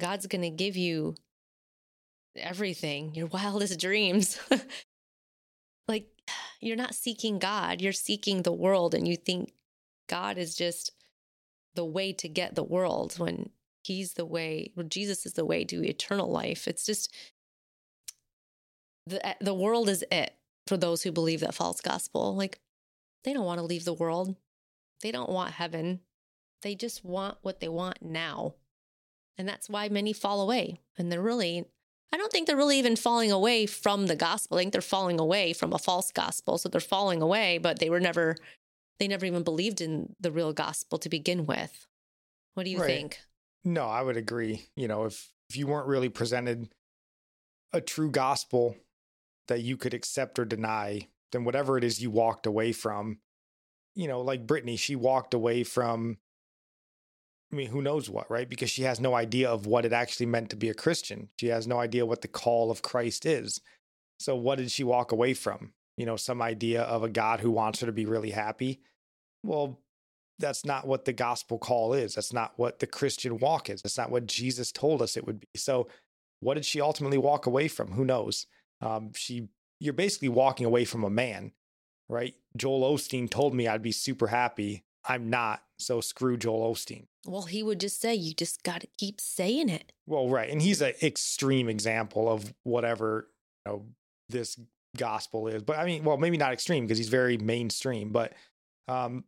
[0.00, 1.14] God's going to give you
[2.36, 4.38] everything, your wildest dreams.
[5.88, 6.06] like
[6.60, 9.52] you're not seeking God, you're seeking the world, and you think
[10.08, 10.92] God is just
[11.74, 13.50] the way to get the world when
[13.82, 16.68] He's the way, well, Jesus is the way to eternal life.
[16.68, 17.14] It's just
[19.06, 20.34] the eh, the world is it
[20.66, 22.36] for those who believe that false gospel.
[22.36, 22.60] Like
[23.24, 24.36] they don't want to leave the world.
[25.02, 26.00] They don't want heaven.
[26.62, 28.54] They just want what they want now.
[29.38, 30.80] And that's why many fall away.
[30.98, 31.66] And they're really
[32.12, 34.56] I don't think they're really even falling away from the gospel.
[34.56, 36.58] I think they're falling away from a false gospel.
[36.58, 38.36] So they're falling away, but they were never,
[38.98, 41.86] they never even believed in the real gospel to begin with.
[42.54, 42.86] What do you right.
[42.86, 43.20] think?
[43.64, 44.68] No, I would agree.
[44.74, 46.70] You know, if, if you weren't really presented
[47.72, 48.76] a true gospel
[49.48, 53.18] that you could accept or deny, then whatever it is you walked away from,
[53.94, 56.16] you know, like Britney, she walked away from
[57.52, 58.48] I mean, who knows what, right?
[58.48, 61.30] Because she has no idea of what it actually meant to be a Christian.
[61.40, 63.60] She has no idea what the call of Christ is.
[64.18, 65.72] So, what did she walk away from?
[65.96, 68.80] You know, some idea of a God who wants her to be really happy.
[69.42, 69.80] Well,
[70.38, 72.14] that's not what the gospel call is.
[72.14, 73.82] That's not what the Christian walk is.
[73.82, 75.46] That's not what Jesus told us it would be.
[75.56, 75.88] So,
[76.40, 77.92] what did she ultimately walk away from?
[77.92, 78.46] Who knows?
[78.80, 79.48] Um, she,
[79.80, 81.52] you're basically walking away from a man,
[82.08, 82.34] right?
[82.56, 84.84] Joel Osteen told me I'd be super happy.
[85.08, 85.62] I'm not.
[85.78, 87.06] So screw Joel Osteen.
[87.24, 89.92] Well, he would just say, you just got to keep saying it.
[90.06, 90.50] Well, right.
[90.50, 93.28] And he's an extreme example of whatever,
[93.64, 93.86] you know,
[94.28, 94.58] this
[94.96, 95.62] gospel is.
[95.62, 98.32] But I mean, well, maybe not extreme because he's very mainstream, but,
[98.88, 99.24] um,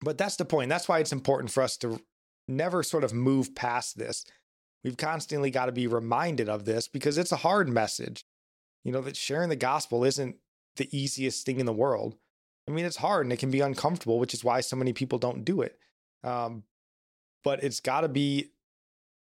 [0.00, 0.70] but that's the point.
[0.70, 2.00] That's why it's important for us to
[2.48, 4.24] never sort of move past this.
[4.82, 8.24] We've constantly got to be reminded of this because it's a hard message.
[8.84, 10.36] You know, that sharing the gospel isn't
[10.76, 12.16] the easiest thing in the world.
[12.66, 15.18] I mean, it's hard and it can be uncomfortable, which is why so many people
[15.18, 15.78] don't do it.
[16.22, 16.64] Um,
[17.42, 18.52] but it's got to be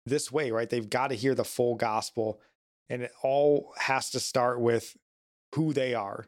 [0.04, 0.68] this way, right?
[0.68, 2.40] They've got to hear the full gospel,
[2.88, 4.96] and it all has to start with
[5.54, 6.26] who they are,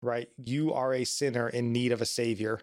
[0.00, 0.28] right?
[0.38, 2.60] You are a sinner in need of a savior.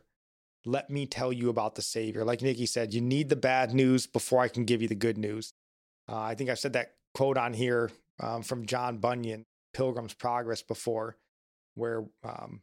[0.66, 2.26] Let me tell you about the savior.
[2.26, 5.18] Like Nickie said, you need the bad news before I can give you the good
[5.18, 5.54] news.
[6.10, 10.62] Uh, I think I've said that quote on here um, from John Bunyan, Pilgrim's Progress,
[10.62, 11.18] before,
[11.76, 12.62] where um,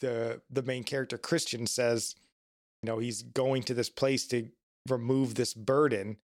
[0.00, 2.14] the the main character Christian says,
[2.82, 4.48] you know, he's going to this place to
[4.88, 6.18] remove this burden.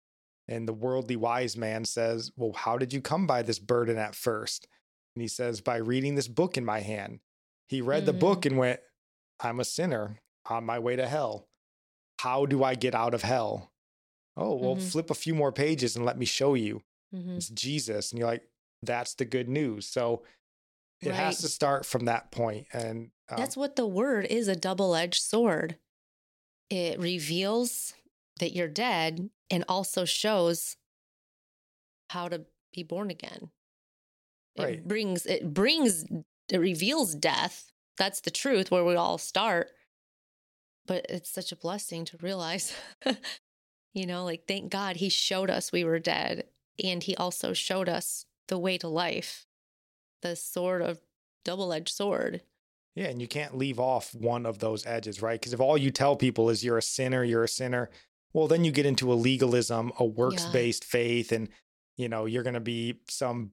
[0.48, 4.14] And the worldly wise man says, Well, how did you come by this burden at
[4.14, 4.66] first?
[5.14, 7.20] And he says, By reading this book in my hand.
[7.68, 8.06] He read mm-hmm.
[8.06, 8.46] the book mm.
[8.46, 8.80] and went,
[9.40, 11.48] I'm a sinner on my way to hell.
[12.20, 13.70] How do I get out of hell?
[14.36, 14.86] Oh, well, mm-hmm.
[14.86, 16.82] flip a few more pages and let me show you.
[17.14, 17.36] Mm-hmm.
[17.36, 18.10] It's Jesus.
[18.10, 18.44] And you're like,
[18.82, 19.86] That's the good news.
[19.86, 20.22] So
[21.00, 21.16] it right.
[21.16, 22.66] has to start from that point.
[22.72, 25.76] And um, that's what the word is a double edged sword.
[26.70, 27.94] It reveals
[28.40, 30.76] that you're dead and also shows
[32.10, 33.50] how to be born again.
[34.58, 34.74] Right.
[34.74, 36.04] It brings, it brings,
[36.48, 37.70] it reveals death.
[37.96, 39.70] That's the truth where we all start.
[40.86, 42.74] But it's such a blessing to realize,
[43.94, 46.44] you know, like, thank God he showed us we were dead
[46.82, 49.46] and he also showed us the way to life,
[50.22, 51.00] the sword of
[51.44, 52.42] double edged sword.
[52.94, 55.40] Yeah, and you can't leave off one of those edges, right?
[55.40, 57.90] Because if all you tell people is you're a sinner, you're a sinner,
[58.32, 60.90] well, then you get into a legalism, a works based yeah.
[60.90, 61.48] faith, and
[61.96, 63.52] you know you're going to be some,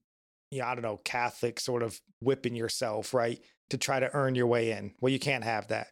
[0.51, 3.39] yeah, I don't know, Catholic sort of whipping yourself, right,
[3.69, 4.93] to try to earn your way in.
[4.99, 5.87] Well, you can't have that,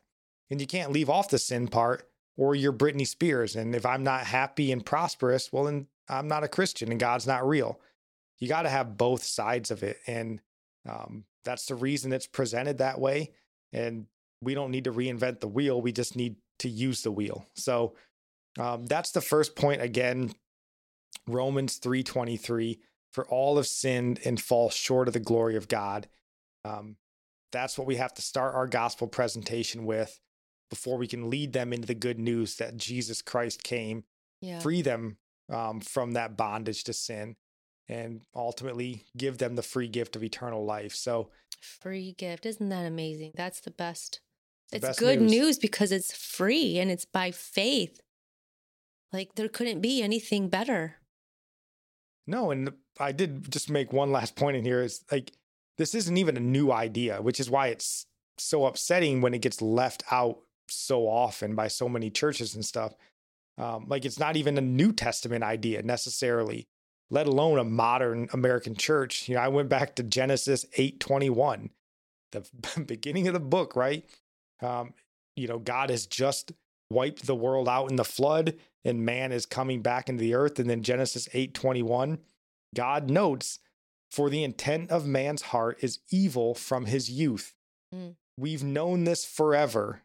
[0.50, 3.56] and you can't leave off the sin part, or you're Britney Spears.
[3.56, 7.28] And if I'm not happy and prosperous, well, then I'm not a Christian, and God's
[7.28, 7.80] not real.
[8.40, 10.42] You got to have both sides of it, and
[10.90, 13.32] um, that's the reason it's presented that way.
[13.72, 14.06] And
[14.42, 15.82] we don't need to reinvent the wheel.
[15.82, 17.46] We just need to use the wheel.
[17.56, 17.96] So
[18.60, 19.82] um, that's the first point.
[19.82, 20.34] Again,
[21.28, 22.80] Romans 3:23,
[23.12, 26.08] for all have sinned and fall short of the glory of God.
[26.66, 26.98] Um,
[27.52, 30.20] that's what we have to start our gospel presentation with
[30.70, 34.04] before we can lead them into the good news that Jesus Christ came,
[34.42, 34.60] yeah.
[34.60, 35.18] free them
[35.50, 37.36] um, from that bondage to sin,
[37.88, 40.96] and ultimately give them the free gift of eternal life.
[40.96, 41.30] So,
[41.60, 43.32] free gift, isn't that amazing?
[43.36, 44.22] That's the best.
[44.72, 45.32] It's, the best good news.
[45.32, 48.00] news because it's free and it's by faith.
[49.12, 50.96] Like there couldn't be anything better.
[52.26, 55.34] No, and I did just make one last point in here is like
[55.78, 58.06] this isn't even a new idea, which is why it's
[58.38, 60.38] so upsetting when it gets left out
[60.70, 62.94] so often by so many churches and stuff.
[63.58, 66.68] Um, like it's not even a New Testament idea necessarily,
[67.14, 69.30] let alone a modern American church.
[69.30, 71.70] You know, I went back to Genesis eight twenty one,
[72.32, 72.44] the
[72.86, 74.04] beginning of the book, right?
[74.62, 74.94] Um,
[75.36, 76.52] you know, God has just
[76.90, 80.60] wiped the world out in the flood and man is coming back into the earth
[80.60, 82.20] and then Genesis 8:21
[82.76, 83.60] God notes
[84.12, 87.56] for the intent of man's heart is evil from his youth.
[87.94, 88.16] Mm.
[88.40, 90.02] We've known this forever.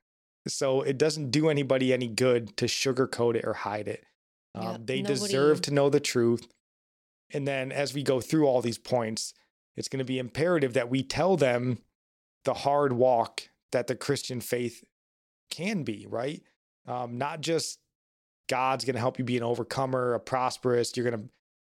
[0.46, 4.04] So it doesn't do anybody any good to sugarcoat it or hide it.
[4.54, 5.20] Um, yep, they nobody...
[5.20, 6.46] deserve to know the truth.
[7.32, 9.34] And then as we go through all these points,
[9.76, 11.78] it's going to be imperative that we tell them
[12.44, 14.82] the hard walk that the Christian faith
[15.50, 16.42] can be, right?
[16.86, 17.78] Um, not just
[18.48, 21.28] God's going to help you be an overcomer, a prosperous, you're going to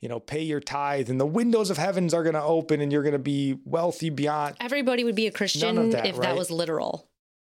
[0.05, 2.93] you know, pay your tithe and the windows of heavens are going to open and
[2.93, 4.55] you're going to be wealthy beyond.
[4.61, 6.29] Everybody would be a Christian that, if right?
[6.29, 7.09] that was literal.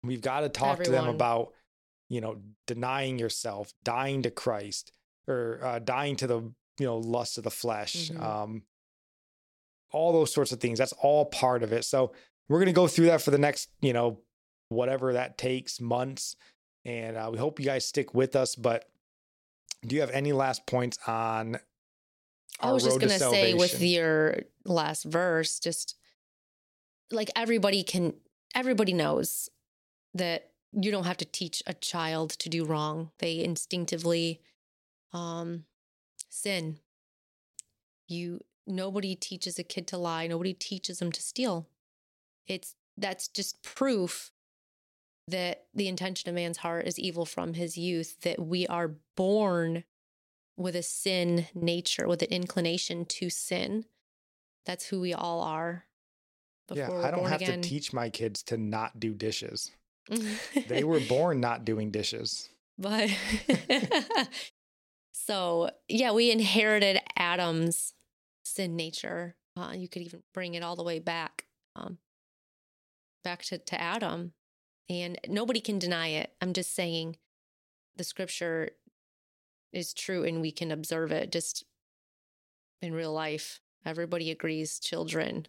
[0.02, 0.86] We've got to talk Everyone.
[0.86, 1.52] to them about,
[2.08, 4.94] you know, denying yourself, dying to Christ
[5.28, 8.10] or uh, dying to the, you know, lust of the flesh.
[8.10, 8.24] Mm-hmm.
[8.24, 8.62] Um,
[9.92, 10.80] all those sorts of things.
[10.80, 11.86] That's all part of it.
[11.86, 12.12] So
[12.50, 14.20] we're going to go through that for the next, you know,
[14.70, 16.36] whatever that takes months.
[16.86, 18.56] And uh, we hope you guys stick with us.
[18.56, 18.86] But
[19.86, 21.58] do you have any last points on
[22.60, 25.96] I was just going to say with your last verse, just
[27.12, 28.16] like everybody can,
[28.56, 29.50] everybody knows
[30.14, 33.12] that you don't have to teach a child to do wrong.
[33.20, 34.42] They instinctively
[35.14, 35.66] um,
[36.30, 36.80] sin.
[38.08, 40.28] You, nobody teaches a kid to lie.
[40.28, 41.68] Nobody teaches them to steal.
[42.48, 44.32] It's, that's just proof
[45.28, 49.84] that the intention of man's heart is evil from his youth, that we are born
[50.56, 53.86] with a sin nature, with an inclination to sin.
[54.66, 55.86] That's who we all are.
[56.74, 57.62] Yeah, I don't have again.
[57.62, 59.72] to teach my kids to not do dishes.
[60.68, 62.50] they were born not doing dishes.
[62.78, 63.10] But
[65.28, 67.94] so, yeah, we inherited Adam's
[68.46, 69.36] sin nature.
[69.58, 71.98] Uh, you could even bring it all the way back, um,
[73.26, 74.32] back to, to Adam.
[74.90, 76.32] And nobody can deny it.
[76.42, 77.18] I'm just saying
[77.98, 78.70] the scripture
[79.74, 81.66] is true and we can observe it just
[82.82, 83.60] in real life.
[83.86, 85.48] Everybody agrees children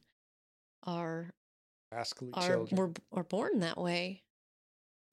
[0.82, 1.34] are
[1.92, 2.76] are children.
[2.76, 4.24] we're are born that way.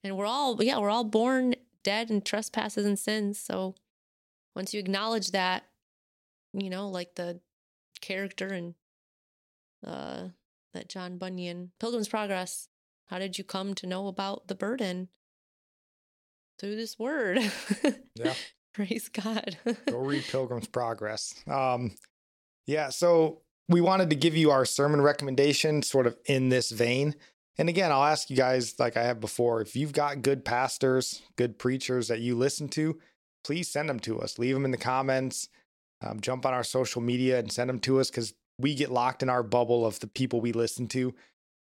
[0.02, 3.38] And we're all yeah, we're all born dead in trespasses and sins.
[3.38, 3.76] So
[4.56, 5.64] once you acknowledge that,
[6.54, 7.38] you know, like the
[8.00, 8.74] character and
[9.86, 10.28] uh
[10.74, 12.68] that John Bunyan Pilgrim's Progress,
[13.06, 15.08] how did you come to know about the burden?
[16.58, 17.38] Through this word.
[18.14, 18.34] yeah.
[18.74, 19.58] Praise God.
[19.90, 21.34] Go read Pilgrim's Progress.
[21.46, 21.94] Um,
[22.66, 27.14] yeah, so we wanted to give you our sermon recommendation sort of in this vein.
[27.58, 31.22] And again, I'll ask you guys, like I have before, if you've got good pastors,
[31.36, 32.98] good preachers that you listen to,
[33.46, 34.40] please send them to us.
[34.40, 35.48] Leave them in the comments.
[36.04, 39.22] Um, jump on our social media and send them to us because we get locked
[39.22, 41.14] in our bubble of the people we listen to.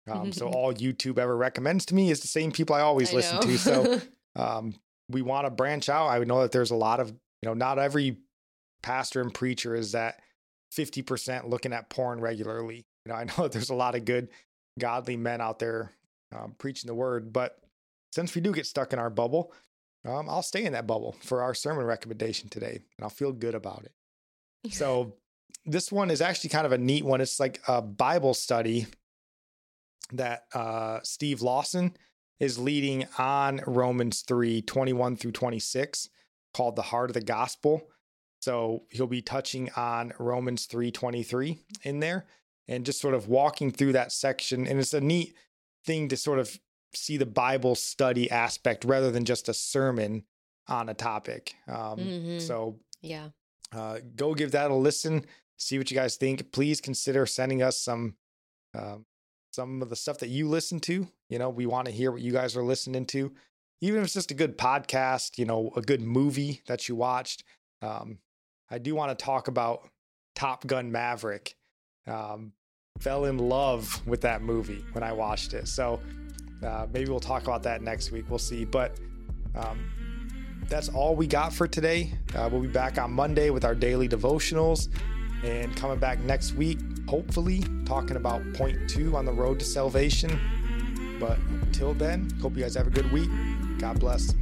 [0.09, 3.15] Um, so all YouTube ever recommends to me is the same people I always I
[3.15, 3.41] listen know.
[3.43, 3.57] to.
[3.57, 4.01] So
[4.35, 4.75] um,
[5.09, 6.09] we want to branch out.
[6.09, 8.17] I know that there's a lot of, you know, not every
[8.83, 10.19] pastor and preacher is that
[10.77, 12.85] 50% looking at porn regularly.
[13.05, 14.27] You know, I know that there's a lot of good,
[14.77, 15.93] godly men out there
[16.35, 17.59] um, preaching the word, but
[18.11, 19.53] since we do get stuck in our bubble,
[20.05, 23.55] um, I'll stay in that bubble for our sermon recommendation today and I'll feel good
[23.55, 23.93] about it.
[24.73, 25.15] So,
[25.65, 27.19] this one is actually kind of a neat one.
[27.19, 28.87] It's like a Bible study
[30.13, 31.95] that uh, Steve Lawson
[32.39, 36.09] is leading on Romans 3 21 through 26,
[36.53, 37.87] called The Heart of the Gospel.
[38.39, 42.25] So he'll be touching on Romans 3 23 in there
[42.67, 44.65] and just sort of walking through that section.
[44.67, 45.35] And it's a neat
[45.85, 46.59] thing to sort of
[46.93, 50.23] see the Bible study aspect rather than just a sermon
[50.67, 51.55] on a topic.
[51.67, 52.39] Um, mm-hmm.
[52.39, 53.29] So, yeah,
[53.75, 55.25] uh, go give that a listen.
[55.57, 56.51] See what you guys think.
[56.51, 58.15] Please consider sending us some
[58.77, 59.05] um,
[59.51, 61.07] some of the stuff that you listen to.
[61.29, 63.31] You know, we want to hear what you guys are listening to,
[63.81, 65.37] even if it's just a good podcast.
[65.37, 67.43] You know, a good movie that you watched.
[67.81, 68.19] Um,
[68.69, 69.89] I do want to talk about
[70.35, 71.55] Top Gun Maverick.
[72.07, 72.53] Um,
[72.99, 75.67] fell in love with that movie when I watched it.
[75.67, 75.99] So
[76.63, 78.25] uh, maybe we'll talk about that next week.
[78.29, 78.65] We'll see.
[78.65, 78.97] But
[79.55, 79.89] um,
[80.67, 82.13] that's all we got for today.
[82.35, 84.89] Uh, we'll be back on Monday with our daily devotionals
[85.43, 90.39] and coming back next week, hopefully, talking about point two on the road to salvation.
[91.19, 93.29] But until then, hope you guys have a good week.
[93.79, 94.33] God bless.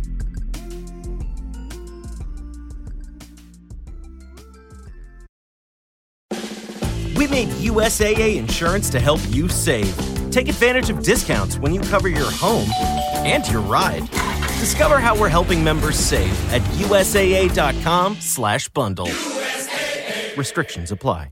[7.16, 10.19] We made USAA insurance to help you save.
[10.32, 12.70] Take advantage of discounts when you cover your home
[13.26, 14.10] and your ride.
[14.60, 19.08] Discover how we're helping members save at USAA.com/bundle.
[19.08, 20.38] USAA.
[20.38, 21.28] Restrictions apply.